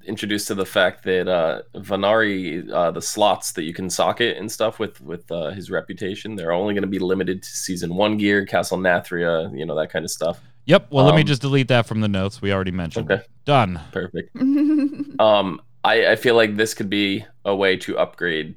introduced 0.07 0.49
to 0.49 0.55
the 0.55 0.67
fact 0.67 1.05
that 1.05 1.29
uh, 1.29 1.63
Ve'nari, 1.75 2.71
uh, 2.71 2.91
the 2.91 3.03
slots 3.03 3.53
that 3.53 3.65
you 3.65 3.75
can 3.75 3.91
socket 3.91 4.37
and 4.37 4.51
stuff 4.51 4.79
with 4.79 5.01
with 5.01 5.31
uh, 5.31 5.51
his 5.51 5.71
reputation, 5.71 6.37
they're 6.37 6.53
only 6.53 6.75
going 6.75 6.83
to 6.83 6.89
be 6.89 6.99
limited 6.99 7.43
to 7.43 7.49
season 7.49 7.95
one 7.95 8.17
gear, 8.17 8.47
Castle 8.47 8.79
Nathria, 8.79 9.57
you 9.57 9.67
know 9.67 9.77
that 9.77 9.91
kind 9.91 10.05
of 10.05 10.11
stuff. 10.11 10.41
Yep. 10.67 10.89
Well, 10.91 11.05
um, 11.05 11.07
let 11.07 11.15
me 11.17 11.23
um, 11.23 11.27
just 11.27 11.43
delete 11.43 11.69
that 11.69 11.87
from 11.87 12.01
the 12.01 12.09
notes. 12.09 12.41
We 12.41 12.53
already 12.53 12.71
mentioned. 12.71 13.11
Okay. 13.11 13.25
Done. 13.45 13.81
Perfect. 13.93 14.37
um, 15.21 15.61
I, 15.83 16.13
I 16.13 16.17
feel 16.17 16.35
like 16.35 16.57
this 16.57 16.75
could 16.75 16.91
be 16.91 17.25
a 17.45 17.55
way 17.55 17.77
to 17.79 17.99
upgrade 17.99 18.55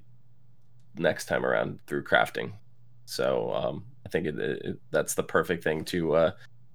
next 0.96 1.26
time 1.26 1.46
around 1.46 1.80
through 1.88 2.04
crafting. 2.04 2.52
So 3.06 3.54
um, 3.54 3.86
I 4.06 4.10
think 4.10 4.28
it, 4.28 4.38
it, 4.38 4.80
that's 4.92 5.16
the 5.16 5.24
perfect 5.24 5.64
thing 5.64 5.86
to 5.86 6.16
uh, 6.16 6.32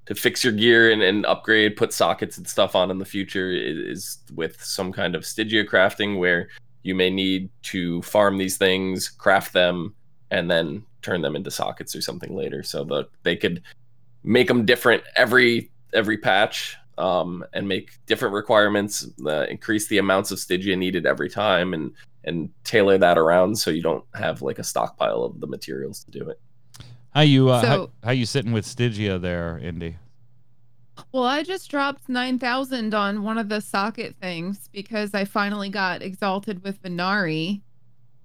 to 0.09 0.14
fix 0.14 0.42
your 0.42 0.54
gear 0.54 0.90
and, 0.90 1.02
and 1.02 1.26
upgrade, 1.26 1.76
put 1.76 1.92
sockets 1.92 2.38
and 2.38 2.48
stuff 2.48 2.74
on 2.74 2.90
in 2.90 2.96
the 2.96 3.04
future 3.04 3.50
is, 3.52 4.16
with 4.34 4.62
some 4.64 4.90
kind 4.90 5.14
of 5.14 5.26
Stygia 5.26 5.66
crafting 5.66 6.18
where 6.18 6.48
you 6.82 6.94
may 6.94 7.11
need 7.11 7.50
to 7.64 8.00
farm 8.00 8.38
these 8.38 8.56
things, 8.56 9.11
craft 9.11 9.52
them, 9.52 9.94
and 10.30 10.50
then 10.50 10.82
turn 11.02 11.20
them 11.20 11.36
into 11.36 11.50
sockets 11.50 11.94
or 11.94 12.00
something 12.00 12.34
later. 12.34 12.62
So 12.62 12.84
that 12.84 13.09
they 13.22 13.36
could 13.36 13.62
make 14.24 14.48
them 14.48 14.64
different 14.64 15.02
every 15.14 15.70
every 15.92 16.16
patch 16.16 16.78
um, 16.96 17.44
and 17.52 17.68
make 17.68 17.98
different 18.06 18.34
requirements, 18.34 19.06
uh, 19.26 19.44
increase 19.50 19.88
the 19.88 19.98
amounts 19.98 20.30
of 20.30 20.38
Stygia 20.38 20.74
needed 20.74 21.04
every 21.04 21.28
time, 21.28 21.74
and 21.74 21.92
and 22.24 22.48
tailor 22.64 22.96
that 22.96 23.18
around 23.18 23.56
so 23.59 23.70
you 23.70 23.82
don't 23.82 24.04
have 24.14 24.40
like 24.40 24.59
a 24.59 24.64
stockpile 24.64 25.22
of 25.22 25.38
the 25.40 25.46
materials 25.46 26.02
to 26.04 26.11
do 26.11 26.30
it. 26.30 26.40
How 27.18 27.22
you 27.22 27.50
uh, 27.50 27.60
so, 27.60 27.66
how, 27.66 27.90
how 28.04 28.10
you 28.12 28.24
sitting 28.24 28.52
with 28.52 28.64
Stygia 28.64 29.18
there, 29.18 29.58
Indy? 29.58 29.96
Well, 31.10 31.24
I 31.24 31.42
just 31.42 31.68
dropped 31.68 32.08
nine 32.08 32.38
thousand 32.38 32.94
on 32.94 33.24
one 33.24 33.38
of 33.38 33.48
the 33.48 33.60
socket 33.60 34.14
things 34.22 34.68
because 34.70 35.14
I 35.14 35.24
finally 35.24 35.68
got 35.68 36.00
exalted 36.00 36.62
with 36.62 36.80
Ve'nari, 36.80 37.62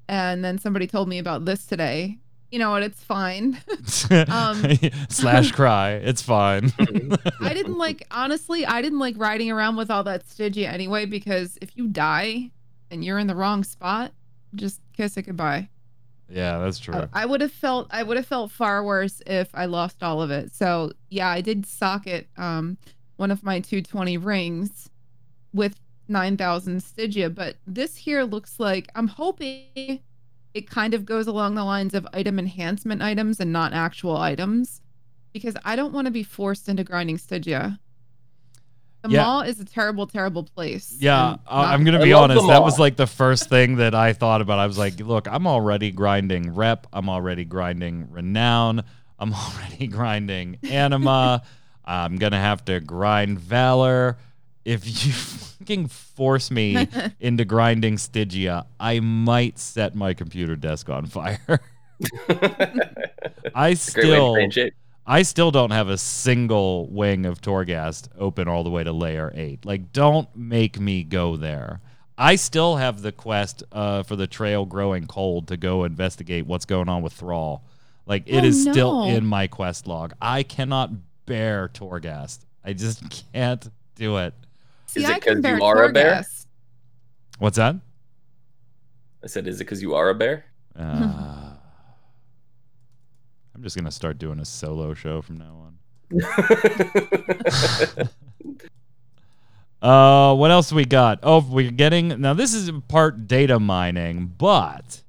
and 0.07 0.45
then 0.45 0.59
somebody 0.59 0.85
told 0.85 1.09
me 1.09 1.17
about 1.17 1.43
this 1.43 1.65
today, 1.65 2.19
you 2.51 2.59
know 2.59 2.69
what? 2.69 2.83
It's 2.83 3.03
fine. 3.03 3.59
um, 4.27 4.63
Slash 5.09 5.51
cry. 5.53 5.93
It's 5.93 6.21
fine. 6.21 6.71
I 7.41 7.55
didn't 7.55 7.79
like, 7.79 8.05
honestly, 8.11 8.63
I 8.63 8.83
didn't 8.83 8.99
like 8.99 9.15
riding 9.17 9.49
around 9.49 9.75
with 9.75 9.89
all 9.89 10.03
that 10.03 10.29
Stygia 10.29 10.69
anyway 10.69 11.07
because 11.07 11.57
if 11.63 11.75
you 11.75 11.87
die 11.87 12.51
and 12.91 13.03
you're 13.03 13.17
in 13.17 13.25
the 13.25 13.35
wrong 13.35 13.63
spot, 13.63 14.11
just 14.53 14.81
kiss 14.95 15.17
it 15.17 15.23
goodbye. 15.23 15.69
Yeah, 16.29 16.57
that's 16.59 16.79
true. 16.79 17.07
I, 17.13 17.23
I 17.23 17.25
would 17.25 17.41
have 17.41 17.51
felt 17.51 17.87
I 17.91 18.03
would 18.03 18.17
have 18.17 18.25
felt 18.25 18.51
far 18.51 18.83
worse 18.83 19.21
if 19.25 19.49
I 19.53 19.65
lost 19.65 20.03
all 20.03 20.21
of 20.21 20.31
it. 20.31 20.53
So 20.53 20.91
yeah, 21.09 21.29
I 21.29 21.41
did 21.41 21.65
socket 21.65 22.27
um 22.37 22.77
one 23.17 23.31
of 23.31 23.43
my 23.43 23.59
220 23.59 24.17
rings 24.17 24.89
with 25.53 25.79
9,000 26.07 26.81
Stygia, 26.81 27.29
but 27.29 27.57
this 27.67 27.95
here 27.95 28.23
looks 28.23 28.59
like 28.59 28.89
I'm 28.95 29.07
hoping 29.07 29.99
it 30.53 30.69
kind 30.69 30.93
of 30.93 31.05
goes 31.05 31.27
along 31.27 31.55
the 31.55 31.63
lines 31.63 31.93
of 31.93 32.07
item 32.13 32.39
enhancement 32.39 33.01
items 33.01 33.39
and 33.39 33.53
not 33.53 33.73
actual 33.73 34.17
items 34.17 34.81
because 35.31 35.55
I 35.63 35.75
don't 35.75 35.93
want 35.93 36.05
to 36.05 36.11
be 36.11 36.23
forced 36.23 36.69
into 36.69 36.83
grinding 36.83 37.17
Stygia. 37.17 37.79
The 39.03 39.09
yeah. 39.09 39.23
Maw 39.23 39.41
is 39.41 39.59
a 39.59 39.65
terrible, 39.65 40.07
terrible 40.07 40.43
place. 40.43 40.95
Yeah, 40.97 41.35
I'm 41.47 41.83
gonna 41.83 42.01
be 42.01 42.13
honest. 42.13 42.47
That 42.47 42.63
was 42.63 42.79
like 42.79 42.95
the 42.95 43.07
first 43.07 43.49
thing 43.49 43.75
that 43.77 43.93
I 43.93 44.13
thought 44.13 44.41
about. 44.41 44.59
I 44.59 44.67
was 44.67 44.77
like, 44.77 44.99
look, 44.99 45.27
I'm 45.27 45.45
already 45.45 45.91
grinding 45.91 46.55
rep. 46.55 46.87
I'm 46.93 47.09
already 47.09 47.43
grinding 47.45 48.09
renown. 48.11 48.83
I'm 49.19 49.33
already 49.33 49.87
grinding 49.87 50.57
anima. 50.63 51.43
I'm 51.85 52.15
gonna 52.15 52.39
have 52.39 52.63
to 52.65 52.79
grind 52.79 53.39
valor 53.39 54.17
if 54.65 55.05
you 55.05 55.11
fucking 55.63 55.87
force 55.87 56.51
me 56.51 56.87
into 57.19 57.45
grinding 57.45 57.97
Stygia, 57.97 58.65
I 58.79 58.99
might 58.99 59.59
set 59.59 59.95
my 59.95 60.13
computer 60.13 60.55
desk 60.55 60.89
on 60.89 61.05
fire. 61.05 61.59
I 63.55 63.75
still 63.75 64.37
I 65.05 65.23
still 65.23 65.51
don't 65.51 65.71
have 65.71 65.89
a 65.89 65.97
single 65.97 66.87
wing 66.87 67.25
of 67.25 67.41
Torghast 67.41 68.07
open 68.17 68.47
all 68.47 68.63
the 68.63 68.69
way 68.69 68.83
to 68.83 68.91
layer 68.91 69.31
8. 69.35 69.65
Like 69.65 69.91
don't 69.91 70.33
make 70.35 70.79
me 70.79 71.03
go 71.03 71.35
there. 71.35 71.81
I 72.17 72.35
still 72.35 72.77
have 72.77 73.01
the 73.01 73.11
quest 73.11 73.63
uh, 73.71 74.03
for 74.03 74.15
the 74.15 74.27
trail 74.27 74.65
growing 74.65 75.07
cold 75.07 75.47
to 75.47 75.57
go 75.57 75.83
investigate 75.83 76.45
what's 76.45 76.65
going 76.65 76.87
on 76.87 77.01
with 77.01 77.13
Thrall. 77.13 77.63
Like 78.05 78.23
it 78.27 78.43
oh, 78.43 78.47
is 78.47 78.65
no. 78.65 78.71
still 78.71 79.03
in 79.03 79.25
my 79.25 79.47
quest 79.47 79.87
log. 79.87 80.13
I 80.21 80.43
cannot 80.43 80.91
bear 81.25 81.69
Torghast. 81.69 82.39
I 82.63 82.73
just 82.73 83.25
can't 83.33 83.67
do 83.95 84.17
it. 84.17 84.33
See, 84.85 85.03
is 85.03 85.09
it 85.09 85.15
because 85.15 85.43
you 85.43 85.63
are 85.63 85.83
a 85.83 85.91
bear? 85.91 86.23
What's 87.39 87.57
that? 87.57 87.75
I 89.23 89.27
said, 89.27 89.47
is 89.47 89.59
it 89.59 89.65
because 89.65 89.81
you 89.81 89.95
are 89.95 90.09
a 90.09 90.15
bear? 90.15 90.45
Uh, 90.77 91.42
I'm 93.63 93.65
just 93.65 93.77
gonna 93.77 93.91
start 93.91 94.17
doing 94.17 94.41
a 94.41 94.45
solo 94.45 94.93
show 94.93 95.21
from 95.21 95.37
now 95.37 95.71
on. 96.11 96.19
uh, 99.81 100.35
what 100.35 100.51
else 100.51 100.73
we 100.73 100.83
got? 100.83 101.19
Oh, 101.23 101.39
we're 101.39 101.71
getting 101.71 102.19
now. 102.19 102.33
This 102.33 102.53
is 102.53 102.69
part 102.89 103.25
data 103.25 103.61
mining, 103.61 104.33
but 104.37 105.01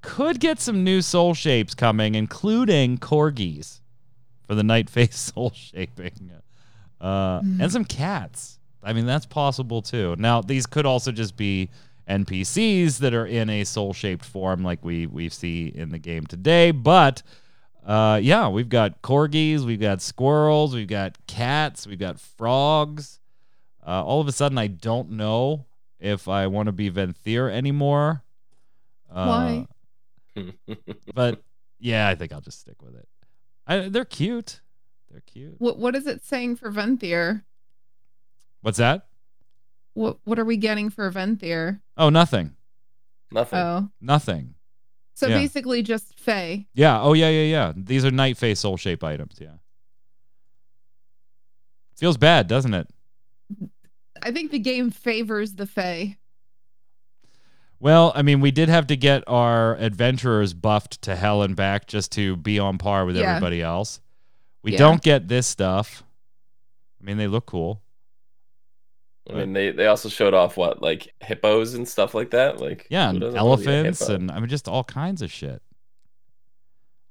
could 0.00 0.40
get 0.40 0.58
some 0.58 0.82
new 0.82 1.00
soul 1.00 1.32
shapes 1.32 1.76
coming, 1.76 2.16
including 2.16 2.98
corgis 2.98 3.82
for 4.48 4.56
the 4.56 4.64
Night 4.64 4.90
Fae 4.90 5.06
soul 5.12 5.52
shaping, 5.54 6.32
uh, 7.00 7.40
mm. 7.40 7.62
and 7.62 7.70
some 7.70 7.84
cats. 7.84 8.58
I 8.82 8.92
mean, 8.92 9.06
that's 9.06 9.26
possible 9.26 9.80
too. 9.80 10.16
Now, 10.18 10.40
these 10.40 10.66
could 10.66 10.86
also 10.86 11.12
just 11.12 11.36
be 11.36 11.70
NPCs 12.08 12.98
that 12.98 13.14
are 13.14 13.26
in 13.26 13.50
a 13.50 13.64
soul 13.64 13.92
shaped 13.92 14.24
form 14.24 14.64
like 14.64 14.84
we 14.84 15.06
we 15.06 15.28
see 15.28 15.66
in 15.66 15.90
the 15.90 15.98
game 15.98 16.26
today. 16.26 16.70
But 16.70 17.22
uh, 17.86 18.20
yeah, 18.22 18.48
we've 18.48 18.68
got 18.68 19.02
corgis, 19.02 19.64
we've 19.64 19.80
got 19.80 20.00
squirrels, 20.02 20.74
we've 20.74 20.88
got 20.88 21.16
cats, 21.26 21.86
we've 21.86 21.98
got 21.98 22.20
frogs. 22.20 23.20
Uh, 23.86 24.04
all 24.04 24.20
of 24.20 24.28
a 24.28 24.32
sudden, 24.32 24.58
I 24.58 24.66
don't 24.66 25.12
know 25.12 25.66
if 25.98 26.28
I 26.28 26.46
want 26.46 26.66
to 26.66 26.72
be 26.72 26.90
Venthyr 26.90 27.50
anymore. 27.50 28.22
Uh, 29.10 29.26
Why? 29.26 29.66
But 31.14 31.42
yeah, 31.80 32.08
I 32.08 32.14
think 32.14 32.32
I'll 32.32 32.40
just 32.40 32.60
stick 32.60 32.80
with 32.80 32.94
it. 32.94 33.08
I, 33.66 33.88
they're 33.88 34.04
cute. 34.04 34.60
They're 35.10 35.22
cute. 35.22 35.56
What 35.58 35.78
what 35.78 35.96
is 35.96 36.06
it 36.06 36.22
saying 36.24 36.56
for 36.56 36.70
Venthyr? 36.70 37.42
What's 38.60 38.78
that? 38.78 39.06
What 39.94 40.18
what 40.24 40.38
are 40.38 40.44
we 40.44 40.56
getting 40.56 40.90
for 40.90 41.10
Venthyr? 41.10 41.80
Oh, 41.98 42.08
nothing. 42.10 42.54
Nothing. 43.30 43.58
Oh. 43.58 43.90
Nothing. 44.00 44.54
So 45.14 45.26
Yeah. 45.26 45.38
basically 45.38 45.82
just 45.82 46.18
Fae. 46.18 46.66
Yeah. 46.74 47.00
Oh, 47.02 47.12
yeah, 47.12 47.28
yeah, 47.28 47.42
yeah. 47.42 47.72
These 47.76 48.04
are 48.04 48.10
Night 48.12 48.36
Fae 48.38 48.54
soul 48.54 48.76
shape 48.76 49.02
items. 49.02 49.36
Yeah. 49.40 49.54
Feels 51.96 52.16
bad, 52.16 52.46
doesn't 52.46 52.74
it? 52.74 52.88
I 54.22 54.30
think 54.30 54.50
the 54.52 54.58
game 54.60 54.90
favors 54.90 55.54
the 55.54 55.66
Fae. 55.66 56.16
Well, 57.80 58.12
I 58.14 58.22
mean, 58.22 58.40
we 58.40 58.50
did 58.50 58.68
have 58.68 58.86
to 58.88 58.96
get 58.96 59.22
our 59.26 59.76
adventurers 59.76 60.52
buffed 60.54 61.02
to 61.02 61.14
hell 61.16 61.42
and 61.42 61.54
back 61.54 61.86
just 61.86 62.10
to 62.12 62.36
be 62.36 62.58
on 62.58 62.78
par 62.78 63.04
with 63.04 63.16
Yeah. 63.16 63.34
everybody 63.36 63.62
else. 63.62 64.00
We 64.62 64.72
Yeah. 64.72 64.78
don't 64.78 65.02
get 65.02 65.28
this 65.28 65.46
stuff. 65.46 66.02
I 67.00 67.04
mean, 67.04 67.16
they 67.16 67.28
look 67.28 67.46
cool. 67.46 67.82
I 69.30 69.32
mean, 69.34 69.52
they, 69.52 69.70
they 69.70 69.86
also 69.86 70.08
showed 70.08 70.34
off 70.34 70.56
what 70.56 70.82
like 70.82 71.12
hippos 71.20 71.74
and 71.74 71.86
stuff 71.86 72.14
like 72.14 72.30
that. 72.30 72.60
Like 72.60 72.86
Yeah, 72.90 73.10
and 73.10 73.20
doesn't 73.20 73.40
wanna 73.40 73.56
be 73.56 73.66
a 73.66 73.74
elephants 73.74 74.08
and 74.08 74.30
I 74.30 74.38
mean, 74.40 74.48
just 74.48 74.68
all 74.68 74.84
kinds 74.84 75.22
of 75.22 75.30
shit. 75.30 75.62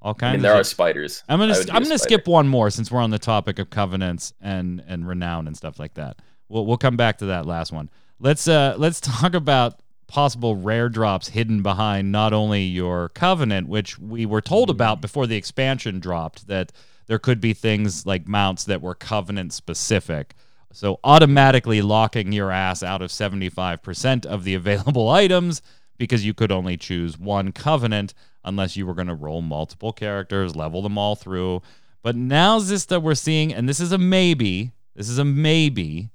All 0.02 0.14
kinds. 0.14 0.30
I 0.30 0.32
mean, 0.32 0.40
of 0.40 0.42
there 0.44 0.54
are 0.54 0.60
shit. 0.60 0.68
spiders. 0.68 1.24
I'm 1.28 1.40
gonna 1.40 1.56
I'm 1.72 1.84
gonna 1.84 1.98
skip 1.98 2.28
one 2.28 2.48
more 2.48 2.70
since 2.70 2.92
we're 2.92 3.02
on 3.02 3.10
the 3.10 3.20
topic 3.20 3.60
of 3.60 3.70
covenants 3.70 4.34
and 4.42 4.84
and 4.88 5.08
renown 5.08 5.48
and 5.48 5.56
stuff 5.56 5.80
like 5.80 5.96
that. 5.96 6.22
We'll 6.50 6.66
we'll 6.66 6.78
come 6.78 6.98
back 6.98 7.18
to 7.20 7.28
that 7.28 7.46
last 7.46 7.72
one. 7.72 7.90
Let's 8.20 8.48
uh 8.48 8.76
let's 8.80 9.00
talk 9.00 9.34
about 9.34 9.82
possible 10.08 10.56
rare 10.56 10.88
drops 10.90 11.30
hidden 11.30 11.62
behind 11.62 12.12
not 12.12 12.34
only 12.34 12.64
your 12.64 13.10
covenant, 13.10 13.68
which 13.68 14.00
we 14.00 14.26
were 14.26 14.42
told 14.42 14.70
about 14.70 15.02
before 15.02 15.28
the 15.28 15.36
expansion 15.36 16.00
dropped 16.00 16.48
that 16.48 16.72
there 17.08 17.20
could 17.20 17.42
be 17.42 17.54
things 17.54 18.06
like 18.06 18.28
mounts 18.28 18.64
that 18.66 18.82
were 18.82 18.96
covenant 18.96 19.54
specific. 19.54 20.34
So 20.78 21.00
automatically 21.04 21.82
locking 21.82 22.32
your 22.32 22.52
ass 22.52 22.84
out 22.84 23.02
of 23.02 23.10
75% 23.10 24.28
of 24.28 24.44
the 24.44 24.54
available 24.54 25.10
items 25.24 25.64
because 25.98 26.24
you 26.24 26.36
could 26.36 26.52
only 26.52 26.78
choose 26.78 27.18
one 27.18 27.52
covenant 27.52 28.14
unless 28.44 28.78
you 28.78 28.86
were 28.86 28.94
going 28.94 29.08
to 29.08 29.16
roll 29.16 29.42
multiple 29.42 29.92
characters, 29.92 30.56
level 30.56 30.84
them 30.84 30.96
all 30.96 31.16
through. 31.16 31.64
But 32.04 32.16
now 32.16 32.60
this 32.60 32.86
that 32.86 33.02
we're 33.02 33.16
seeing, 33.16 33.52
and 33.52 33.68
this 33.68 33.80
is 33.80 33.92
a 33.92 33.98
maybe. 33.98 34.72
This 34.96 35.10
is 35.10 35.18
a 35.18 35.26
maybe. 35.26 36.12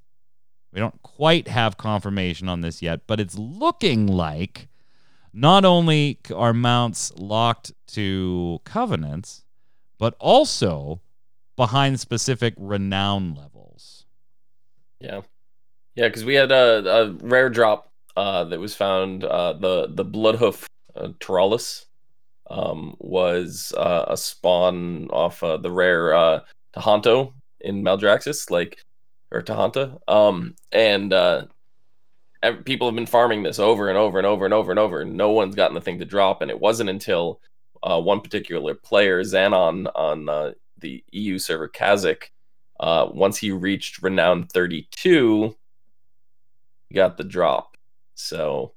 We 0.73 0.79
don't 0.79 1.03
quite 1.03 1.49
have 1.49 1.77
confirmation 1.77 2.49
on 2.49 2.61
this 2.61 2.81
yet, 2.81 3.09
but 3.09 3.19
it's 3.19 3.37
looking 3.37 4.07
like 4.07 4.69
not 5.33 5.65
only 5.65 6.21
are 6.33 6.55
mounts 6.55 7.13
locked 7.17 7.73
to 7.89 8.61
covenants, 8.63 9.43
but 9.99 10.15
also 10.21 11.01
behind 11.57 11.99
specific 11.99 12.55
renown 12.57 13.35
levels. 13.35 13.52
Yeah, 15.03 15.23
yeah, 15.97 16.07
because 16.07 16.25
we 16.25 16.35
had 16.35 16.53
a, 16.53 16.89
a 16.89 17.13
rare 17.23 17.51
drop 17.51 17.91
uh, 18.17 18.45
that 18.45 18.61
was 18.61 18.75
found. 18.75 19.25
Uh, 19.25 19.55
the 19.55 19.89
the 19.89 20.05
Bloodhoof 20.05 20.65
uh, 20.95 21.09
Tauralus 21.19 21.87
um, 22.49 22.95
was 22.99 23.73
uh, 23.77 24.05
a 24.09 24.17
spawn 24.17 25.09
off 25.11 25.43
uh, 25.43 25.57
the 25.57 25.71
rare 25.71 26.15
uh, 26.15 26.41
Tahanto 26.77 27.33
in 27.61 27.83
Maldraxxus, 27.83 28.51
like 28.51 28.79
or 29.33 29.43
Tahanta. 29.43 29.99
Um, 30.07 30.55
and 30.71 31.13
uh, 31.13 31.47
ev- 32.43 32.65
people 32.65 32.87
have 32.87 32.95
been 32.95 33.07
farming 33.07 33.43
this 33.43 33.59
over 33.59 33.89
and 33.89 33.99
over 33.99 34.19
and 34.19 34.27
over 34.27 34.45
and 34.45 34.55
over 34.55 34.71
and 34.71 34.79
over. 34.79 35.01
And 35.01 35.17
no 35.17 35.31
one's 35.31 35.57
gotten 35.57 35.75
the 35.75 35.81
thing 35.81 35.99
to 35.99 36.05
drop, 36.05 36.43
and 36.43 36.51
it 36.51 36.61
wasn't 36.61 36.91
until 36.91 37.41
uh, 37.83 38.01
one 38.01 38.21
particular 38.21 38.75
player, 38.75 39.23
Xanon, 39.23 39.91
on 39.95 40.29
uh, 40.29 40.53
the 40.79 41.03
EU 41.13 41.39
server 41.39 41.69
Kazzak, 41.69 42.25
uh, 42.83 43.09
once 43.15 43.39
he 43.39 43.51
reached 43.53 44.03
renown 44.03 44.45
32, 44.45 45.57
he 46.89 46.95
got 46.95 47.17
the 47.17 47.25
drop. 47.25 47.77
So 48.15 48.73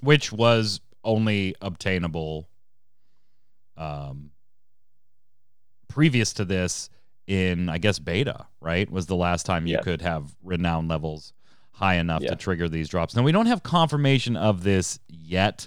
which 0.00 0.30
was 0.32 0.80
only 1.02 1.54
obtainable 1.60 2.46
um 3.76 4.30
previous 5.88 6.32
to 6.34 6.44
this 6.44 6.88
in 7.26 7.68
I 7.68 7.78
guess 7.78 7.98
beta, 7.98 8.46
right? 8.60 8.88
Was 8.90 9.06
the 9.06 9.16
last 9.16 9.46
time 9.46 9.66
you 9.66 9.74
Yeah. 9.74 9.80
could 9.80 10.02
have 10.02 10.34
renown 10.42 10.86
levels 10.88 11.32
high 11.72 11.94
enough 11.96 12.22
Yeah. 12.22 12.30
to 12.30 12.36
trigger 12.36 12.68
these 12.68 12.88
drops. 12.88 13.16
Now 13.16 13.22
we 13.22 13.32
don't 13.32 13.46
have 13.46 13.62
confirmation 13.62 14.36
of 14.36 14.62
this 14.62 14.98
yet, 15.08 15.66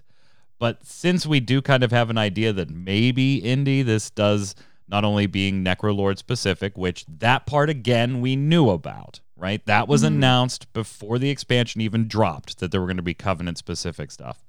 but 0.59 0.85
since 0.85 1.25
we 1.25 1.39
do 1.39 1.61
kind 1.61 1.83
of 1.83 1.91
have 1.91 2.09
an 2.09 2.17
idea 2.17 2.53
that 2.53 2.69
maybe 2.69 3.37
Indy 3.37 3.81
this 3.81 4.09
does 4.09 4.55
not 4.87 5.03
only 5.03 5.25
being 5.27 5.63
Necrolord 5.63 6.17
specific, 6.17 6.77
which 6.77 7.05
that 7.07 7.45
part 7.45 7.69
again 7.69 8.21
we 8.21 8.35
knew 8.35 8.69
about, 8.69 9.19
right? 9.35 9.65
That 9.65 9.87
was 9.87 10.03
Mhm. 10.03 10.07
announced 10.07 10.71
before 10.73 11.19
the 11.19 11.29
expansion 11.29 11.81
even 11.81 12.07
dropped 12.07 12.59
that 12.59 12.71
there 12.71 12.79
were 12.81 12.87
going 12.87 12.97
to 12.97 13.03
be 13.03 13.13
covenant 13.13 13.57
specific 13.57 14.11
stuff. 14.11 14.43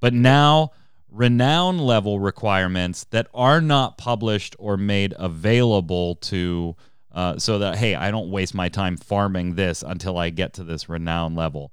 But 0.00 0.12
now 0.14 0.72
renown 1.10 1.78
level 1.78 2.20
requirements 2.20 3.04
that 3.10 3.26
are 3.34 3.60
not 3.60 3.98
published 3.98 4.56
or 4.58 4.76
made 4.76 5.14
available 5.18 6.14
to 6.16 6.74
uh, 7.14 7.38
so 7.38 7.58
that 7.58 7.76
hey 7.76 7.94
i 7.94 8.10
don't 8.10 8.30
waste 8.30 8.54
my 8.54 8.70
time 8.70 8.96
farming 8.96 9.54
this 9.54 9.82
until 9.82 10.16
i 10.16 10.30
get 10.30 10.54
to 10.54 10.64
this 10.64 10.88
renown 10.88 11.34
level 11.34 11.70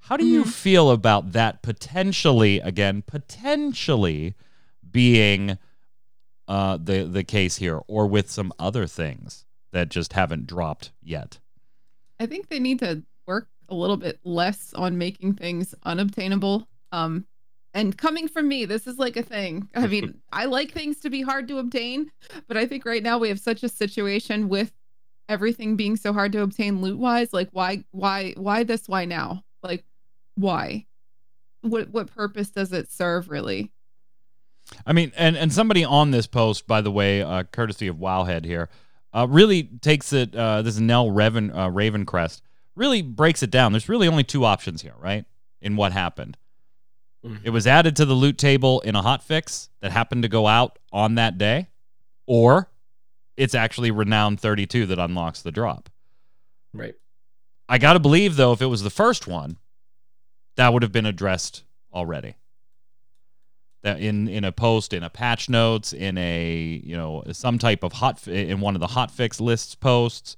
how 0.00 0.16
do 0.16 0.24
you 0.24 0.44
Mhm. 0.44 0.48
feel 0.48 0.90
about 0.90 1.32
that 1.32 1.60
potentially 1.60 2.58
again 2.60 3.02
potentially 3.02 4.34
being 4.90 5.58
uh, 6.48 6.76
the 6.76 7.04
the 7.04 7.24
case 7.24 7.56
here 7.56 7.80
or 7.86 8.06
with 8.06 8.30
some 8.30 8.52
other 8.58 8.86
things 8.86 9.44
that 9.72 9.88
just 9.88 10.14
haven't 10.14 10.46
dropped 10.46 10.90
yet 11.02 11.38
I 12.20 12.26
think 12.26 12.48
they 12.48 12.58
need 12.58 12.80
to 12.80 13.02
work 13.26 13.48
a 13.68 13.74
little 13.74 13.96
bit 13.96 14.18
less 14.24 14.72
on 14.74 14.98
making 14.98 15.34
things 15.34 15.74
unobtainable. 15.84 16.68
Um, 16.92 17.26
and 17.74 17.96
coming 17.96 18.28
from 18.28 18.48
me, 18.48 18.64
this 18.64 18.86
is 18.86 18.98
like 18.98 19.16
a 19.16 19.22
thing. 19.22 19.68
I 19.74 19.86
mean, 19.86 20.20
I 20.32 20.46
like 20.46 20.72
things 20.72 21.00
to 21.00 21.10
be 21.10 21.22
hard 21.22 21.48
to 21.48 21.58
obtain, 21.58 22.10
but 22.46 22.56
I 22.56 22.66
think 22.66 22.84
right 22.84 23.02
now 23.02 23.18
we 23.18 23.28
have 23.28 23.38
such 23.38 23.62
a 23.62 23.68
situation 23.68 24.48
with 24.48 24.72
everything 25.28 25.76
being 25.76 25.96
so 25.96 26.12
hard 26.12 26.32
to 26.32 26.42
obtain 26.42 26.80
loot 26.80 26.98
wise. 26.98 27.32
Like, 27.32 27.50
why, 27.52 27.84
why, 27.90 28.32
why 28.36 28.64
this? 28.64 28.88
Why 28.88 29.04
now? 29.04 29.44
Like, 29.62 29.84
why? 30.34 30.86
What, 31.60 31.90
what 31.90 32.14
purpose 32.14 32.50
does 32.50 32.72
it 32.72 32.90
serve, 32.90 33.28
really? 33.28 33.70
I 34.86 34.92
mean, 34.92 35.12
and 35.16 35.36
and 35.36 35.52
somebody 35.52 35.84
on 35.84 36.10
this 36.10 36.26
post, 36.26 36.66
by 36.66 36.80
the 36.80 36.90
way, 36.90 37.22
uh, 37.22 37.44
courtesy 37.44 37.86
of 37.88 37.96
Wowhead 37.96 38.44
here, 38.44 38.68
uh, 39.12 39.26
really 39.28 39.62
takes 39.64 40.12
it. 40.12 40.34
Uh, 40.34 40.62
this 40.62 40.74
is 40.74 40.80
Nell 40.80 41.10
Raven 41.10 41.50
uh, 41.50 41.68
Ravencrest 41.68 42.40
really 42.74 43.02
breaks 43.02 43.42
it 43.42 43.50
down. 43.50 43.72
There's 43.72 43.88
really 43.88 44.06
only 44.06 44.22
two 44.22 44.44
options 44.44 44.82
here, 44.82 44.94
right? 45.00 45.24
In 45.60 45.74
what 45.74 45.90
happened, 45.92 46.36
Mhm. 47.26 47.40
it 47.42 47.50
was 47.50 47.66
added 47.66 47.96
to 47.96 48.04
the 48.04 48.14
loot 48.14 48.38
table 48.38 48.78
in 48.82 48.94
a 48.94 49.02
hotfix 49.02 49.68
that 49.80 49.90
happened 49.90 50.22
to 50.22 50.28
go 50.28 50.46
out 50.46 50.78
on 50.92 51.16
that 51.16 51.36
day, 51.38 51.66
or 52.26 52.70
it's 53.36 53.54
actually 53.56 53.90
renowned 53.90 54.38
32 54.38 54.86
that 54.86 54.98
unlocks 55.00 55.42
the 55.42 55.50
drop. 55.50 55.88
right. 56.72 56.94
I 57.68 57.78
got 57.78 57.94
to 57.94 57.98
believe 57.98 58.36
though, 58.36 58.52
if 58.52 58.62
it 58.62 58.66
was 58.66 58.82
the 58.82 58.90
first 58.90 59.26
one, 59.26 59.58
that 60.56 60.72
would 60.72 60.82
have 60.82 60.92
been 60.92 61.06
addressed 61.06 61.64
already. 61.92 62.34
That 63.82 64.00
in 64.00 64.26
in 64.28 64.44
a 64.44 64.50
post, 64.50 64.92
in 64.92 65.04
a 65.04 65.10
patch 65.10 65.48
notes, 65.48 65.92
in 65.92 66.18
a 66.18 66.80
you 66.84 66.96
know 66.96 67.22
some 67.32 67.58
type 67.58 67.84
of 67.84 67.92
hot 67.92 68.26
in 68.26 68.60
one 68.60 68.74
of 68.74 68.80
the 68.80 68.88
hot 68.88 69.10
fix 69.10 69.40
lists 69.40 69.74
posts, 69.76 70.36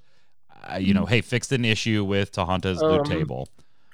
uh, 0.71 0.77
you 0.77 0.93
know, 0.95 1.07
hey, 1.07 1.21
fixed 1.21 1.53
an 1.53 1.65
issue 1.65 2.05
with 2.05 2.33
Tahanta's 2.33 2.83
loot 2.83 3.01
Um, 3.01 3.05
table. 3.05 3.49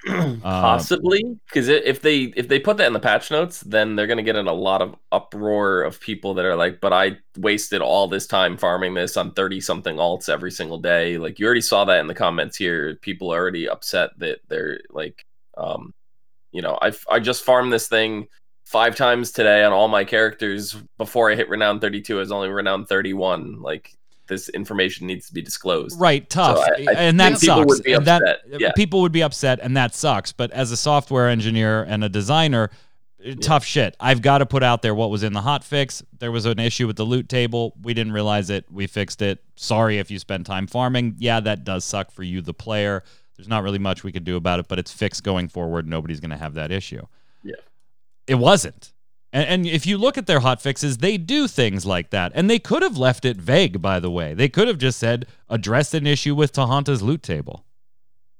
Possibly, 0.41 1.37
because 1.47 1.67
if 1.67 2.01
they 2.01 2.33
if 2.35 2.47
they 2.47 2.59
put 2.59 2.77
that 2.77 2.87
in 2.87 2.93
the 2.93 2.99
patch 2.99 3.31
notes, 3.31 3.61
then 3.61 3.95
they're 3.95 4.07
gonna 4.07 4.23
get 4.23 4.35
in 4.35 4.47
a 4.47 4.53
lot 4.53 4.81
of 4.81 4.95
uproar 5.11 5.81
of 5.81 5.99
people 5.99 6.33
that 6.35 6.45
are 6.45 6.55
like, 6.55 6.79
"But 6.79 6.93
I 6.93 7.17
wasted 7.37 7.81
all 7.81 8.07
this 8.07 8.27
time 8.27 8.57
farming 8.57 8.93
this 8.93 9.17
on 9.17 9.31
thirty 9.31 9.59
something 9.59 9.97
alts 9.97 10.29
every 10.29 10.51
single 10.51 10.77
day." 10.77 11.17
Like 11.17 11.39
you 11.39 11.45
already 11.45 11.61
saw 11.61 11.83
that 11.85 11.99
in 11.99 12.07
the 12.07 12.13
comments 12.13 12.57
here. 12.57 12.95
People 13.01 13.33
are 13.33 13.39
already 13.39 13.67
upset 13.67 14.11
that 14.19 14.39
they're 14.47 14.79
like, 14.91 15.25
um, 15.57 15.93
you 16.51 16.61
know, 16.61 16.77
I 16.81 16.91
I 17.09 17.19
just 17.19 17.43
farmed 17.43 17.73
this 17.73 17.87
thing 17.87 18.27
five 18.67 18.97
times 18.97 19.31
today 19.31 19.63
on 19.63 19.71
all 19.71 19.87
my 19.87 20.03
characters 20.03 20.73
before 20.97 21.31
I 21.31 21.35
hit 21.35 21.47
renown 21.47 21.79
thirty 21.79 22.01
two. 22.01 22.17
I 22.17 22.19
was 22.19 22.31
only 22.31 22.49
renown 22.49 22.85
thirty 22.85 23.13
one. 23.13 23.61
Like 23.61 23.95
this 24.27 24.49
information 24.49 25.07
needs 25.07 25.27
to 25.27 25.33
be 25.33 25.41
disclosed. 25.41 25.99
Right, 25.99 26.29
tough, 26.29 26.57
I- 26.59 26.85
I 26.89 26.93
and 26.93 27.19
that 27.19 27.39
sucks. 27.39 27.79
and 27.79 28.05
that 28.05 28.41
yeah. 28.47 28.73
people 28.75 29.01
would 29.01 29.13
be 29.13 29.23
upset, 29.23 29.59
and 29.61 29.77
that 29.77 29.95
sucks. 29.95 30.33
But 30.33 30.51
as 30.51 30.71
a 30.71 30.77
software 30.77 31.29
engineer 31.29 31.83
and 31.83 32.03
a 32.03 32.09
designer, 32.09 32.69
uh, 33.25 33.35
tough 33.39 33.63
shit. 33.63 33.95
I've 34.01 34.21
got 34.21 34.39
to 34.39 34.45
put 34.45 34.63
out 34.63 34.81
there 34.81 34.93
what 34.93 35.09
was 35.09 35.23
in 35.23 35.31
the 35.31 35.41
hot 35.41 35.63
fix. 35.63 36.03
There 36.19 36.31
was 36.31 36.45
an 36.45 36.59
issue 36.59 36.87
with 36.87 36.97
the 36.97 37.05
loot 37.05 37.29
table. 37.29 37.73
We 37.81 37.93
didn't 37.93 38.11
realize 38.11 38.49
it. 38.49 38.65
We 38.69 38.85
fixed 38.87 39.21
it. 39.21 39.41
Sorry 39.55 39.97
if 39.97 40.11
you 40.11 40.19
spent 40.19 40.45
time 40.45 40.67
farming. 40.67 41.15
Yeah, 41.19 41.39
that 41.39 41.63
does 41.63 41.85
suck 41.85 42.11
for 42.11 42.23
you, 42.23 42.41
the 42.41 42.53
player. 42.53 43.03
There's 43.37 43.47
not 43.47 43.63
really 43.63 43.79
much 43.79 44.03
we 44.03 44.11
could 44.11 44.25
do 44.25 44.35
about 44.35 44.59
it, 44.59 44.67
but 44.67 44.77
it's 44.77 44.91
fixed 44.91 45.23
going 45.23 45.47
forward. 45.47 45.87
Nobody's 45.87 46.19
going 46.19 46.31
to 46.31 46.37
have 46.37 46.55
that 46.55 46.71
issue. 46.71 47.05
Yeah. 47.43 47.55
It 48.27 48.35
wasn't. 48.35 48.93
And, 49.33 49.47
and 49.47 49.67
if 49.67 49.85
you 49.85 49.97
look 49.97 50.17
at 50.17 50.25
their 50.27 50.39
hot 50.39 50.61
fixes, 50.61 50.97
they 50.97 51.17
do 51.17 51.47
things 51.47 51.85
like 51.85 52.09
that. 52.11 52.31
And 52.35 52.49
they 52.49 52.59
could 52.59 52.81
have 52.81 52.97
left 52.97 53.25
it 53.25 53.37
vague, 53.37 53.81
by 53.81 53.99
the 53.99 54.11
way. 54.11 54.33
They 54.33 54.49
could 54.49 54.67
have 54.67 54.77
just 54.77 54.99
said, 54.99 55.27
address 55.49 55.93
an 55.93 56.07
issue 56.07 56.35
with 56.35 56.53
Tahanta's 56.53 57.01
loot 57.01 57.23
table. 57.23 57.65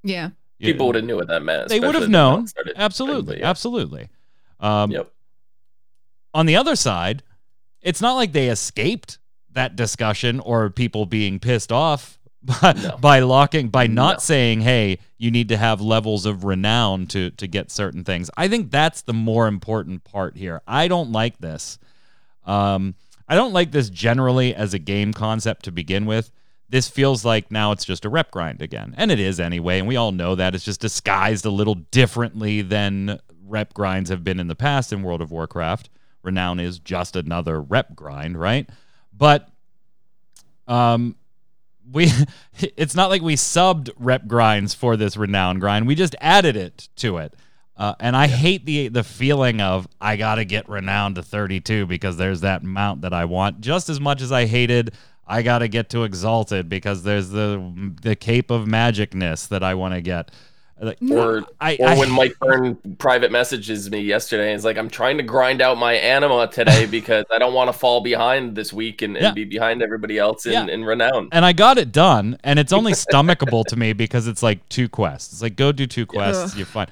Yeah. 0.03 0.29
You- 0.59 0.73
People 0.73 0.87
would 0.87 0.95
have 0.95 1.05
knew 1.05 1.15
what 1.15 1.27
that 1.27 1.43
meant. 1.43 1.69
they 1.69 1.79
would 1.79 1.95
have 1.95 2.09
known. 2.09 2.43
it 2.43 2.49
started 2.49 2.69
trending, 2.71 2.83
Absolutely. 2.83 3.39
yeah. 3.39 3.49
Absolutely. 3.49 4.09
Um, 4.59 4.91
Yep. 4.91 5.11
on 6.33 6.45
the 6.45 6.55
other 6.55 6.75
side, 6.75 7.23
it's 7.81 8.01
not 8.01 8.13
like 8.13 8.31
they 8.31 8.49
escaped 8.49 9.19
that 9.51 9.75
discussion 9.75 10.39
or 10.39 10.69
people 10.69 11.05
being 11.05 11.39
pissed 11.39 11.71
off 11.71 12.16
by, 12.43 12.73
No. 12.83 12.97
by 12.97 13.19
locking 13.19 13.69
by 13.69 13.87
not 13.87 14.15
No. 14.15 14.19
saying, 14.19 14.61
"Hey, 14.61 14.99
you 15.17 15.31
need 15.31 15.49
to 15.49 15.57
have 15.57 15.81
levels 15.81 16.25
of 16.25 16.43
renown 16.43 17.07
to 17.07 17.31
to 17.31 17.47
get 17.47 17.71
certain 17.71 18.03
things." 18.03 18.29
I 18.37 18.47
think 18.47 18.71
that's 18.71 19.01
the 19.01 19.13
more 19.13 19.47
important 19.47 20.03
part 20.03 20.37
here. 20.37 20.61
I 20.67 20.87
don't 20.87 21.11
like 21.11 21.39
this. 21.39 21.77
Um, 22.45 22.95
I 23.27 23.35
don't 23.35 23.51
like 23.53 23.71
this 23.71 23.89
generally 23.89 24.55
as 24.55 24.73
a 24.73 24.79
game 24.79 25.13
concept 25.13 25.65
to 25.65 25.71
begin 25.71 26.05
with. 26.05 26.31
This 26.69 26.87
feels 26.89 27.23
like 27.25 27.49
now 27.51 27.71
it's 27.71 27.85
just 27.85 28.05
a 28.05 28.09
rep 28.09 28.31
grind 28.31 28.61
again. 28.61 28.93
And 28.97 29.11
it 29.11 29.19
is 29.19 29.39
anyway, 29.39 29.79
and 29.79 29.87
we 29.87 29.95
all 29.95 30.11
know 30.11 30.35
that 30.35 30.53
it's 30.55 30.63
just 30.65 30.81
disguised 30.81 31.45
a 31.45 31.49
little 31.49 31.75
differently 31.75 32.61
than 32.61 33.19
rep 33.45 33.73
grinds 33.73 34.09
have 34.09 34.23
been 34.23 34.39
in 34.39 34.47
the 34.47 34.55
past 34.55 34.91
in 34.93 35.01
World 35.03 35.21
of 35.21 35.31
Warcraft. 35.31 35.89
Renown 36.23 36.59
is 36.59 36.79
just 36.79 37.15
another 37.15 37.61
rep 37.61 37.95
grind, 37.95 38.37
right? 38.37 38.69
But 39.13 39.49
um 40.67 41.15
we 41.91 42.11
it's 42.59 42.95
not 42.95 43.09
like 43.09 43.21
we 43.21 43.35
subbed 43.35 43.89
rep 43.97 44.27
grinds 44.27 44.73
for 44.73 44.97
this 44.97 45.17
renown 45.17 45.59
grind. 45.59 45.87
We 45.87 45.95
just 45.95 46.15
added 46.21 46.55
it 46.55 46.89
to 46.97 47.17
it. 47.17 47.33
Uh, 47.75 47.93
and 47.99 48.15
I 48.15 48.27
hate 48.27 48.65
the 48.65 48.87
the 48.87 49.03
feeling 49.03 49.61
of 49.61 49.87
I 50.01 50.15
gotta 50.17 50.45
get 50.45 50.67
renown 50.67 51.13
to 51.15 51.23
32 51.23 51.85
because 51.85 52.17
there's 52.17 52.41
that 52.41 52.63
mount 52.63 53.01
that 53.01 53.13
I 53.13 53.25
want 53.25 53.61
just 53.61 53.89
as 53.89 53.99
much 53.99 54.21
as 54.21 54.31
I 54.31 54.45
hated 54.45 54.93
I 55.27 55.41
gotta 55.41 55.67
get 55.67 55.89
to 55.89 56.03
exalted 56.03 56.69
because 56.69 57.03
there's 57.03 57.29
the 57.29 57.93
the 58.01 58.15
cape 58.15 58.49
of 58.49 58.65
magicness 58.65 59.47
that 59.49 59.61
I 59.61 59.75
want 59.75 59.93
to 59.93 60.01
get. 60.01 60.31
Like, 60.79 60.97
Or 61.09 61.43
I, 61.59 61.75
or 61.79 61.87
I- 61.87 61.97
when 61.97 62.11
Mike 62.11 62.35
Byrne 62.39 62.75
private 62.99 63.31
messages 63.31 63.89
me 63.89 63.99
yesterday, 64.01 64.49
and 64.51 64.57
is 64.57 64.63
like, 64.63 64.77
"I'm 64.77 64.89
trying 64.89 65.17
to 65.17 65.23
grind 65.23 65.59
out 65.61 65.77
my 65.77 65.93
anima 65.95 66.47
today 66.47 66.85
because 66.97 67.25
I 67.31 67.39
don't 67.39 67.53
want 67.53 67.69
to 67.69 67.73
fall 67.73 68.01
behind 68.01 68.55
this 68.55 68.71
week 68.71 69.01
and, 69.01 69.15
and 69.17 69.23
Yeah. 69.25 69.31
be 69.31 69.43
behind 69.43 69.81
everybody 69.81 70.19
else 70.19 70.45
in, 70.45 70.53
Yeah. 70.53 70.67
in 70.67 70.85
renown." 70.85 71.29
and 71.31 71.43
I 71.43 71.53
got 71.53 71.77
it 71.79 71.91
done, 71.91 72.37
and 72.43 72.59
it's 72.59 72.71
only 72.71 72.91
stomachable 73.05 73.65
to 73.65 73.75
me 73.75 73.93
because 73.93 74.27
it's 74.27 74.43
like 74.43 74.67
two 74.69 74.87
quests. 74.87 75.33
It's 75.33 75.41
like 75.41 75.55
go 75.55 75.71
do 75.71 75.87
two 75.87 76.05
quests, 76.05 76.51
Ugh. 76.53 76.57
you're 76.57 76.65
fine. 76.67 76.87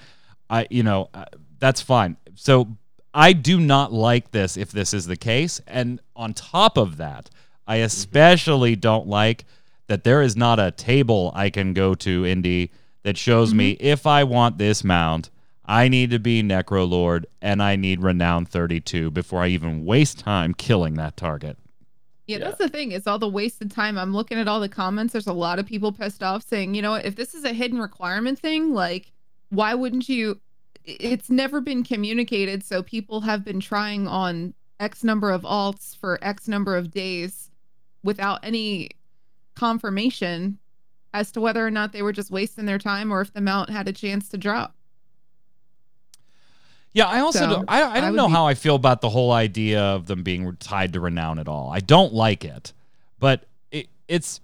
I, 0.49 0.65
you 0.71 0.81
know, 0.83 1.09
uh, 1.13 1.25
that's 1.59 1.81
fine. 1.81 2.17
So 2.33 2.67
I 3.13 3.33
do 3.33 3.59
not 3.59 3.93
like 3.93 4.31
this 4.31 4.57
if 4.57 4.71
this 4.71 4.93
is 4.93 5.05
the 5.05 5.15
case, 5.15 5.61
and 5.67 5.99
on 6.15 6.33
top 6.33 6.77
of 6.77 6.97
that, 6.97 7.29
I 7.67 7.77
especially 7.77 8.75
don't 8.75 9.07
like 9.07 9.45
that 9.87 10.03
there 10.03 10.23
is 10.23 10.35
not 10.35 10.59
a 10.59 10.71
table 10.71 11.31
I 11.35 11.51
can 11.51 11.73
go 11.73 11.93
to, 11.95 12.25
Indy, 12.25 12.71
that 13.05 13.17
shows 13.17 13.53
me 13.53 13.75
mm-hmm. 13.75 13.85
if 13.85 14.07
I 14.07 14.23
want 14.23 14.57
this 14.57 14.83
mount. 14.83 15.29
I 15.63 15.87
need 15.87 16.09
to 16.09 16.19
be 16.19 16.41
Necrolord 16.41 17.25
and 17.39 17.61
I 17.61 17.75
need 17.75 18.01
Renown 18.01 18.45
32 18.45 19.11
before 19.11 19.43
I 19.43 19.47
even 19.47 19.85
waste 19.85 20.19
time 20.19 20.55
killing 20.55 20.95
that 20.95 21.15
target. 21.15 21.57
Yeah, 22.25 22.37
Yeah. 22.37 22.45
that's 22.45 22.57
the 22.57 22.67
thing. 22.67 22.91
It's 22.91 23.05
all 23.05 23.19
the 23.19 23.29
wasted 23.29 23.69
time. 23.69 23.99
I'm 23.99 24.11
looking 24.13 24.39
at 24.39 24.47
all 24.47 24.59
the 24.59 24.69
comments. 24.69 25.13
There's 25.13 25.27
a 25.27 25.33
lot 25.33 25.59
of 25.59 25.67
people 25.67 25.91
pissed 25.91 26.23
off 26.23 26.43
saying, 26.47 26.73
you 26.73 26.81
know 26.81 26.95
if 26.95 27.15
this 27.15 27.35
is 27.35 27.45
a 27.45 27.53
hidden 27.53 27.79
requirement 27.79 28.39
thing, 28.39 28.73
like, 28.73 29.11
why 29.49 29.75
wouldn't 29.75 30.09
you? 30.09 30.39
It's 30.83 31.29
never 31.29 31.61
been 31.61 31.83
communicated. 31.83 32.63
So 32.63 32.81
people 32.81 33.21
have 33.21 33.45
been 33.45 33.59
trying 33.59 34.07
on 34.07 34.55
X 34.79 35.03
number 35.03 35.29
of 35.29 35.43
alts 35.43 35.95
for 35.95 36.17
X 36.23 36.47
number 36.47 36.75
of 36.75 36.89
days 36.89 37.51
without 38.03 38.39
any 38.43 38.89
confirmation 39.55 40.57
as 41.15 41.31
to 41.31 41.41
whether 41.41 41.65
or 41.65 41.71
not 41.71 41.93
they 41.93 42.01
were 42.01 42.11
just 42.11 42.29
wasting 42.29 42.65
their 42.65 42.77
time 42.77 43.11
or 43.11 43.21
if 43.21 43.31
the 43.33 43.41
mount 43.41 43.69
had 43.69 43.87
a 43.87 43.93
chance 43.93 44.27
to 44.29 44.37
drop. 44.37 44.75
Yeah, 46.93 47.07
I 47.07 47.19
also 47.19 47.39
So, 47.39 47.47
don't, 47.49 47.65
I, 47.69 47.81
I 47.81 47.91
I 47.97 48.01
don't 48.01 48.11
would 48.11 48.17
know 48.17 48.27
be- 48.27 48.33
how 48.33 48.47
I 48.47 48.53
feel 48.53 48.75
about 48.75 49.01
the 49.01 49.09
whole 49.09 49.31
idea 49.31 49.81
of 49.81 50.05
them 50.05 50.23
being 50.23 50.55
tied 50.57 50.93
to 50.93 50.99
renown 50.99 51.39
at 51.39 51.47
all. 51.47 51.69
I 51.71 51.79
don't 51.79 52.13
like 52.13 52.45
it, 52.45 52.73
but 53.19 53.45
it, 53.71 53.87
it's. 54.07 54.39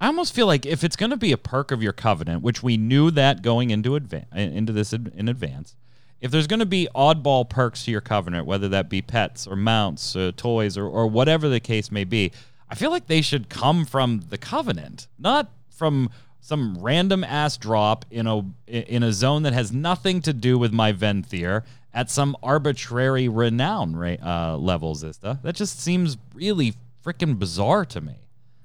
I 0.00 0.08
almost 0.08 0.34
feel 0.34 0.46
like 0.46 0.66
if 0.66 0.84
it's 0.84 0.96
going 0.96 1.10
to 1.10 1.16
be 1.16 1.32
a 1.32 1.38
perk 1.38 1.70
of 1.70 1.82
your 1.82 1.92
covenant, 1.92 2.42
which 2.42 2.62
we 2.62 2.76
knew 2.76 3.10
that 3.12 3.40
going 3.42 3.70
into 3.70 3.90
advan- 3.90 4.26
into 4.34 4.72
this 4.72 4.92
in 4.92 5.28
advance, 5.28 5.74
if 6.20 6.30
there's 6.32 6.46
going 6.48 6.60
to 6.60 6.66
be 6.66 6.88
oddball 6.94 7.48
perks 7.48 7.84
to 7.84 7.90
your 7.92 8.00
covenant, 8.02 8.44
whether 8.46 8.68
that 8.68 8.90
be 8.90 9.00
pets 9.00 9.46
or 9.46 9.54
mounts, 9.56 10.14
uh, 10.16 10.32
toys, 10.36 10.76
or 10.76 10.86
or 10.88 11.06
whatever 11.06 11.48
the 11.48 11.60
case 11.60 11.92
may 11.92 12.04
be, 12.04 12.32
I 12.70 12.74
feel 12.74 12.90
like 12.90 13.06
they 13.06 13.22
should 13.22 13.48
come 13.48 13.84
from 13.84 14.24
the 14.28 14.38
covenant, 14.38 15.06
not 15.18 15.50
from 15.70 16.10
some 16.40 16.78
random 16.80 17.24
ass 17.24 17.56
drop 17.56 18.04
in 18.10 18.26
a 18.26 18.44
in 18.66 19.02
a 19.02 19.12
zone 19.12 19.42
that 19.42 19.52
has 19.52 19.72
nothing 19.72 20.20
to 20.22 20.32
do 20.32 20.58
with 20.58 20.72
my 20.72 20.92
Venthyr 20.92 21.62
at 21.92 22.10
some 22.10 22.36
arbitrary 22.42 23.28
renown 23.28 23.94
uh, 24.22 24.56
level, 24.56 24.94
Zista. 24.94 25.40
That 25.42 25.54
just 25.54 25.80
seems 25.80 26.16
really 26.34 26.74
freaking 27.04 27.38
bizarre 27.38 27.84
to 27.86 28.00
me. 28.00 28.14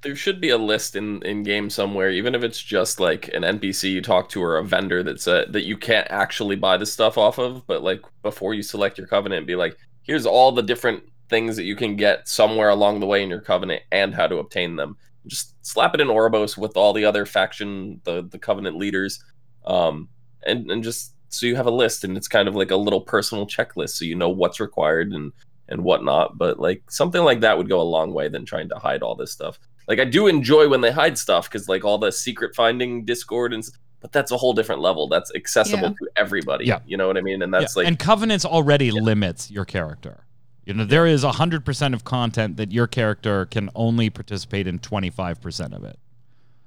there 0.04 0.16
should 0.16 0.42
be 0.42 0.50
a 0.50 0.58
list 0.58 0.96
in 0.96 1.22
in 1.24 1.44
game 1.44 1.70
somewhere, 1.70 2.10
even 2.12 2.34
if 2.36 2.44
it's 2.44 2.62
just 2.62 3.00
like 3.00 3.28
an 3.34 3.44
NPC 3.44 3.92
you 3.92 4.02
talk 4.02 4.30
to 4.30 4.44
or 4.44 4.58
a 4.58 4.64
vendor 4.64 5.04
that's 5.04 5.28
uh 5.28 5.46
that 5.50 5.64
you 5.64 5.78
can't 5.78 6.08
actually 6.10 6.56
buy 6.56 6.78
the 6.78 6.86
stuff 6.86 7.18
off 7.18 7.38
of. 7.40 7.66
But 7.68 7.84
like 7.84 8.02
before 8.24 8.54
you 8.54 8.64
select 8.64 8.98
your 8.98 9.08
covenant, 9.08 9.48
be 9.48 9.56
like, 9.56 9.78
here's 10.04 10.26
all 10.26 10.52
the 10.52 10.64
different 10.64 11.04
things 11.32 11.56
that 11.56 11.64
you 11.64 11.76
can 11.76 11.96
get 11.96 12.28
somewhere 12.28 12.70
along 12.70 13.00
the 13.00 13.08
way 13.08 13.24
in 13.24 13.30
your 13.30 13.42
covenant 13.42 13.82
and 13.92 14.14
how 14.14 14.28
to 14.28 14.38
obtain 14.38 14.76
them. 14.76 14.96
Just 15.26 15.56
slap 15.66 15.96
it 15.96 16.02
in 16.02 16.08
Oribos 16.10 16.56
with 16.58 16.78
all 16.78 16.94
the 16.94 17.06
other 17.06 17.26
faction, 17.26 18.00
the 18.04 18.22
the 18.30 18.38
covenant 18.38 18.78
leaders, 18.78 19.24
um, 19.66 20.10
and 20.46 20.70
and 20.70 20.84
just 20.84 21.16
so 21.30 21.48
you 21.48 21.56
have 21.56 21.66
a 21.66 21.72
list 21.72 22.04
and 22.04 22.16
it's 22.18 22.28
kind 22.28 22.48
of 22.48 22.56
like 22.56 22.70
a 22.70 22.76
little 22.76 23.02
personal 23.02 23.48
checklist, 23.48 23.92
so 23.92 24.06
you 24.06 24.16
know 24.16 24.30
what's 24.30 24.60
required 24.60 25.12
and 25.12 25.32
and 25.70 25.84
whatnot. 25.84 26.38
But 26.38 26.60
like 26.60 26.84
something 26.92 27.24
like 27.24 27.40
that 27.40 27.58
would 27.58 27.70
go 27.70 27.82
a 27.82 27.84
long 27.98 28.14
way 28.14 28.28
than 28.30 28.46
trying 28.46 28.70
to 28.70 28.76
hide 28.76 29.02
all 29.02 29.16
this 29.16 29.32
stuff 29.32 29.58
like 29.88 30.00
I 30.00 30.06
do 30.06 30.28
enjoy 30.28 30.70
when 30.70 30.82
they 30.82 30.92
hide 30.92 31.18
stuff 31.18 31.50
because 31.50 31.68
like 31.68 31.84
all 31.84 31.98
the 31.98 32.12
secret 32.12 32.56
finding 32.56 33.04
Discord 33.04 33.52
and 33.54 33.64
but 34.00 34.12
that's 34.12 34.32
a 34.32 34.38
whole 34.38 34.54
different 34.54 34.82
level. 34.82 35.08
That's 35.08 35.32
accessible 35.36 35.84
Yeah. 35.84 35.90
to 35.90 36.10
everybody. 36.16 36.66
Yeah. 36.66 36.80
You 36.86 36.98
know 36.98 37.08
what 37.08 37.18
I 37.18 37.22
mean? 37.22 37.42
And 37.42 37.54
that's 37.54 37.76
Yeah, 37.76 37.82
like 37.82 37.88
and 37.88 38.00
covenants 38.00 38.46
already 38.46 38.90
limits 38.92 39.52
your 39.52 39.66
character. 39.66 40.24
You 40.66 40.74
know, 40.76 40.86
there 40.86 41.08
is 41.08 41.24
hundred 41.24 41.66
percent 41.66 41.94
of 41.94 42.04
content 42.04 42.58
that 42.58 42.72
your 42.72 42.88
character 42.88 43.46
can 43.46 43.70
only 43.76 44.10
participate 44.10 44.68
in 44.68 44.80
twenty 44.80 45.10
five 45.10 45.42
percent 45.42 45.74
of 45.74 45.84
it. 45.84 45.98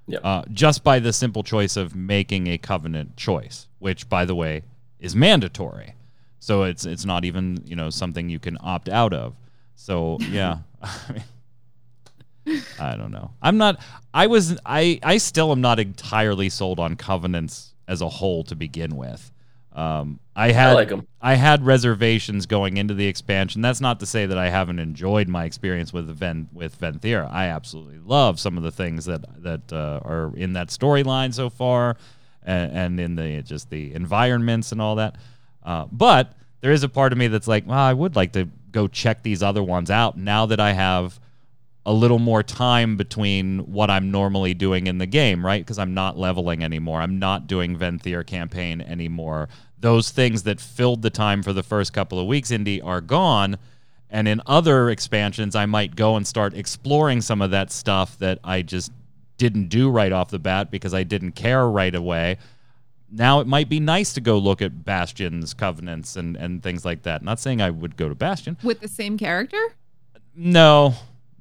Yeah. 0.07 0.18
Uh, 0.18 0.42
just 0.53 0.84
by 0.84 0.99
the 0.99 1.12
simple 1.12 1.42
choice 1.42 1.76
of 1.76 1.95
making 1.95 2.47
a 2.47 2.59
covenant 2.59 3.16
choice, 3.16 3.68
which, 3.78 4.09
by 4.09 4.24
the 4.26 4.34
way, 4.34 4.62
is 5.01 5.16
mandatory. 5.16 5.95
So 6.40 6.64
it's 6.64 6.84
it's 6.84 7.05
not 7.07 7.24
even 7.24 7.62
you 7.64 7.76
know 7.76 7.88
something 7.88 8.28
you 8.28 8.38
can 8.38 8.59
opt 8.61 8.88
out 8.88 9.14
of. 9.14 9.34
So 9.76 10.18
yeah, 10.20 10.59
I 10.82 10.99
mean, 12.47 12.62
I 12.78 12.97
don't 12.97 13.12
know. 13.12 13.30
I'm 13.40 13.57
not. 13.57 13.80
I 14.12 14.26
was. 14.26 14.59
I. 14.66 14.99
I 15.03 15.16
still 15.18 15.53
am 15.53 15.61
not 15.61 15.78
entirely 15.78 16.51
sold 16.51 16.78
on 16.78 16.97
covenants 16.97 17.72
as 17.88 18.03
a 18.03 18.09
whole 18.09 18.45
to 18.45 18.55
begin 18.55 18.97
with. 18.97 19.30
Um, 19.75 20.20
I 20.37 20.53
had. 20.53 20.70
I 20.70 20.75
like. 20.75 20.93
I 21.20 21.35
had 21.35 21.64
reservations 21.64 22.47
going 22.47 22.77
into 22.77 22.95
the 22.95 23.07
expansion. 23.07 23.61
That's 23.61 23.81
not 23.81 24.01
to 24.01 24.07
say 24.07 24.27
that 24.27 24.39
I 24.39 24.49
haven't 24.49 24.79
enjoyed 24.79 25.29
my 25.29 25.45
experience 25.45 25.93
with 25.93 26.07
Ven 26.09 26.49
with 26.53 26.79
Venthira. 26.79 27.31
I 27.31 27.47
absolutely 27.47 27.99
love 27.99 28.39
some 28.39 28.57
of 28.57 28.62
the 28.62 28.70
things 28.70 29.05
that 29.07 29.43
that 29.43 29.72
uh, 29.72 30.01
are 30.05 30.33
in 30.37 30.53
that 30.53 30.68
storyline 30.68 31.35
so 31.35 31.51
far, 31.51 31.97
and, 32.43 32.72
and 32.72 33.01
in 33.01 33.16
the 33.16 33.43
just 33.43 33.70
the 33.70 33.95
environments 33.95 34.70
and 34.70 34.81
all 34.81 34.97
that. 34.97 35.16
Uh, 35.64 35.87
but 35.91 36.35
there 36.61 36.72
is 36.72 36.83
a 36.83 36.89
part 36.89 37.12
of 37.12 37.18
me 37.18 37.27
that's 37.27 37.49
like, 37.49 37.66
well, 37.66 37.79
I 37.79 37.93
would 37.93 38.16
like 38.16 38.33
to 38.33 38.49
go 38.70 38.87
check 38.87 39.22
these 39.22 39.43
other 39.43 39.62
ones 39.62 39.91
out 39.91 40.16
now 40.16 40.47
that 40.47 40.61
I 40.61 40.72
have 40.72 41.18
a 41.87 41.93
little 41.93 42.18
more 42.18 42.43
time 42.43 42.97
between 42.97 43.59
what 43.61 43.91
I'm 43.91 44.11
normally 44.11 44.55
doing 44.55 44.87
in 44.87 44.99
the 44.99 45.07
game, 45.07 45.45
right? 45.45 45.61
Because 45.61 45.78
I'm 45.78 45.93
not 45.93 46.16
leveling 46.16 46.64
anymore. 46.64 47.01
I'm 47.01 47.18
not 47.18 47.47
doing 47.47 47.76
Venthyr 47.76 48.26
campaign 48.26 48.80
anymore. 48.80 49.49
Those 49.78 50.11
things 50.11 50.45
that 50.45 50.61
filled 50.61 51.03
the 51.03 51.11
time 51.11 51.43
for 51.43 51.53
the 51.53 51.62
first 51.62 51.93
couple 51.93 52.18
of 52.18 52.26
weeks, 52.26 52.51
Indy, 52.51 52.80
are 52.80 53.03
gone. 53.03 53.59
And 54.09 54.26
in 54.26 54.41
other 54.47 54.89
expansions, 54.89 55.55
I 55.55 55.66
might 55.66 55.95
go 55.95 56.16
and 56.16 56.26
start 56.26 56.55
exploring 56.55 57.20
some 57.20 57.43
of 57.43 57.51
that 57.51 57.70
stuff 57.70 58.18
that 58.18 58.39
I 58.43 58.62
just 58.62 58.91
didn't 59.37 59.68
do 59.68 59.91
right 59.91 60.12
off 60.12 60.30
the 60.30 60.39
bat 60.39 60.70
because 60.70 60.95
I 60.95 61.03
didn't 61.03 61.32
care 61.32 61.68
right 61.68 61.95
away. 61.95 62.39
Now 63.11 63.41
it 63.41 63.47
might 63.47 63.68
be 63.68 63.78
nice 63.78 64.14
to 64.14 64.20
go 64.20 64.39
look 64.39 64.62
at 64.62 64.85
Bastion's 64.85 65.53
covenants 65.53 66.16
and, 66.16 66.37
and 66.37 66.62
things 66.62 66.85
like 66.85 67.03
that. 67.03 67.22
Not 67.22 67.41
saying 67.41 67.61
I 67.61 67.70
would 67.70 67.97
go 67.97 68.09
to 68.09 68.14
Bastion. 68.14 68.57
With 68.62 68.80
the 68.80 68.89
same 68.89 69.18
character? 69.18 69.74
No, 70.35 70.95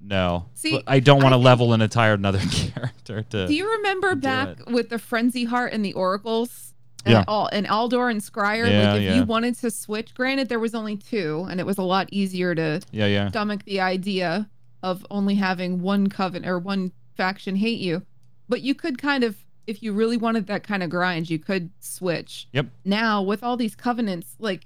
no. 0.04 0.46
See, 0.54 0.74
But 0.74 0.84
I 0.88 1.00
don't 1.00 1.22
want 1.24 1.34
to 1.34 1.38
level 1.38 1.74
an 1.74 1.82
entire 1.82 2.14
another 2.14 2.40
character 2.52 3.24
to. 3.24 3.48
Do 3.48 3.54
you 3.54 3.72
remember 3.78 4.16
do 4.16 4.22
back 4.22 4.66
with 4.70 4.90
the 4.90 4.98
Frenzyheart 4.98 5.70
and 5.74 5.84
the 5.84 5.94
Oracles? 5.94 6.74
Yeah. 7.06 7.18
And, 7.20 7.26
all, 7.28 7.50
and 7.52 7.68
Aldor 7.68 8.10
and 8.10 8.22
Scryer, 8.22 8.70
Yeah, 8.70 8.94
like 8.94 9.02
if 9.02 9.04
yeah. 9.10 9.16
you 9.16 9.24
wanted 9.24 9.56
to 9.60 9.70
switch, 9.72 10.14
granted 10.14 10.48
there 10.48 10.60
was 10.60 10.74
only 10.74 10.96
two, 10.96 11.46
and 11.50 11.60
it 11.60 11.66
was 11.66 11.78
a 11.78 11.84
lot 11.84 12.08
easier 12.12 12.56
to 12.56 12.82
yeah, 12.92 13.08
yeah. 13.08 13.28
stomach 13.30 13.64
the 13.66 13.82
idea 13.82 14.50
of 14.82 15.06
only 15.12 15.36
having 15.36 15.82
one 15.82 16.08
coven 16.08 16.46
or 16.46 16.60
one 16.60 16.92
faction 17.18 17.56
hate 17.58 17.80
you. 17.80 18.04
But 18.48 18.62
you 18.62 18.74
could 18.74 18.98
kind 18.98 19.24
of, 19.26 19.36
if 19.68 19.84
you 19.84 19.92
really 19.94 20.16
wanted 20.18 20.48
that 20.48 20.64
kind 20.66 20.82
of 20.84 20.90
grind, 20.90 21.30
you 21.30 21.40
could 21.40 21.72
switch. 21.80 22.48
Yep. 22.54 22.68
Now 22.86 23.22
with 23.22 23.44
all 23.44 23.58
these 23.58 23.76
covenants, 23.76 24.36
like 24.40 24.66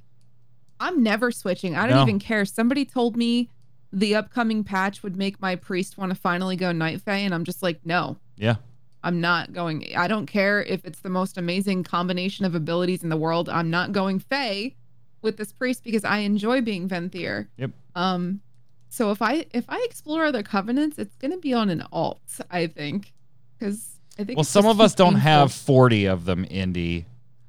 I'm 0.79 1.01
never 1.01 1.31
switching. 1.31 1.75
I 1.75 1.87
don't 1.87 1.95
No. 1.97 2.01
even 2.03 2.19
care. 2.19 2.45
Somebody 2.45 2.85
told 2.85 3.17
me 3.17 3.49
the 3.97 4.15
upcoming 4.15 4.63
patch 4.63 5.01
would 5.01 5.17
make 5.17 5.41
my 5.41 5.55
priest 5.55 5.97
want 5.97 6.11
to 6.11 6.15
finally 6.15 6.55
go 6.55 6.71
Night 6.71 7.01
Fae, 7.01 7.15
and 7.17 7.33
I'm 7.33 7.43
just 7.43 7.63
like, 7.63 7.79
no. 7.83 8.17
Yeah. 8.35 8.57
I'm 9.03 9.21
not 9.21 9.53
going. 9.53 9.91
I 9.95 10.07
don't 10.07 10.27
care 10.27 10.61
if 10.63 10.85
it's 10.85 10.99
the 10.99 11.09
most 11.09 11.37
amazing 11.37 11.83
combination 11.83 12.45
of 12.45 12.53
abilities 12.53 13.01
in 13.03 13.09
the 13.09 13.17
world. 13.17 13.49
I'm 13.49 13.71
not 13.71 13.91
going 13.91 14.19
Fae 14.19 14.75
with 15.21 15.37
this 15.37 15.51
priest 15.51 15.83
because 15.83 16.03
I 16.03 16.19
enjoy 16.19 16.61
being 16.61 16.87
Venthyr. 16.87 17.47
Yep. 17.57 17.71
Um, 17.95 18.41
so 18.89 19.09
if 19.11 19.21
I 19.21 19.45
if 19.53 19.65
I 19.67 19.81
explore 19.85 20.25
other 20.25 20.43
covenants, 20.43 20.99
it's 20.99 21.15
gonna 21.15 21.37
be 21.37 21.53
on 21.53 21.69
an 21.69 21.83
alt, 21.91 22.21
I 22.51 22.67
think, 22.67 23.13
because 23.57 23.99
I 24.19 24.25
think. 24.25 24.37
Well, 24.37 24.43
some 24.43 24.65
of 24.65 24.81
us 24.81 24.93
don't 24.93 25.13
painful. 25.13 25.21
have 25.21 25.53
40 25.53 26.05
of 26.05 26.25
them, 26.25 26.45
Indy. 26.49 27.05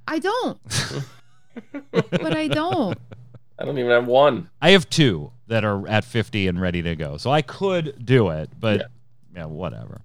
I 0.07 0.18
don't, 0.18 0.59
but 1.90 2.36
I 2.36 2.49
don't. 2.49 2.99
I 3.59 3.64
don't 3.64 3.78
even 3.78 3.90
have 3.90 4.07
one. 4.07 4.49
I 4.62 4.70
have 4.70 4.88
two 4.88 5.32
that 5.49 5.64
are 5.64 5.86
at 5.88 6.05
50 6.05 6.46
and 6.49 6.61
ready 6.61 6.82
to 6.82 6.94
go. 6.96 7.16
So 7.16 7.30
I 7.30 7.42
could 7.42 8.05
do 8.05 8.28
it, 8.30 8.51
but 8.59 8.90
yeah, 9.34 9.46
whatever. 9.46 10.03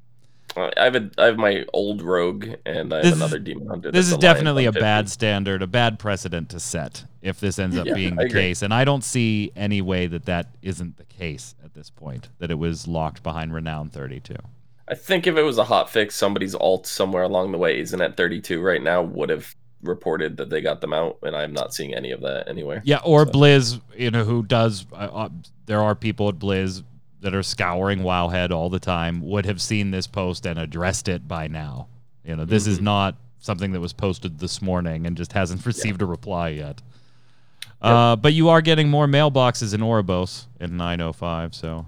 Uh, 0.56 0.70
I 0.78 0.84
have 0.84 0.96
a, 0.96 1.10
I 1.18 1.26
have 1.26 1.38
my 1.38 1.66
old 1.74 2.02
rogue, 2.04 2.48
and 2.66 2.94
I 2.94 2.98
have 2.98 3.06
This 3.06 3.16
another 3.16 3.40
demon 3.40 3.68
hunter. 3.68 3.92
This 3.92 4.12
is 4.12 4.18
definitely 4.18 4.66
a 4.66 4.72
150. 4.72 4.80
bad 4.80 5.10
standard, 5.10 5.62
a 5.64 5.68
bad 5.68 5.98
precedent 6.00 6.50
to 6.50 6.60
set 6.60 7.06
if 7.22 7.40
this 7.40 7.58
ends 7.58 7.78
up 7.78 7.88
Yeah, 7.88 7.96
being 7.96 8.16
the 8.16 8.26
case. 8.26 8.62
And 8.62 8.74
I 8.74 8.84
don't 8.86 9.04
see 9.04 9.52
any 9.56 9.82
way 9.82 10.06
that 10.08 10.26
that 10.26 10.50
isn't 10.62 10.98
the 10.98 11.06
case 11.06 11.56
at 11.64 11.74
this 11.74 11.90
point, 11.90 12.30
that 12.40 12.52
it 12.52 12.60
was 12.60 12.88
locked 12.88 13.24
behind 13.24 13.54
Renown 13.54 13.90
32. 13.90 14.36
I 14.88 14.96
think 14.96 15.26
if 15.28 15.38
it 15.38 15.44
was 15.44 15.58
a 15.58 15.64
hot 15.64 15.90
fix, 15.90 16.16
somebody's 16.16 16.54
alt 16.56 16.86
somewhere 16.86 17.24
along 17.24 17.52
the 17.52 17.58
way 17.58 17.80
isn't 17.80 18.02
at 18.02 18.18
32 18.18 18.62
right 18.62 18.82
now 18.82 19.02
would 19.02 19.30
have 19.30 19.56
reported 19.84 20.38
that 20.38 20.50
they 20.50 20.62
got 20.62 20.82
them 20.82 20.94
out, 20.94 21.18
and 21.24 21.36
I'm 21.36 21.54
not 21.54 21.74
seeing 21.74 21.94
any 21.94 22.12
of 22.12 22.22
that 22.22 22.48
anywhere. 22.48 22.82
Yeah, 22.86 23.00
or 23.04 23.26
So- 23.26 23.32
Blizz, 23.32 23.82
you 23.98 24.12
know, 24.12 24.24
who 24.24 24.44
does. 24.44 24.86
Uh, 24.92 24.96
uh, 24.96 25.30
there 25.66 25.82
are 25.82 25.96
people 25.96 26.30
at 26.30 26.36
Blizz 26.36 26.84
that 27.22 27.34
are 27.34 27.44
scouring 27.44 28.00
Wowhead 28.00 28.52
all 28.52 28.70
the 28.70 28.80
time, 28.80 29.22
would 29.22 29.46
have 29.46 29.62
seen 29.62 29.92
this 29.92 30.08
post 30.08 30.46
and 30.46 30.60
addressed 30.60 31.08
it 31.08 31.28
by 31.28 31.48
now. 31.48 31.88
You 32.26 32.36
know, 32.36 32.44
this 32.46 32.68
is 32.68 32.80
Mhm. 32.80 32.84
not 32.84 33.16
something 33.40 33.72
that 33.74 33.80
was 33.80 33.94
posted 33.94 34.40
this 34.40 34.62
morning 34.62 35.06
and 35.06 35.16
just 35.16 35.32
hasn't 35.34 35.66
received 35.66 36.02
a 36.02 36.06
reply 36.06 36.50
yet. 36.50 36.82
Uh, 37.82 38.16
but 38.16 38.34
you 38.34 38.48
are 38.50 38.62
getting 38.62 38.90
more 38.90 39.08
mailboxes 39.08 39.74
in 39.74 39.82
Oribos 39.82 40.46
in 40.60 40.78
905, 40.78 41.54
so 41.54 41.86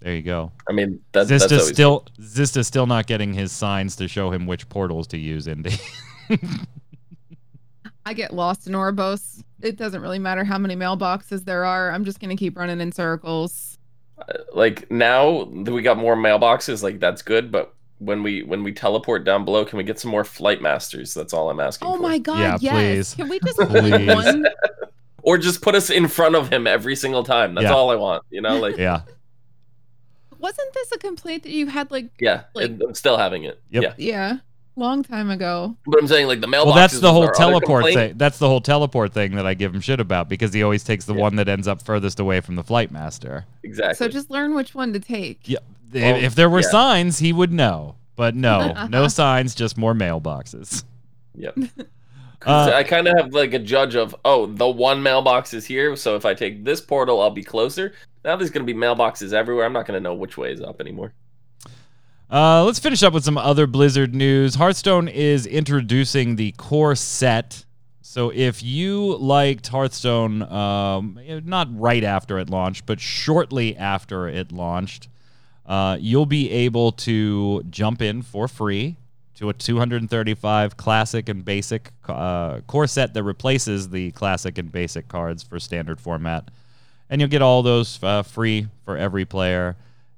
there 0.00 0.14
you 0.14 0.22
go. 0.22 0.52
I 0.68 0.72
mean, 0.72 1.00
that, 1.12 1.28
that's 1.28 1.44
Zista's 1.44 1.52
always 1.52 1.68
still 1.74 2.04
Zista's 2.20 2.66
still 2.66 2.86
not 2.86 3.06
getting 3.06 3.32
his 3.32 3.52
signs 3.52 3.96
to 3.96 4.08
show 4.08 4.30
him 4.30 4.46
which 4.46 4.68
portals 4.68 5.06
to 5.08 5.18
use, 5.18 5.46
Indy. 5.46 5.72
I 8.06 8.14
get 8.14 8.32
lost 8.34 8.66
in 8.66 8.72
Oribos. 8.72 9.42
It 9.60 9.76
doesn't 9.76 10.00
really 10.02 10.18
matter 10.18 10.42
how 10.44 10.58
many 10.58 10.74
mailboxes 10.74 11.44
there 11.44 11.64
are. 11.64 11.90
I'm 11.92 12.04
just 12.04 12.18
gonna 12.20 12.36
keep 12.36 12.56
running 12.56 12.80
in 12.80 12.90
circles. 12.92 13.78
Uh, 14.18 14.24
like 14.52 14.90
now 14.90 15.44
that 15.64 15.72
we 15.72 15.82
got 15.82 15.98
more 15.98 16.16
mailboxes, 16.16 16.82
like 16.82 16.98
that's 16.98 17.22
good. 17.22 17.52
But 17.52 17.74
when 17.98 18.22
we 18.24 18.42
when 18.42 18.64
we 18.64 18.72
teleport 18.72 19.24
down 19.24 19.44
below, 19.44 19.64
can 19.64 19.76
we 19.76 19.84
get 19.84 20.00
some 20.00 20.10
more 20.10 20.24
flight 20.24 20.60
masters? 20.60 21.14
That's 21.14 21.32
all 21.32 21.48
I'm 21.50 21.60
asking. 21.60 21.86
Oh 21.88 21.96
for. 21.96 22.02
my 22.02 22.18
god, 22.18 22.60
Yeah, 22.60 22.76
yes. 22.78 23.14
please. 23.14 23.14
Can 23.14 23.28
we 23.28 23.38
just 23.40 23.58
Please. 23.70 24.06
one? 24.14 24.46
Or 25.24 25.38
just 25.38 25.62
put 25.62 25.76
us 25.76 25.88
in 25.88 26.08
front 26.08 26.34
of 26.34 26.52
him 26.52 26.66
every 26.66 26.96
single 26.96 27.22
time. 27.22 27.54
That's 27.54 27.66
Yeah. 27.66 27.74
all 27.74 27.90
I 27.90 27.94
want. 27.94 28.24
You 28.30 28.40
know, 28.42 28.58
like 28.58 28.76
yeah. 28.76 29.02
Wasn't 30.36 30.74
this 30.74 30.90
a 30.90 30.98
complaint 30.98 31.44
that 31.44 31.52
you 31.52 31.68
had 31.68 31.92
like 31.92 32.10
yeah, 32.18 32.42
Like- 32.56 32.72
I'm 32.84 32.92
still 32.94 33.16
having 33.16 33.44
it. 33.44 33.62
Yep. 33.70 33.82
Yeah, 33.84 33.94
yeah, 33.98 34.36
long 34.76 35.02
time 35.02 35.30
ago? 35.30 35.76
but 35.86 36.00
I'm 36.00 36.06
saying 36.08 36.26
like 36.26 36.40
the 36.40 36.46
mailboxes. 36.46 36.64
Well, 36.66 36.74
that's 36.74 37.00
the 37.00 37.12
whole 37.12 37.28
teleport 37.28 37.84
thing. 37.86 38.14
That's 38.16 38.38
the 38.38 38.48
whole 38.48 38.60
teleport 38.60 39.12
thing 39.12 39.34
that 39.36 39.46
I 39.46 39.54
give 39.54 39.74
him 39.74 39.80
shit 39.80 40.00
about 40.00 40.28
because 40.28 40.52
he 40.52 40.62
always 40.62 40.84
takes 40.84 41.04
the 41.04 41.14
Yeah. 41.14 41.20
one 41.22 41.36
that 41.36 41.48
ends 41.48 41.68
up 41.68 41.82
furthest 41.82 42.20
away 42.20 42.40
from 42.40 42.56
the 42.56 42.62
flight 42.64 42.90
master. 42.90 43.44
Exactly. 43.62 43.94
So 43.94 44.08
just 44.08 44.30
learn 44.30 44.54
which 44.54 44.74
one 44.74 44.92
to 44.92 45.00
take. 45.00 45.48
Yeah. 45.48 45.58
Well, 45.92 46.16
if 46.16 46.34
there 46.34 46.48
were 46.48 46.60
yeah. 46.60 46.70
signs, 46.70 47.18
he 47.18 47.32
would 47.32 47.52
know. 47.52 47.96
But 48.16 48.34
no, 48.34 48.86
no 48.88 49.08
signs, 49.08 49.54
just 49.54 49.76
more 49.76 49.94
mailboxes. 49.94 50.84
Yep. 51.34 51.58
Uh, 51.58 51.84
So 52.44 52.72
I 52.74 52.82
kind 52.82 53.06
of 53.06 53.16
have 53.16 53.32
like 53.32 53.54
a 53.54 53.58
judge 53.60 53.94
of, 53.94 54.16
oh, 54.24 54.46
the 54.46 54.68
one 54.68 55.00
mailbox 55.00 55.54
is 55.54 55.64
here, 55.64 55.94
so 55.94 56.16
if 56.16 56.26
I 56.26 56.34
take 56.34 56.64
this 56.64 56.80
portal, 56.80 57.20
I'll 57.20 57.30
be 57.30 57.44
closer. 57.44 57.92
Now 58.24 58.34
there's 58.34 58.50
going 58.50 58.66
to 58.66 58.72
be 58.72 58.76
mailboxes 58.78 59.32
everywhere. 59.32 59.64
I'm 59.64 59.72
not 59.72 59.86
going 59.86 59.96
to 59.96 60.02
know 60.02 60.14
which 60.14 60.36
way 60.36 60.50
is 60.52 60.60
up 60.60 60.80
anymore. 60.80 61.12
Uh, 62.32 62.64
let's 62.64 62.78
finish 62.78 63.02
up 63.02 63.12
with 63.12 63.22
some 63.22 63.36
other 63.36 63.66
Blizzard 63.66 64.14
news. 64.14 64.54
Hearthstone 64.54 65.06
is 65.06 65.44
introducing 65.44 66.36
the 66.36 66.52
core 66.52 66.94
set. 66.94 67.66
So 68.00 68.32
if 68.34 68.62
you 68.62 69.18
liked 69.18 69.66
Hearthstone, 69.66 70.40
um, 70.50 71.20
not 71.44 71.68
right 71.78 72.02
after 72.02 72.38
it 72.38 72.48
launched, 72.48 72.86
but 72.86 73.00
shortly 73.00 73.76
after 73.76 74.28
it 74.28 74.50
launched, 74.50 75.08
uh, 75.66 75.98
you'll 76.00 76.24
be 76.24 76.50
able 76.50 76.92
to 76.92 77.64
jump 77.68 78.00
in 78.00 78.22
for 78.22 78.48
free 78.48 78.96
to 79.34 79.50
a 79.50 79.52
235 79.52 80.78
classic 80.78 81.28
and 81.28 81.44
basic 81.44 81.90
uh, 82.08 82.60
core 82.66 82.86
set 82.86 83.12
that 83.12 83.24
replaces 83.24 83.90
the 83.90 84.10
classic 84.12 84.56
and 84.56 84.72
basic 84.72 85.06
cards 85.06 85.42
for 85.42 85.60
standard 85.60 86.00
format. 86.00 86.50
And 87.10 87.20
you'll 87.20 87.28
get 87.28 87.42
all 87.42 87.62
those 87.62 88.02
uh, 88.02 88.22
free 88.22 88.68
for 88.86 88.96
every 88.96 89.26
player 89.26 89.76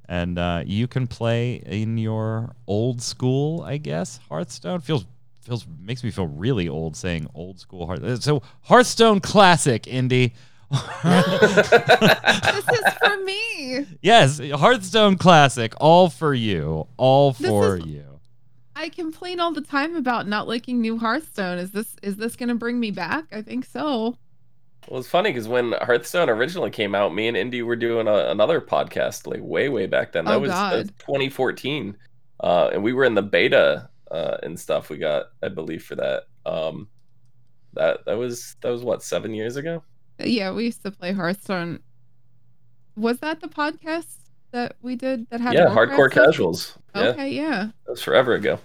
and 0.08 0.38
uh, 0.38 0.62
you 0.66 0.86
can 0.86 1.06
play 1.06 1.54
in 1.66 1.96
your 1.98 2.54
old 2.66 3.00
school, 3.02 3.62
I 3.62 3.76
guess. 3.78 4.20
Hearthstone 4.28 4.80
feels 4.80 5.06
feels 5.40 5.66
makes 5.80 6.02
me 6.02 6.10
feel 6.10 6.26
really 6.26 6.68
old 6.68 6.96
saying 6.96 7.28
old 7.34 7.60
school 7.60 7.86
Hearth. 7.86 8.22
So 8.22 8.42
Hearthstone 8.62 9.20
Classic, 9.20 9.86
Indy. 9.86 10.34
This 10.70 12.68
is 12.68 12.94
for 13.02 13.16
me. 13.24 13.86
yes, 14.02 14.40
Hearthstone 14.40 15.16
Classic, 15.16 15.72
all 15.78 16.08
for 16.08 16.34
you, 16.34 16.86
all 16.96 17.32
for 17.32 17.76
is- 17.78 17.86
you. 17.86 18.04
I 18.76 18.88
complain 18.88 19.38
all 19.38 19.52
the 19.52 19.60
time 19.60 19.94
about 19.94 20.26
not 20.26 20.48
liking 20.48 20.80
new 20.80 20.98
Hearthstone. 20.98 21.58
Is 21.58 21.70
this 21.70 21.94
is 22.02 22.16
this 22.16 22.34
gonna 22.34 22.56
bring 22.56 22.80
me 22.80 22.90
back? 22.90 23.24
I 23.32 23.40
think 23.42 23.64
so. 23.66 24.16
Well, 24.88 25.00
it's 25.00 25.08
funny 25.08 25.30
because 25.30 25.48
when 25.48 25.72
Hearthstone 25.72 26.28
originally 26.28 26.70
came 26.70 26.94
out, 26.94 27.14
me 27.14 27.26
and 27.28 27.36
Indy 27.36 27.62
were 27.62 27.76
doing 27.76 28.06
a, 28.06 28.28
another 28.30 28.60
podcast 28.60 29.26
like 29.26 29.40
way, 29.42 29.68
way 29.68 29.86
back 29.86 30.12
then. 30.12 30.26
That 30.26 30.34
Oh, 30.34 30.38
was 30.40 30.50
that 30.50 30.72
was 30.74 30.90
God. 30.90 30.98
2014, 31.00 31.96
uh, 32.40 32.70
and 32.72 32.82
we 32.82 32.92
were 32.92 33.04
in 33.04 33.14
the 33.14 33.22
beta 33.22 33.88
uh, 34.10 34.36
and 34.42 34.58
stuff. 34.58 34.90
We 34.90 34.98
got, 34.98 35.26
I 35.42 35.48
believe, 35.48 35.82
for 35.84 35.94
that. 35.96 36.24
Um, 36.46 36.88
that 37.72 38.04
that 38.04 38.16
was 38.18 38.56
that 38.60 38.70
was 38.70 38.82
what 38.82 39.02
seven 39.02 39.32
years 39.34 39.56
ago. 39.56 39.82
Yeah, 40.18 40.52
we 40.52 40.64
used 40.66 40.82
to 40.84 40.90
play 40.90 41.12
Hearthstone. 41.12 41.80
Was 42.96 43.18
that 43.20 43.40
the 43.40 43.48
podcast 43.48 44.06
that 44.52 44.76
we 44.82 44.94
did 44.94 45.28
that 45.30 45.40
had 45.40 45.54
yeah, 45.54 45.66
hardcore 45.66 46.10
stuff? 46.12 46.26
casuals. 46.26 46.78
Okay, 46.94 47.30
yeah. 47.30 47.70
that 47.86 47.90
was 47.90 48.02
forever 48.02 48.34
ago. 48.34 48.60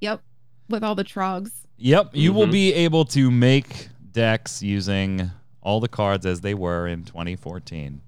Yep. 0.00 0.20
With 0.68 0.84
all 0.84 0.94
the 0.94 1.04
trogs. 1.04 1.50
Yep, 1.78 2.10
you 2.12 2.32
will 2.34 2.46
Mhm. 2.46 2.52
be 2.52 2.74
able 2.74 3.04
to 3.06 3.30
make 3.30 3.88
decks 4.12 4.62
using 4.62 5.30
all 5.64 5.80
the 5.80 5.88
cards 5.88 6.24
as 6.26 6.40
they 6.42 6.54
were 6.54 6.86
in 6.86 7.02
2014. 7.04 8.00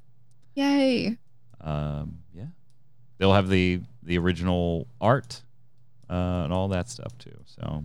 Yay. 0.54 1.18
Um, 1.60 2.18
yeah, 2.32 2.46
they'll 3.18 3.32
have 3.34 3.48
the 3.48 3.80
the 4.02 4.18
original 4.18 4.86
art 5.00 5.42
uh, 6.08 6.12
and 6.44 6.52
all 6.52 6.68
that 6.68 6.88
stuff 6.88 7.16
too. 7.18 7.36
So 7.46 7.84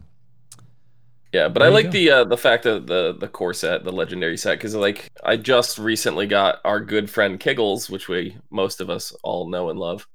Yeah, 1.34 1.47
but 1.47 1.61
There 1.61 1.69
I 1.69 1.74
like 1.74 1.86
go. 1.86 1.91
the 1.91 2.11
uh, 2.11 2.24
the 2.26 2.38
fact 2.38 2.63
that 2.63 2.86
the 2.86 3.15
the 3.19 3.28
core 3.28 3.53
set, 3.53 3.84
the 3.84 3.91
legendary 3.91 4.38
set, 4.38 4.57
because 4.57 4.76
like 4.76 5.07
I 5.24 5.38
just 5.38 5.80
recently 5.80 6.28
got 6.28 6.59
our 6.63 6.80
good 6.80 7.09
friend 7.09 7.39
Kiggles, 7.39 7.89
which 7.89 8.07
we 8.07 8.38
most 8.51 8.82
of 8.82 8.89
us 8.89 9.13
all 9.24 9.49
know 9.49 9.69
and 9.69 9.80
love. 9.80 10.07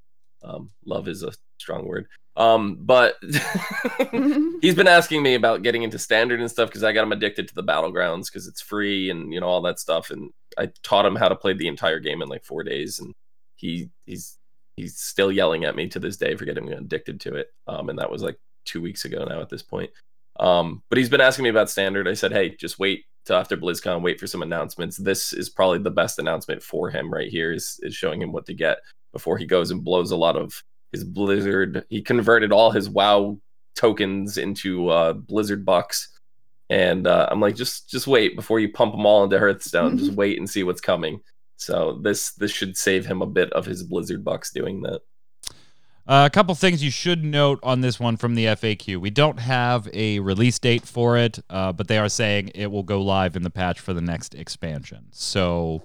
Um, 0.44 0.70
love 0.84 1.08
is 1.08 1.22
a 1.24 1.32
strong 1.58 1.86
word. 1.86 2.06
Um, 2.36 2.76
but 2.80 3.14
he's 4.60 4.74
been 4.74 4.88
asking 4.88 5.22
me 5.22 5.34
about 5.34 5.62
getting 5.62 5.82
into 5.82 5.98
standard 5.98 6.38
and 6.38 6.50
stuff 6.50 6.68
because 6.68 6.84
I 6.84 6.92
got 6.92 7.04
him 7.04 7.12
addicted 7.12 7.48
to 7.48 7.54
the 7.54 7.64
battlegrounds 7.64 8.26
because 8.26 8.46
it's 8.46 8.60
free 8.60 9.08
and 9.10 9.32
you 9.32 9.40
know 9.40 9.46
all 9.46 9.62
that 9.62 9.78
stuff. 9.78 10.10
And 10.10 10.30
I 10.58 10.70
taught 10.82 11.06
him 11.06 11.16
how 11.16 11.28
to 11.28 11.36
play 11.36 11.54
the 11.54 11.68
entire 11.68 11.98
game 11.98 12.20
in 12.20 12.28
like 12.28 12.44
four 12.44 12.62
days, 12.62 12.98
and 12.98 13.14
he 13.56 13.90
he's 14.04 14.38
he's 14.76 14.98
still 14.98 15.32
yelling 15.32 15.64
at 15.64 15.76
me 15.76 15.88
to 15.88 15.98
this 15.98 16.18
day 16.18 16.36
for 16.36 16.44
getting 16.44 16.72
addicted 16.72 17.20
to 17.22 17.34
it. 17.36 17.48
Um, 17.66 17.88
and 17.88 17.98
that 17.98 18.10
was 18.10 18.22
like 18.22 18.36
two 18.66 18.82
weeks 18.82 19.04
ago 19.04 19.24
now 19.24 19.40
at 19.40 19.48
this 19.48 19.62
point. 19.62 19.90
Um, 20.38 20.82
but 20.90 20.98
he's 20.98 21.08
been 21.08 21.22
asking 21.22 21.44
me 21.44 21.48
about 21.48 21.70
standard. 21.70 22.06
I 22.06 22.12
said, 22.12 22.32
hey, 22.32 22.54
just 22.56 22.78
wait 22.78 23.04
till 23.24 23.36
after 23.36 23.56
BlizzCon, 23.56 24.02
wait 24.02 24.20
for 24.20 24.26
some 24.26 24.42
announcements. 24.42 24.98
This 24.98 25.32
is 25.32 25.48
probably 25.48 25.78
the 25.78 25.90
best 25.90 26.18
announcement 26.18 26.62
for 26.62 26.90
him 26.90 27.10
right 27.10 27.30
here. 27.30 27.52
Is 27.52 27.80
is 27.82 27.94
showing 27.94 28.20
him 28.20 28.32
what 28.32 28.44
to 28.46 28.54
get 28.54 28.78
before 29.12 29.38
he 29.38 29.46
goes 29.46 29.70
and 29.70 29.82
blows 29.82 30.10
a 30.10 30.16
lot 30.16 30.36
of 30.36 30.62
Blizzard. 31.04 31.84
He 31.88 32.02
converted 32.02 32.52
all 32.52 32.70
his 32.70 32.88
WoW 32.88 33.38
tokens 33.74 34.38
into 34.38 34.88
uh, 34.88 35.12
Blizzard 35.12 35.64
bucks, 35.64 36.08
and 36.70 37.06
uh, 37.06 37.28
I'm 37.30 37.40
like, 37.40 37.56
just 37.56 37.88
just 37.88 38.06
wait 38.06 38.36
before 38.36 38.60
you 38.60 38.72
pump 38.72 38.92
them 38.92 39.06
all 39.06 39.24
into 39.24 39.38
Hearthstone. 39.38 39.98
just 39.98 40.12
wait 40.14 40.38
and 40.38 40.48
see 40.48 40.62
what's 40.62 40.80
coming. 40.80 41.20
So 41.56 42.00
this 42.02 42.32
this 42.32 42.50
should 42.50 42.76
save 42.76 43.06
him 43.06 43.22
a 43.22 43.26
bit 43.26 43.52
of 43.52 43.66
his 43.66 43.82
Blizzard 43.82 44.24
bucks 44.24 44.52
doing 44.52 44.82
that. 44.82 45.00
Uh, 46.08 46.24
a 46.24 46.30
couple 46.30 46.54
things 46.54 46.84
you 46.84 46.90
should 46.90 47.24
note 47.24 47.58
on 47.64 47.80
this 47.80 47.98
one 47.98 48.16
from 48.16 48.36
the 48.36 48.44
FAQ. 48.44 48.98
We 48.98 49.10
don't 49.10 49.40
have 49.40 49.88
a 49.92 50.20
release 50.20 50.56
date 50.56 50.86
for 50.86 51.16
it, 51.16 51.40
uh, 51.50 51.72
but 51.72 51.88
they 51.88 51.98
are 51.98 52.08
saying 52.08 52.52
it 52.54 52.70
will 52.70 52.84
go 52.84 53.02
live 53.02 53.34
in 53.34 53.42
the 53.42 53.50
patch 53.50 53.80
for 53.80 53.92
the 53.92 54.00
next 54.00 54.32
expansion. 54.32 55.06
So 55.10 55.82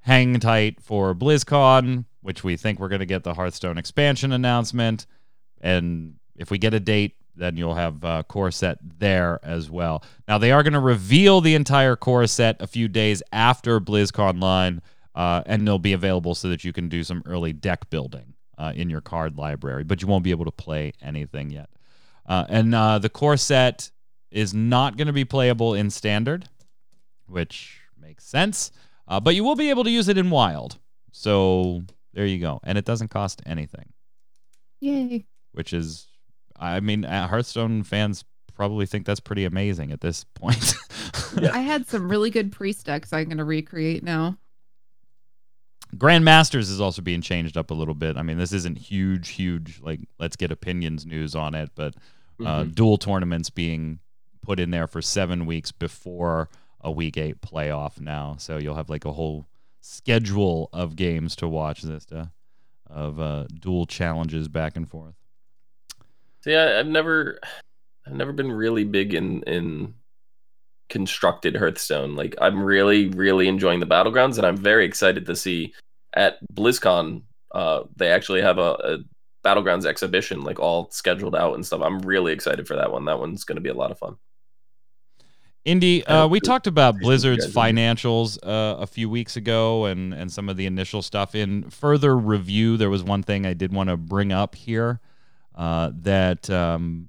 hang 0.00 0.40
tight 0.40 0.80
for 0.80 1.14
BlizzCon, 1.14 2.06
which 2.22 2.42
we 2.42 2.56
think 2.56 2.78
we're 2.78 2.88
going 2.88 3.00
to 3.00 3.06
get 3.06 3.24
the 3.24 3.34
Hearthstone 3.34 3.76
expansion 3.76 4.32
announcement. 4.32 5.06
And 5.60 6.14
if 6.36 6.50
we 6.50 6.58
get 6.58 6.72
a 6.72 6.80
date, 6.80 7.16
then 7.34 7.56
you'll 7.56 7.74
have 7.74 8.04
uh, 8.04 8.22
core 8.24 8.50
set 8.50 8.78
there 8.98 9.40
as 9.42 9.70
well. 9.70 10.02
Now 10.28 10.38
they 10.38 10.52
are 10.52 10.62
going 10.62 10.72
to 10.72 10.80
reveal 10.80 11.40
the 11.40 11.54
entire 11.54 11.96
core 11.96 12.26
set 12.26 12.60
a 12.60 12.66
few 12.66 12.88
days 12.88 13.22
after 13.32 13.80
BlizzConline, 13.80 14.80
uh, 15.14 15.42
and 15.46 15.66
they'll 15.66 15.78
be 15.78 15.92
available 15.92 16.34
so 16.34 16.48
that 16.48 16.64
you 16.64 16.72
can 16.72 16.88
do 16.88 17.02
some 17.04 17.22
early 17.26 17.52
deck 17.52 17.90
building 17.90 18.34
uh, 18.58 18.72
in 18.74 18.90
your 18.90 19.00
card 19.00 19.36
library, 19.36 19.82
but 19.84 20.02
you 20.02 20.08
won't 20.08 20.24
be 20.24 20.30
able 20.30 20.44
to 20.44 20.52
play 20.52 20.92
anything 21.00 21.50
yet. 21.50 21.70
Uh, 22.26 22.44
and 22.48 22.74
uh, 22.74 22.98
the 22.98 23.08
core 23.08 23.36
set 23.36 23.90
is 24.30 24.54
not 24.54 24.96
going 24.96 25.06
to 25.06 25.12
be 25.12 25.24
playable 25.24 25.74
in 25.74 25.90
standard, 25.90 26.48
which 27.26 27.80
makes 28.00 28.24
sense. 28.24 28.70
But 29.22 29.34
you 29.34 29.44
will 29.44 29.56
be 29.56 29.68
able 29.68 29.84
to 29.84 29.90
use 29.90 30.08
it 30.08 30.16
in 30.16 30.30
wild. 30.30 30.78
So 31.10 31.82
there 32.14 32.26
you 32.26 32.38
go, 32.38 32.60
and 32.62 32.78
it 32.78 32.84
doesn't 32.84 33.08
cost 33.08 33.42
anything. 33.46 33.92
Yay! 34.80 35.26
Which 35.52 35.72
is, 35.72 36.08
I 36.58 36.80
mean, 36.80 37.04
uh, 37.04 37.28
Hearthstone 37.28 37.82
fans 37.82 38.24
probably 38.54 38.86
think 38.86 39.06
that's 39.06 39.20
pretty 39.20 39.44
amazing 39.44 39.92
at 39.92 40.00
this 40.00 40.24
point. 40.34 40.74
yeah. 41.40 41.52
I 41.52 41.60
had 41.60 41.86
some 41.88 42.08
really 42.08 42.30
good 42.30 42.52
priest 42.52 42.86
decks 42.86 43.12
I'm 43.12 43.24
going 43.24 43.38
to 43.38 43.44
recreate 43.44 44.02
now. 44.02 44.38
Grandmasters 45.96 46.70
is 46.70 46.80
also 46.80 47.02
being 47.02 47.20
changed 47.20 47.56
up 47.56 47.70
a 47.70 47.74
little 47.74 47.94
bit. 47.94 48.16
I 48.16 48.22
mean, 48.22 48.38
this 48.38 48.52
isn't 48.52 48.78
huge, 48.78 49.30
huge, 49.30 49.80
like, 49.82 50.00
let's 50.18 50.36
get 50.36 50.50
opinions 50.50 51.04
news 51.04 51.34
on 51.34 51.54
it, 51.54 51.70
but 51.74 51.94
uh, 52.40 52.62
mm-hmm. 52.62 52.70
dual 52.70 52.96
tournaments 52.96 53.50
being 53.50 53.98
put 54.40 54.58
in 54.58 54.70
there 54.70 54.86
for 54.86 55.02
seven 55.02 55.44
weeks 55.44 55.70
before 55.70 56.48
a 56.80 56.90
week 56.90 57.16
eight 57.16 57.40
playoff 57.42 58.00
now. 58.00 58.36
So 58.38 58.56
you'll 58.56 58.74
have 58.74 58.90
like 58.90 59.04
a 59.04 59.12
whole 59.12 59.46
schedule 59.82 60.70
of 60.72 60.96
games 60.96 61.36
to 61.36 61.48
watch 61.48 61.82
this 61.82 62.06
to, 62.06 62.30
of 62.88 63.20
uh, 63.20 63.46
dual 63.60 63.84
challenges 63.84 64.48
back 64.48 64.76
and 64.76 64.88
forth. 64.88 65.14
So 66.40 66.50
yeah, 66.50 66.78
I've 66.78 66.86
never, 66.86 67.38
I've 68.06 68.14
never 68.14 68.32
been 68.32 68.50
really 68.50 68.84
big 68.84 69.12
in 69.12 69.42
in 69.42 69.94
constructed 70.88 71.56
Hearthstone. 71.56 72.16
Like 72.16 72.34
I'm 72.40 72.62
really, 72.62 73.08
really 73.08 73.48
enjoying 73.48 73.80
the 73.80 73.86
battlegrounds, 73.86 74.38
and 74.38 74.46
I'm 74.46 74.56
very 74.56 74.84
excited 74.84 75.26
to 75.26 75.36
see 75.36 75.74
at 76.14 76.38
BlizzCon. 76.54 77.22
Uh, 77.52 77.84
they 77.96 78.10
actually 78.10 78.40
have 78.40 78.58
a, 78.58 78.70
a 78.82 78.98
battlegrounds 79.44 79.84
exhibition, 79.84 80.42
like 80.42 80.58
all 80.58 80.90
scheduled 80.90 81.36
out 81.36 81.54
and 81.54 81.66
stuff. 81.66 81.82
I'm 81.82 82.00
really 82.00 82.32
excited 82.32 82.66
for 82.66 82.76
that 82.76 82.92
one. 82.92 83.04
That 83.04 83.18
one's 83.18 83.44
going 83.44 83.56
to 83.56 83.62
be 83.62 83.68
a 83.68 83.74
lot 83.74 83.90
of 83.90 83.98
fun. 83.98 84.16
Indy, 85.64 86.04
uh, 86.06 86.26
we 86.26 86.40
talked 86.40 86.66
about 86.66 86.98
Blizzard's 86.98 87.54
financials 87.54 88.36
uh, 88.42 88.80
a 88.80 88.86
few 88.86 89.08
weeks 89.08 89.36
ago 89.36 89.84
and, 89.84 90.12
and 90.12 90.32
some 90.32 90.48
of 90.48 90.56
the 90.56 90.66
initial 90.66 91.02
stuff. 91.02 91.36
In 91.36 91.70
further 91.70 92.16
review, 92.16 92.76
there 92.76 92.90
was 92.90 93.04
one 93.04 93.22
thing 93.22 93.46
I 93.46 93.54
did 93.54 93.72
want 93.72 93.88
to 93.88 93.96
bring 93.96 94.32
up 94.32 94.56
here 94.56 95.00
uh, 95.54 95.92
that 96.00 96.50
um, 96.50 97.08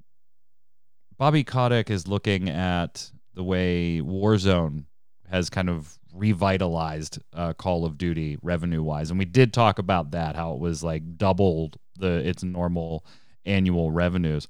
Bobby 1.18 1.44
Kotick 1.44 1.90
is 1.90 2.08
looking 2.08 2.48
at 2.48 3.12
the 3.34 3.44
way 3.44 4.02
Warzone 4.02 4.86
has 5.30 5.50
kind 5.50 5.70
of 5.70 5.98
revitalized 6.14 7.20
uh, 7.34 7.54
Call 7.54 7.86
of 7.86 7.98
Duty 7.98 8.38
revenue 8.44 8.84
wise, 8.84 9.10
and 9.10 9.18
we 9.18 9.26
did 9.26 9.52
talk 9.52 9.80
about 9.80 10.12
that 10.12 10.36
how 10.36 10.54
it 10.54 10.60
was 10.60 10.84
like 10.84 11.18
doubled 11.18 11.78
the 11.98 12.28
its 12.28 12.44
normal 12.44 13.04
annual 13.46 13.90
revenues, 13.90 14.48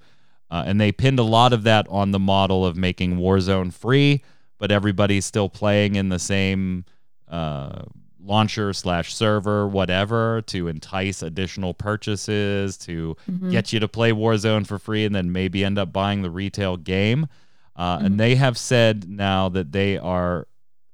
uh, 0.54 0.64
and 0.66 0.80
they 0.80 0.92
pinned 0.92 1.20
a 1.20 1.24
lot 1.24 1.54
of 1.54 1.64
that 1.64 1.88
on 1.90 2.12
the 2.12 2.20
model 2.20 2.66
of 2.66 2.78
making 2.78 3.18
Warzone 3.18 3.74
free, 3.74 4.24
but 4.58 4.72
everybody's 4.72 5.26
still 5.26 5.50
playing 5.50 5.96
in 5.96 6.10
the 6.10 6.20
same. 6.20 6.86
Uh, 7.28 7.84
launcher 8.26 8.72
slash 8.72 9.14
server 9.14 9.68
whatever 9.68 10.42
to 10.44 10.70
entice 10.70 11.22
additional 11.22 11.74
purchases 11.74 12.78
to 12.78 13.18
mm-hmm. 13.30 13.50
get 13.50 13.74
you 13.74 13.82
to 13.82 13.88
play 13.90 14.14
warzone 14.14 14.66
for 14.66 14.80
free 14.80 15.04
and 15.04 15.14
then 15.14 15.30
maybe 15.30 15.66
end 15.66 15.78
up 15.78 15.92
buying 15.92 16.22
the 16.22 16.30
retail 16.30 16.78
game 16.78 17.28
uh, 17.76 17.98
mm-hmm. 17.98 18.06
And 18.06 18.20
they 18.20 18.36
have 18.36 18.58
said 18.58 19.10
now 19.10 19.50
that 19.50 19.72
they 19.72 19.98
are 19.98 20.48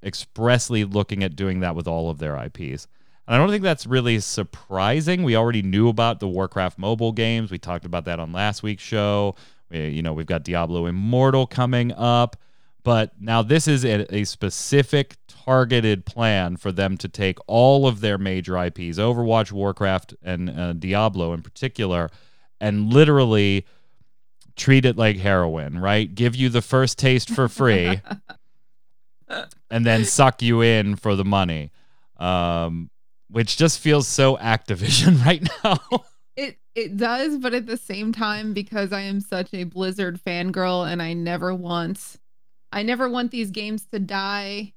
expressly 0.04 0.86
looking 0.86 1.24
at 1.24 1.36
doing 1.36 1.60
that 1.60 1.76
with 1.76 1.88
all 1.88 2.10
of 2.10 2.20
their 2.20 2.38
IPs. 2.38 2.88
And 3.30 3.36
I 3.36 3.38
don't 3.38 3.50
think 3.50 3.64
that's 3.64 3.86
really 3.86 4.20
surprising. 4.20 5.24
We 5.24 5.38
already 5.38 5.62
knew 5.62 5.88
about 5.88 6.20
the 6.20 6.28
Warcraft 6.28 6.78
mobile 6.78 7.14
games. 7.14 7.52
We 7.52 7.60
talked 7.60 7.86
about 7.86 8.04
that 8.06 8.20
on 8.20 8.34
last 8.34 8.64
week's 8.64 8.84
show. 8.84 9.36
We, 9.70 9.90
you 9.90 10.02
know, 10.02 10.14
we've 10.14 10.26
got 10.26 10.44
Diablo 10.44 10.88
Immortal 10.88 11.48
coming 11.48 11.94
up. 11.94 12.36
But 12.84 13.14
now 13.22 13.42
this 13.42 13.68
is 13.68 13.86
a, 13.86 14.14
a 14.14 14.26
specific 14.26 15.16
targeted 15.28 16.06
plan 16.06 16.58
for 16.58 16.74
them 16.74 16.98
to 16.98 17.08
take 17.08 17.38
all 17.46 17.88
of 17.88 18.02
their 18.02 18.18
major 18.18 18.58
IPs, 18.58 18.98
Overwatch, 18.98 19.52
Warcraft, 19.52 20.16
and 20.22 20.50
uh, 20.50 20.74
Diablo 20.74 21.32
in 21.34 21.42
particular, 21.42 22.10
and 22.60 22.92
literally– 22.92 23.66
treat 24.60 24.86
it 24.86 24.98
like 24.98 25.18
heroin, 25.18 25.80
right? 25.80 26.14
Give 26.14 26.36
you 26.36 26.50
the 26.50 26.62
first 26.62 27.00
taste 27.00 27.30
for 27.30 27.48
free 27.48 28.02
and 29.72 29.86
then 29.86 30.06
suck 30.06 30.42
you 30.42 30.62
in 30.62 30.98
for 30.98 31.16
the 31.16 31.26
money. 31.26 31.72
Um, 32.18 32.92
which 33.30 33.58
just 33.58 33.80
feels 33.80 34.08
so 34.08 34.38
Activision 34.38 35.24
right 35.26 35.48
now. 35.64 35.78
it 36.36 36.58
it 36.76 36.98
does, 36.98 37.38
but 37.38 37.54
at 37.54 37.66
the 37.66 37.78
same 37.78 38.12
time, 38.12 38.54
because 38.54 38.92
I 38.92 39.02
am 39.02 39.20
such 39.22 39.54
a 39.54 39.64
Blizzard 39.66 40.20
fangirl 40.26 40.90
and 40.90 41.02
I 41.02 41.14
never 41.14 41.54
want 41.54 42.18
I 42.72 42.84
never 42.84 43.10
want 43.10 43.32
these 43.32 43.52
games 43.52 43.86
to 43.92 44.00
die. 44.00 44.74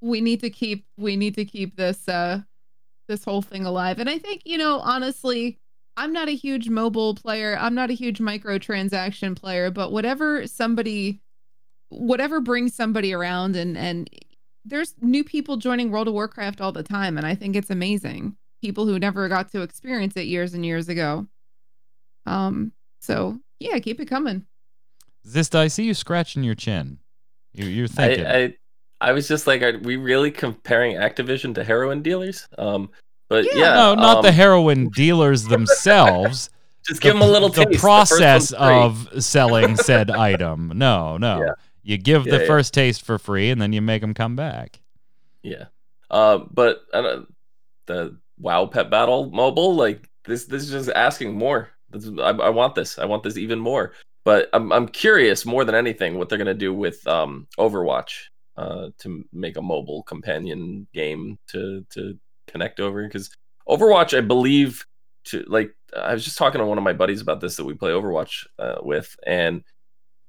We 0.00 0.20
need 0.20 0.40
to 0.40 0.50
keep 0.50 0.86
we 0.96 1.16
need 1.16 1.34
to 1.36 1.44
keep 1.44 1.76
this 1.76 2.08
uh 2.08 2.42
this 3.08 3.24
whole 3.24 3.42
thing 3.42 3.64
alive. 3.66 3.98
And 3.98 4.08
I 4.08 4.18
think, 4.18 4.42
you 4.44 4.58
know, 4.58 4.78
honestly, 4.80 5.58
I'm 5.96 6.12
not 6.12 6.28
a 6.28 6.34
huge 6.34 6.68
mobile 6.68 7.14
player. 7.14 7.56
I'm 7.58 7.74
not 7.74 7.90
a 7.90 7.94
huge 7.94 8.18
microtransaction 8.18 9.36
player, 9.36 9.70
but 9.70 9.92
whatever 9.92 10.46
somebody 10.46 11.20
whatever 11.90 12.40
brings 12.40 12.74
somebody 12.74 13.12
around 13.12 13.54
and 13.56 13.76
and 13.76 14.08
there's 14.64 14.94
new 15.00 15.24
people 15.24 15.56
joining 15.56 15.90
World 15.90 16.08
of 16.08 16.14
Warcraft 16.14 16.60
all 16.60 16.72
the 16.72 16.82
time 16.82 17.18
and 17.18 17.26
I 17.26 17.34
think 17.34 17.56
it's 17.56 17.70
amazing. 17.70 18.36
People 18.60 18.86
who 18.86 18.98
never 18.98 19.28
got 19.28 19.50
to 19.52 19.62
experience 19.62 20.16
it 20.16 20.26
years 20.26 20.54
and 20.54 20.64
years 20.64 20.88
ago. 20.88 21.26
Um 22.26 22.72
so 23.00 23.38
yeah, 23.58 23.78
keep 23.78 24.00
it 24.00 24.06
coming. 24.06 24.46
Zista, 25.26 25.56
I 25.56 25.68
see 25.68 25.84
you 25.84 25.94
scratching 25.94 26.42
your 26.42 26.54
chin. 26.54 26.98
You, 27.52 27.66
you're 27.66 27.88
thinking. 27.88 28.26
I, 28.26 28.44
I, 28.44 28.54
I 29.00 29.12
was 29.12 29.28
just 29.28 29.46
like, 29.46 29.62
are 29.62 29.78
we 29.78 29.96
really 29.96 30.30
comparing 30.30 30.96
Activision 30.96 31.54
to 31.56 31.64
heroin 31.64 32.02
dealers? 32.02 32.48
Um, 32.58 32.90
but 33.28 33.44
yeah, 33.44 33.60
yeah 33.60 33.74
no, 33.74 33.94
not 33.94 34.16
um, 34.18 34.22
the 34.22 34.32
heroin 34.32 34.88
dealers 34.88 35.44
themselves. 35.44 36.50
Just 36.86 37.00
give 37.00 37.12
them 37.12 37.22
a 37.22 37.26
little 37.26 37.48
the 37.48 37.64
taste. 37.64 37.80
process 37.80 38.48
the 38.48 38.56
process 38.56 39.14
of 39.14 39.24
selling 39.24 39.76
said 39.76 40.10
item. 40.10 40.72
No, 40.74 41.16
no. 41.16 41.38
Yeah. 41.38 41.52
You 41.82 41.98
give 41.98 42.26
yeah, 42.26 42.36
the 42.36 42.40
yeah. 42.42 42.46
first 42.46 42.74
taste 42.74 43.02
for 43.02 43.18
free, 43.18 43.50
and 43.50 43.60
then 43.60 43.72
you 43.72 43.82
make 43.82 44.00
them 44.00 44.14
come 44.14 44.36
back. 44.36 44.80
Yeah, 45.42 45.66
uh, 46.10 46.38
but 46.50 46.82
uh, 46.92 47.22
the 47.86 48.16
WoW 48.38 48.66
Pet 48.66 48.90
Battle 48.90 49.30
mobile, 49.30 49.74
like 49.74 50.08
this, 50.24 50.44
this 50.44 50.62
is 50.62 50.70
just 50.70 50.90
asking 50.90 51.34
more. 51.36 51.70
Is, 51.92 52.08
I, 52.18 52.30
I, 52.30 52.48
want 52.50 52.74
this. 52.74 52.98
I 52.98 53.04
want 53.04 53.22
this 53.22 53.36
even 53.36 53.58
more. 53.58 53.92
But 54.24 54.48
I'm, 54.52 54.72
I'm 54.72 54.86
curious 54.86 55.44
more 55.44 55.64
than 55.64 55.74
anything 55.74 56.16
what 56.16 56.28
they're 56.28 56.38
gonna 56.38 56.54
do 56.54 56.72
with 56.72 57.04
um, 57.08 57.48
Overwatch 57.58 58.12
uh, 58.56 58.90
to 58.98 59.24
make 59.32 59.56
a 59.56 59.62
mobile 59.62 60.02
companion 60.04 60.86
game 60.94 61.38
to 61.48 61.84
to 61.90 62.18
connect 62.46 62.78
over 62.78 63.04
because 63.04 63.30
Overwatch, 63.68 64.16
I 64.16 64.20
believe, 64.20 64.84
to 65.24 65.44
like 65.48 65.74
I 65.96 66.12
was 66.12 66.24
just 66.24 66.38
talking 66.38 66.60
to 66.60 66.66
one 66.66 66.78
of 66.78 66.84
my 66.84 66.92
buddies 66.92 67.20
about 67.20 67.40
this 67.40 67.56
that 67.56 67.64
we 67.64 67.74
play 67.74 67.90
Overwatch 67.90 68.46
uh, 68.58 68.76
with, 68.82 69.16
and 69.26 69.62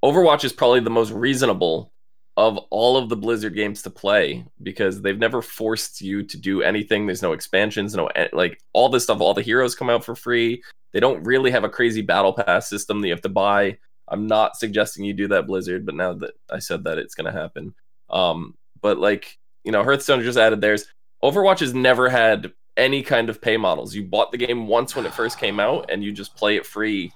Overwatch 0.03 0.43
is 0.43 0.53
probably 0.53 0.81
the 0.81 0.89
most 0.89 1.11
reasonable 1.11 1.91
of 2.35 2.57
all 2.71 2.97
of 2.97 3.09
the 3.09 3.15
Blizzard 3.15 3.55
games 3.55 3.83
to 3.83 3.89
play 3.89 4.43
because 4.61 5.01
they've 5.01 5.19
never 5.19 5.41
forced 5.41 6.01
you 6.01 6.23
to 6.23 6.37
do 6.37 6.61
anything. 6.61 7.05
There's 7.05 7.21
no 7.21 7.33
expansions, 7.33 7.95
no 7.95 8.09
like 8.33 8.59
all 8.73 8.89
this 8.89 9.03
stuff. 9.03 9.21
All 9.21 9.33
the 9.33 9.41
heroes 9.41 9.75
come 9.75 9.89
out 9.89 10.03
for 10.03 10.15
free. 10.15 10.63
They 10.91 10.99
don't 10.99 11.23
really 11.23 11.51
have 11.51 11.63
a 11.63 11.69
crazy 11.69 12.01
battle 12.01 12.33
pass 12.33 12.69
system 12.69 13.01
that 13.01 13.07
you 13.07 13.13
have 13.13 13.21
to 13.21 13.29
buy. 13.29 13.77
I'm 14.07 14.27
not 14.27 14.57
suggesting 14.57 15.05
you 15.05 15.13
do 15.13 15.29
that, 15.29 15.47
Blizzard, 15.47 15.85
but 15.85 15.95
now 15.95 16.13
that 16.13 16.33
I 16.51 16.59
said 16.59 16.83
that, 16.83 16.97
it's 16.97 17.15
going 17.15 17.31
to 17.31 17.39
happen. 17.39 17.73
Um, 18.09 18.55
but 18.81 18.97
like 18.97 19.37
you 19.63 19.71
know, 19.71 19.83
Hearthstone 19.83 20.21
just 20.21 20.37
added 20.37 20.59
theirs. 20.59 20.85
Overwatch 21.23 21.59
has 21.59 21.73
never 21.73 22.09
had 22.09 22.51
any 22.75 23.01
kind 23.01 23.29
of 23.29 23.41
pay 23.41 23.57
models. 23.57 23.95
You 23.95 24.03
bought 24.03 24.31
the 24.31 24.37
game 24.37 24.67
once 24.67 24.95
when 24.95 25.05
it 25.05 25.13
first 25.13 25.39
came 25.39 25.59
out, 25.59 25.89
and 25.89 26.03
you 26.03 26.11
just 26.11 26.35
play 26.35 26.57
it 26.57 26.65
free 26.65 27.11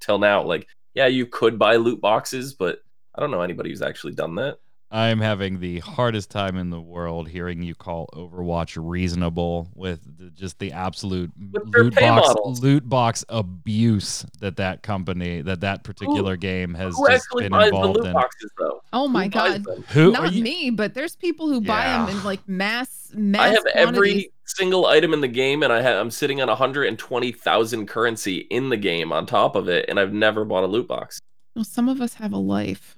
till 0.00 0.18
now. 0.18 0.42
Like, 0.42 0.66
yeah, 0.94 1.06
you 1.06 1.26
could 1.26 1.58
buy 1.58 1.76
loot 1.76 2.00
boxes, 2.00 2.54
but 2.54 2.82
I 3.14 3.20
don't 3.20 3.30
know 3.30 3.42
anybody 3.42 3.70
who's 3.70 3.82
actually 3.82 4.14
done 4.14 4.34
that. 4.36 4.58
I'm 4.92 5.20
having 5.20 5.60
the 5.60 5.78
hardest 5.78 6.30
time 6.30 6.56
in 6.56 6.70
the 6.70 6.80
world 6.80 7.28
hearing 7.28 7.62
you 7.62 7.76
call 7.76 8.08
Overwatch 8.12 8.76
reasonable 8.76 9.68
with 9.76 10.00
the, 10.18 10.30
just 10.30 10.58
the 10.58 10.72
absolute 10.72 11.30
loot 11.38 11.94
box 11.94 12.26
models. 12.26 12.60
loot 12.60 12.88
box 12.88 13.24
abuse 13.28 14.26
that 14.40 14.56
that 14.56 14.82
company 14.82 15.42
that 15.42 15.60
that 15.60 15.84
particular 15.84 16.36
game 16.36 16.74
has 16.74 16.96
Who 16.96 17.06
just 17.08 17.28
been 17.36 17.52
buys 17.52 17.70
the 17.70 17.76
involved 17.76 17.98
loot 17.98 18.06
in. 18.06 18.12
boxes 18.14 18.50
though? 18.58 18.82
Oh 18.92 19.06
my 19.06 19.24
Who 19.26 19.30
god. 19.30 19.64
Who 19.90 20.10
Not 20.10 20.34
me, 20.34 20.70
but 20.70 20.94
there's 20.94 21.14
people 21.14 21.48
who 21.48 21.60
buy 21.60 21.84
them 21.84 22.08
in 22.08 22.24
like 22.24 22.40
mass 22.48 23.12
mass 23.14 23.40
I 23.42 23.48
have 23.50 23.62
quantities. 23.62 23.86
every 23.96 24.32
single 24.56 24.86
item 24.86 25.12
in 25.12 25.20
the 25.20 25.28
game, 25.28 25.62
and 25.62 25.72
I 25.72 25.82
have 25.82 26.00
I'm 26.00 26.10
sitting 26.10 26.40
on 26.40 26.48
120,000 26.48 27.86
currency 27.86 28.38
in 28.50 28.68
the 28.68 28.76
game 28.76 29.12
on 29.12 29.26
top 29.26 29.56
of 29.56 29.68
it, 29.68 29.86
and 29.88 29.98
I've 29.98 30.12
never 30.12 30.44
bought 30.44 30.64
a 30.64 30.66
loot 30.66 30.88
box. 30.88 31.20
Well, 31.54 31.64
some 31.64 31.88
of 31.88 32.00
us 32.00 32.14
have 32.14 32.32
a 32.32 32.38
life 32.38 32.96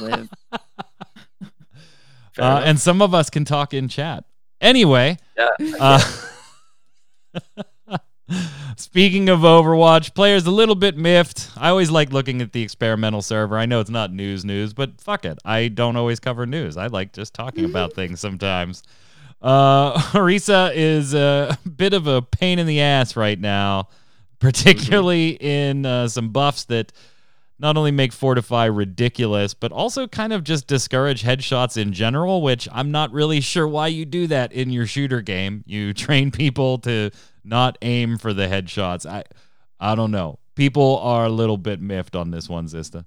live. 0.00 0.28
Uh, 2.38 2.62
and 2.64 2.78
some 2.78 3.02
of 3.02 3.14
us 3.14 3.30
can 3.30 3.44
talk 3.44 3.74
in 3.74 3.88
chat. 3.88 4.24
Anyway, 4.60 5.16
yeah, 5.36 5.48
uh, 5.80 5.98
speaking 8.76 9.28
of 9.28 9.40
Overwatch, 9.40 10.14
players 10.14 10.46
a 10.46 10.50
little 10.50 10.74
bit 10.74 10.96
miffed. 10.96 11.50
I 11.56 11.68
always 11.68 11.90
like 11.90 12.12
looking 12.12 12.40
at 12.40 12.52
the 12.52 12.62
experimental 12.62 13.22
server. 13.22 13.58
I 13.58 13.66
know 13.66 13.80
it's 13.80 13.90
not 13.90 14.12
news 14.12 14.44
news, 14.44 14.72
but 14.72 15.00
fuck 15.00 15.24
it. 15.24 15.38
I 15.44 15.68
don't 15.68 15.96
always 15.96 16.20
cover 16.20 16.46
news. 16.46 16.76
I 16.76 16.86
like 16.86 17.12
just 17.12 17.34
talking 17.34 17.64
about 17.64 17.92
things 17.92 18.20
sometimes. 18.20 18.82
Uh, 19.40 19.98
Orisa 20.12 20.72
is 20.74 21.14
a 21.14 21.58
bit 21.76 21.92
of 21.92 22.06
a 22.06 22.22
pain 22.22 22.58
in 22.58 22.66
the 22.66 22.80
ass 22.80 23.16
right 23.16 23.38
now, 23.38 23.88
particularly 24.38 25.30
in 25.30 25.86
uh, 25.86 26.08
some 26.08 26.30
buffs 26.30 26.64
that 26.64 26.92
not 27.58 27.76
only 27.76 27.90
make 27.90 28.12
Fortify 28.12 28.66
ridiculous, 28.66 29.52
but 29.52 29.72
also 29.72 30.06
kind 30.06 30.32
of 30.32 30.44
just 30.44 30.66
discourage 30.66 31.24
headshots 31.24 31.76
in 31.76 31.92
general, 31.92 32.40
which 32.40 32.68
I'm 32.70 32.92
not 32.92 33.12
really 33.12 33.40
sure 33.40 33.66
why 33.66 33.88
you 33.88 34.04
do 34.04 34.28
that 34.28 34.52
in 34.52 34.70
your 34.70 34.86
shooter 34.86 35.20
game. 35.20 35.64
You 35.66 35.92
train 35.94 36.30
people 36.30 36.78
to 36.78 37.10
not 37.44 37.78
aim 37.82 38.18
for 38.18 38.32
the 38.32 38.46
headshots. 38.46 39.06
I 39.06 39.24
I 39.80 39.94
don't 39.94 40.10
know. 40.10 40.38
People 40.54 40.98
are 40.98 41.26
a 41.26 41.30
little 41.30 41.56
bit 41.56 41.80
miffed 41.80 42.16
on 42.16 42.30
this 42.32 42.48
one, 42.48 42.66
Xizta. 42.66 43.04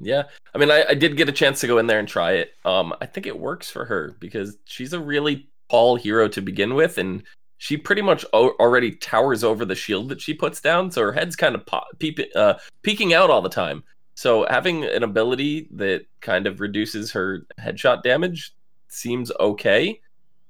Yeah. 0.00 0.24
I 0.54 0.58
mean, 0.58 0.70
I, 0.70 0.84
I 0.90 0.94
did 0.94 1.16
get 1.16 1.28
a 1.28 1.32
chance 1.32 1.60
to 1.60 1.66
go 1.66 1.78
in 1.78 1.86
there 1.86 1.98
and 1.98 2.08
try 2.08 2.32
it. 2.32 2.52
Um, 2.64 2.94
I 3.00 3.06
think 3.06 3.26
it 3.26 3.38
works 3.38 3.70
for 3.70 3.84
her 3.84 4.16
because 4.20 4.56
she's 4.64 4.92
a 4.92 5.00
really 5.00 5.48
tall 5.70 5.96
hero 5.96 6.28
to 6.28 6.40
begin 6.40 6.74
with, 6.74 6.98
and 6.98 7.22
she 7.58 7.76
pretty 7.76 8.02
much 8.02 8.24
already 8.34 8.92
towers 8.92 9.44
over 9.44 9.64
the 9.64 9.74
shield 9.74 10.08
that 10.08 10.20
she 10.20 10.34
puts 10.34 10.60
down, 10.60 10.90
so 10.90 11.00
her 11.00 11.12
head's 11.12 11.36
kind 11.36 11.54
of 11.54 11.64
pop, 11.64 11.86
peep, 11.98 12.18
uh, 12.34 12.54
peeking 12.82 13.14
out 13.14 13.30
all 13.30 13.40
the 13.40 13.48
time. 13.48 13.84
So 14.14 14.46
having 14.50 14.84
an 14.84 15.02
ability 15.02 15.68
that 15.72 16.06
kind 16.20 16.46
of 16.46 16.60
reduces 16.60 17.12
her 17.12 17.46
headshot 17.60 18.02
damage 18.02 18.54
seems 18.88 19.32
okay. 19.40 20.00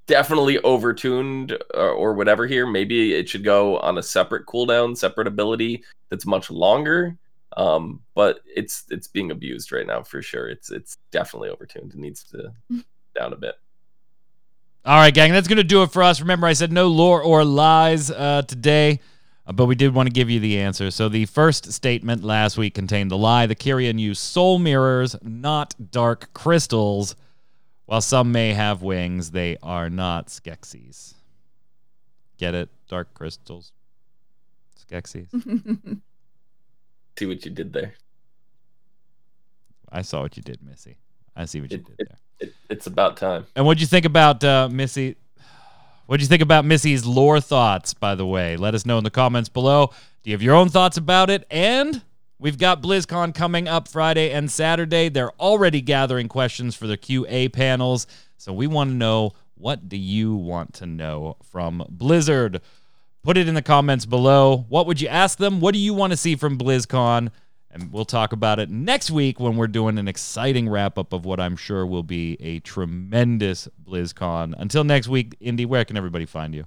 Definitely 0.07 0.59
overtuned 0.59 1.57
or, 1.74 1.90
or 1.90 2.14
whatever 2.14 2.47
here. 2.47 2.66
Maybe 2.66 3.14
it 3.14 3.28
should 3.28 3.45
go 3.45 3.78
on 3.78 3.99
a 3.99 4.03
separate 4.03 4.47
cooldown, 4.47 4.97
separate 4.97 5.28
ability 5.28 5.84
that's 6.11 6.26
much 6.26 6.51
longer. 6.51 7.16
Um, 7.57 8.00
but 8.14 8.40
it's 8.46 8.84
it's 8.90 9.09
being 9.09 9.30
abused 9.30 9.72
right 9.72 9.86
now 9.86 10.03
for 10.03 10.22
sure. 10.22 10.48
It's 10.48 10.70
it's 10.70 10.98
definitely 11.11 11.50
overtuned. 11.50 11.92
It 11.92 11.96
needs 11.96 12.24
to 12.24 12.53
down 13.14 13.32
a 13.32 13.36
bit. 13.36 13.55
All 14.84 14.96
right, 14.96 15.14
gang, 15.14 15.30
that's 15.30 15.46
going 15.46 15.59
to 15.59 15.64
do 15.64 15.84
it 15.84 15.92
for 15.92 16.03
us. 16.03 16.20
Remember, 16.20 16.46
I 16.46 16.55
said 16.55 16.72
no 16.72 16.88
lore 16.88 17.22
or 17.22 17.44
lies 17.44 18.11
uh, 18.11 18.42
today, 18.42 18.98
uh, 19.46 19.53
but 19.53 19.66
we 19.66 19.76
did 19.76 19.94
want 19.94 20.09
to 20.09 20.12
give 20.12 20.28
you 20.28 20.40
the 20.40 20.59
answer. 20.59 20.90
So, 20.90 21.09
the 21.09 21.26
first 21.26 21.72
statement 21.72 22.24
last 22.24 22.59
week 22.59 22.74
contained 22.74 23.11
the 23.11 23.16
lie 23.16 23.46
the 23.46 23.55
Kyrian 23.55 24.00
use 24.00 24.18
soul 24.18 24.59
mirrors, 24.59 25.14
not 25.22 25.74
dark 25.92 26.34
crystals. 26.34 27.14
While 27.86 28.00
some 28.00 28.32
may 28.32 28.55
have 28.55 28.82
wings, 28.82 29.32
they 29.32 29.57
are 29.62 29.90
not 29.90 30.28
Skeksis. 30.28 31.14
Get 32.38 32.55
it? 32.55 32.68
Dark 32.88 33.14
crystals. 33.14 33.72
Skeksis. 34.80 35.28
See 37.18 37.26
what 37.26 37.44
you 37.44 37.50
did 37.50 37.72
there. 37.72 37.94
I 39.90 40.02
saw 40.02 40.22
what 40.22 40.36
you 40.36 40.42
did, 40.42 40.62
Missy. 40.62 40.96
I 41.36 41.44
see 41.44 41.60
what 41.60 41.70
you 41.70 41.78
It- 41.78 41.84
did 41.86 41.94
it- 41.98 42.08
there. 42.08 42.18
It, 42.48 42.54
it's 42.70 42.86
about 42.88 43.16
time. 43.16 43.46
And 43.54 43.64
what'd 43.64 43.80
you 43.80 43.86
think 43.86 44.04
about 44.04 44.42
uh, 44.42 44.68
Missy? 44.70 45.16
What'd 46.06 46.20
you 46.22 46.26
think 46.28 46.42
about 46.42 46.64
Missy's 46.64 47.06
lore 47.06 47.40
thoughts, 47.40 47.94
by 47.94 48.14
the 48.16 48.26
way? 48.26 48.56
Let 48.56 48.74
us 48.74 48.84
know 48.84 48.98
in 48.98 49.04
the 49.04 49.10
comments 49.10 49.48
below. 49.48 49.92
Do 50.22 50.30
you 50.30 50.34
have 50.34 50.42
your 50.42 50.54
own 50.56 50.68
thoughts 50.68 50.96
about 50.96 51.30
it? 51.30 51.46
And 51.50 52.02
we've 52.40 52.58
got 52.58 52.82
BlizzCon 52.82 53.32
coming 53.34 53.68
up 53.68 53.86
Friday 53.86 54.30
and 54.32 54.50
Saturday. 54.50 55.08
They're 55.08 55.30
already 55.40 55.80
gathering 55.80 56.26
questions 56.28 56.74
for 56.74 56.86
the 56.88 56.98
QA 56.98 57.52
panels. 57.52 58.06
So 58.38 58.52
we 58.52 58.66
want 58.66 58.90
to 58.90 58.94
know 58.96 59.32
what 59.54 59.88
do 59.88 59.96
you 59.96 60.34
want 60.34 60.74
to 60.74 60.86
know 60.86 61.36
from 61.44 61.84
Blizzard? 61.88 62.60
Put 63.22 63.36
it 63.36 63.46
in 63.46 63.54
the 63.54 63.62
comments 63.62 64.04
below. 64.04 64.66
What 64.68 64.86
would 64.86 65.00
you 65.00 65.08
ask 65.08 65.38
them? 65.38 65.60
What 65.60 65.74
do 65.74 65.78
you 65.78 65.94
want 65.94 66.12
to 66.12 66.16
see 66.16 66.34
from 66.34 66.58
BlizzCon? 66.58 67.30
And 67.70 67.92
we'll 67.92 68.04
talk 68.04 68.32
about 68.32 68.58
it 68.58 68.68
next 68.68 69.10
week 69.10 69.38
when 69.38 69.56
we're 69.56 69.68
doing 69.68 69.96
an 69.96 70.08
exciting 70.08 70.68
wrap 70.68 70.98
up 70.98 71.12
of 71.12 71.24
what 71.24 71.38
I'm 71.40 71.56
sure 71.56 71.86
will 71.86 72.02
be 72.02 72.36
a 72.40 72.58
tremendous 72.60 73.68
BlizzCon. 73.82 74.54
Until 74.58 74.84
next 74.84 75.08
week, 75.08 75.36
Indy, 75.40 75.64
where 75.64 75.84
can 75.84 75.96
everybody 75.96 76.26
find 76.26 76.52
you? 76.54 76.66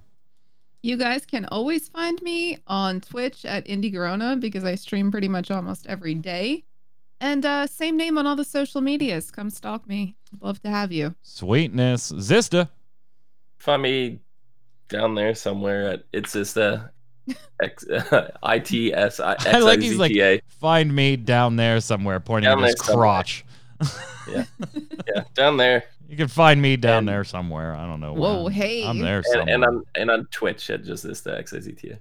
You 0.82 0.96
guys 0.96 1.26
can 1.26 1.44
always 1.46 1.88
find 1.88 2.20
me 2.22 2.58
on 2.66 3.02
Twitch 3.02 3.44
at 3.44 3.66
Indie 3.66 3.92
Corona 3.92 4.36
because 4.36 4.64
I 4.64 4.76
stream 4.76 5.10
pretty 5.10 5.28
much 5.28 5.50
almost 5.50 5.86
every 5.86 6.14
day. 6.14 6.64
And 7.20 7.44
uh, 7.44 7.66
same 7.66 7.96
name 7.96 8.18
on 8.18 8.26
all 8.26 8.36
the 8.36 8.44
social 8.44 8.80
medias. 8.80 9.30
Come 9.30 9.50
stalk 9.50 9.86
me. 9.86 10.16
Love 10.40 10.60
to 10.62 10.70
have 10.70 10.90
you. 10.90 11.14
Sweetness. 11.22 12.12
Xizta. 12.12 12.70
Find 13.58 13.82
me 13.82 14.20
down 14.88 15.14
there 15.14 15.34
somewhere 15.34 15.90
at 15.90 16.04
it's 16.12 16.32
just 16.32 16.56
a 16.56 16.90
X 17.62 17.84
I 18.42 18.58
T 18.58 18.92
S 18.94 19.18
I 19.20 19.32
X 19.32 19.46
I 19.46 19.56
I 19.56 19.58
like 19.60 19.80
he's 19.80 19.96
like, 19.98 20.12
T 20.12 20.20
A. 20.22 20.40
find 20.48 20.94
me 20.94 21.16
down 21.16 21.56
there 21.56 21.80
somewhere, 21.80 22.20
pointing 22.20 22.50
Down 22.50 22.62
at 22.62 22.70
his 22.70 22.80
crotch. 22.80 23.44
Yeah, 24.28 24.44
yeah, 25.06 25.22
down 25.34 25.56
there, 25.56 25.84
You 26.08 26.16
can 26.16 26.26
find 26.26 26.60
me 26.60 26.76
down 26.76 26.98
And- 27.00 27.08
there 27.08 27.22
somewhere. 27.22 27.76
I 27.76 27.86
don't 27.86 28.00
know. 28.00 28.12
Whoa, 28.12 28.44
I'm- 28.44 28.52
hey. 28.52 28.84
I'm 28.84 28.98
there 28.98 29.18
and, 29.18 29.24
somewhere. 29.26 29.54
and 29.54 29.64
on 29.64 29.82
and 29.94 30.10
on 30.10 30.26
Twitch 30.32 30.68
at 30.70 30.82
just 30.82 31.04
this 31.04 31.20
the 31.20 31.38
X 31.38 31.52
I 31.54 31.60
Z 31.60 31.72
T 31.72 31.90
A. 31.90 31.98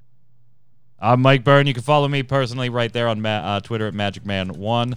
I'm 1.00 1.22
Mike 1.22 1.44
Byrne. 1.44 1.68
You 1.68 1.76
can 1.76 1.84
follow 1.84 2.08
me 2.08 2.24
personally 2.24 2.70
right 2.70 2.92
there 2.92 3.08
on 3.08 3.22
Ma- 3.22 3.30
uh, 3.30 3.60
Twitter 3.60 3.86
at 3.86 3.94
MagicMan1. 3.94 4.96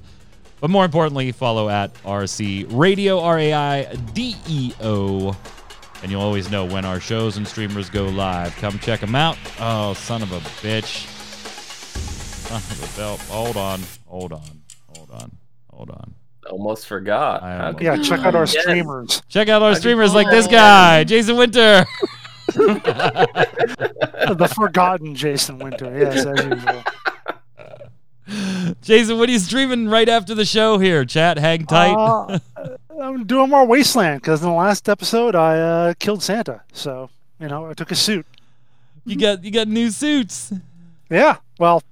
But 0.60 0.70
more 0.70 0.84
importantly, 0.86 1.30
follow 1.32 1.68
at 1.68 1.92
RC 2.02 2.66
Radio, 2.70 3.20
R 3.20 3.38
A 3.38 3.52
I 3.52 3.94
D 4.14 4.34
E 4.48 4.72
O. 4.82 5.36
And 6.02 6.10
you'll 6.12 6.22
always 6.22 6.50
know 6.50 6.64
when 6.64 6.84
our 6.84 7.00
shows 7.00 7.36
and 7.36 7.46
streamers 7.46 7.90
go 7.90 8.06
live. 8.06 8.54
Come 8.56 8.78
check 8.78 9.00
them 9.00 9.14
out. 9.14 9.36
Oh, 9.58 9.94
son 9.94 10.22
of 10.22 10.30
a 10.32 10.38
bitch. 10.62 11.06
Son 12.48 12.56
of 12.58 12.94
a 12.94 12.96
belt. 12.98 13.20
Hold 13.22 13.56
on. 13.56 13.80
Hold 14.06 14.32
on. 14.32 14.62
Hold 14.96 15.10
on. 15.10 15.30
Hold 15.72 15.90
on. 15.90 16.14
Almost 16.50 16.86
forgot. 16.86 17.42
I 17.42 17.66
almost- 17.66 17.82
Yeah, 17.84 17.94
you 17.94 18.04
check 18.04 18.20
out 18.20 18.34
our 18.34 18.46
forget? 18.46 18.62
streamers. 18.62 19.22
Check 19.28 19.48
out 19.48 19.60
our 19.62 19.70
How'd 19.72 19.78
streamers 19.78 20.14
like 20.14 20.30
this 20.30 20.46
guy, 20.46 21.04
Jason 21.04 21.36
Winter. 21.36 21.84
the 22.54 24.52
forgotten 24.54 25.14
Jason 25.14 25.58
Winter. 25.58 25.94
Yes, 25.98 26.24
as 26.24 26.44
usual. 26.44 26.82
Jason, 28.82 29.18
what 29.18 29.28
are 29.28 29.32
you 29.32 29.38
streaming 29.38 29.88
right 29.88 30.08
after 30.08 30.34
the 30.34 30.44
show 30.44 30.78
here? 30.78 31.04
Chat, 31.04 31.38
hang 31.38 31.64
tight. 31.66 31.94
Uh, 31.94 32.38
I'm 33.00 33.24
doing 33.26 33.48
more 33.50 33.66
Wasteland 33.66 34.20
because 34.20 34.42
in 34.42 34.48
the 34.48 34.54
last 34.54 34.88
episode 34.88 35.34
I 35.34 35.58
uh, 35.58 35.94
killed 35.98 36.22
Santa. 36.22 36.62
So 36.72 37.10
you 37.40 37.48
know 37.48 37.66
I 37.70 37.74
took 37.74 37.90
a 37.90 37.94
suit. 37.94 38.26
you 39.04 39.16
got 39.16 39.44
you 39.44 39.50
got 39.50 39.68
new 39.68 39.90
suits. 39.90 40.52
Yeah, 41.10 41.36
well, 41.58 41.82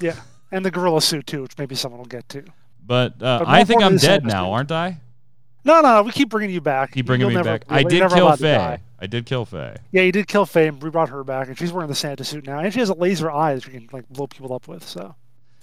yeah, 0.00 0.16
and 0.52 0.64
the 0.64 0.70
gorilla 0.70 1.00
suit 1.00 1.26
too, 1.26 1.42
which 1.42 1.58
maybe 1.58 1.74
someone 1.74 1.98
will 1.98 2.06
get 2.06 2.28
to. 2.30 2.44
But, 2.86 3.14
uh, 3.20 3.40
But 3.40 3.48
I 3.48 3.64
think 3.64 3.82
I'm 3.82 3.96
dead 3.96 4.24
now, 4.24 4.52
aren't 4.52 4.70
I? 4.70 4.98
No, 5.64 5.80
no, 5.80 6.02
we 6.04 6.12
keep 6.12 6.28
bringing 6.28 6.50
you 6.54 6.60
back. 6.60 6.92
Keep 6.92 7.06
bringing 7.06 7.22
You'll 7.22 7.30
me 7.30 7.34
never- 7.42 7.58
back. 7.58 7.64
I 7.68 7.82
did 7.82 8.08
kill 8.12 8.36
Faye. 8.36 8.78
I 9.00 9.06
did 9.08 9.26
kill 9.26 9.44
Faye. 9.44 9.74
Yeah, 9.90 10.02
you 10.02 10.12
did 10.12 10.28
kill 10.28 10.46
Faye. 10.46 10.68
and 10.68 10.80
We 10.80 10.90
brought 10.90 11.08
her 11.08 11.24
back, 11.24 11.48
and 11.48 11.58
she's 11.58 11.72
wearing 11.72 11.88
the 11.88 11.96
Santa 11.96 12.22
suit 12.22 12.46
now, 12.46 12.60
and 12.60 12.72
she 12.72 12.78
has 12.78 12.88
a 12.88 12.94
laser 12.94 13.28
eye 13.28 13.54
that 13.54 13.64
she 13.64 13.70
can 13.72 13.88
like 13.92 14.08
blow 14.08 14.28
people 14.28 14.52
up 14.54 14.68
with. 14.68 14.86
So, 14.86 15.16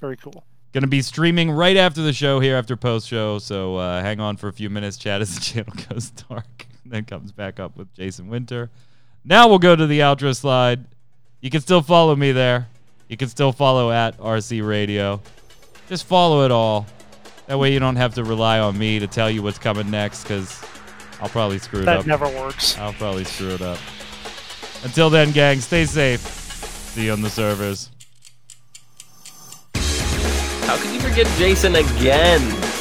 very 0.04 0.18
cool. 0.18 0.44
Gonna 0.74 0.88
be 0.88 1.02
streaming 1.02 1.50
right 1.50 1.78
after 1.78 2.02
the 2.02 2.12
show 2.12 2.42
here 2.42 2.58
after 2.58 2.76
post 2.76 3.08
show, 3.08 3.40
so 3.40 3.78
uh, 3.78 4.02
hang 4.02 4.20
on 4.20 4.36
for 4.36 4.50
a 4.50 4.52
few 4.52 4.70
minutes. 4.70 4.98
Chat 4.98 5.22
as 5.22 5.34
the 5.34 5.40
channel 5.64 5.74
goes 5.90 6.10
dark, 6.10 6.66
then 6.86 7.06
comes 7.06 7.32
back 7.32 7.58
up 7.58 7.78
with 7.78 7.94
Jason 7.94 8.28
Winter. 8.28 8.70
Now 9.24 9.48
we'll 9.48 9.60
go 9.60 9.78
to 9.78 9.88
the 9.88 10.02
outro 10.02 10.36
slide. 10.36 10.84
You 11.40 11.50
can 11.50 11.62
still 11.62 11.82
follow 11.82 12.18
me 12.18 12.34
there. 12.34 12.68
You 13.08 13.16
can 13.16 13.30
still 13.30 13.54
follow 13.54 13.92
at 13.92 14.18
RC 14.18 14.68
Radio. 14.68 15.22
Just 15.88 16.06
follow 16.06 16.44
it 16.44 16.52
all. 16.52 16.86
That 17.48 17.58
way 17.58 17.72
you 17.72 17.80
don't 17.80 17.96
have 17.96 18.16
to 18.16 18.26
rely 18.26 18.60
on 18.60 18.78
me 18.78 19.00
to 19.00 19.08
tell 19.08 19.32
you 19.32 19.42
what's 19.42 19.60
coming 19.60 19.90
next 19.90 20.24
because 20.24 20.62
I'll 21.22 21.30
probably 21.30 21.60
screw 21.60 21.82
it 21.82 21.86
That 21.86 22.00
up. 22.00 22.04
That 22.04 22.10
never 22.10 22.28
works. 22.28 22.78
I'll 22.78 22.94
probably 22.94 23.24
screw 23.24 23.52
it 23.52 23.62
up. 23.62 23.80
Until 24.84 25.10
then, 25.10 25.32
gang, 25.32 25.62
stay 25.62 25.86
safe. 25.86 26.20
See 26.20 27.06
you 27.06 27.14
on 27.14 27.22
the 27.22 27.30
servers. 27.30 27.90
How 30.74 30.82
could 30.82 30.92
you 30.92 31.00
forget 31.00 31.28
Jason 31.38 31.76
again? 31.76 32.73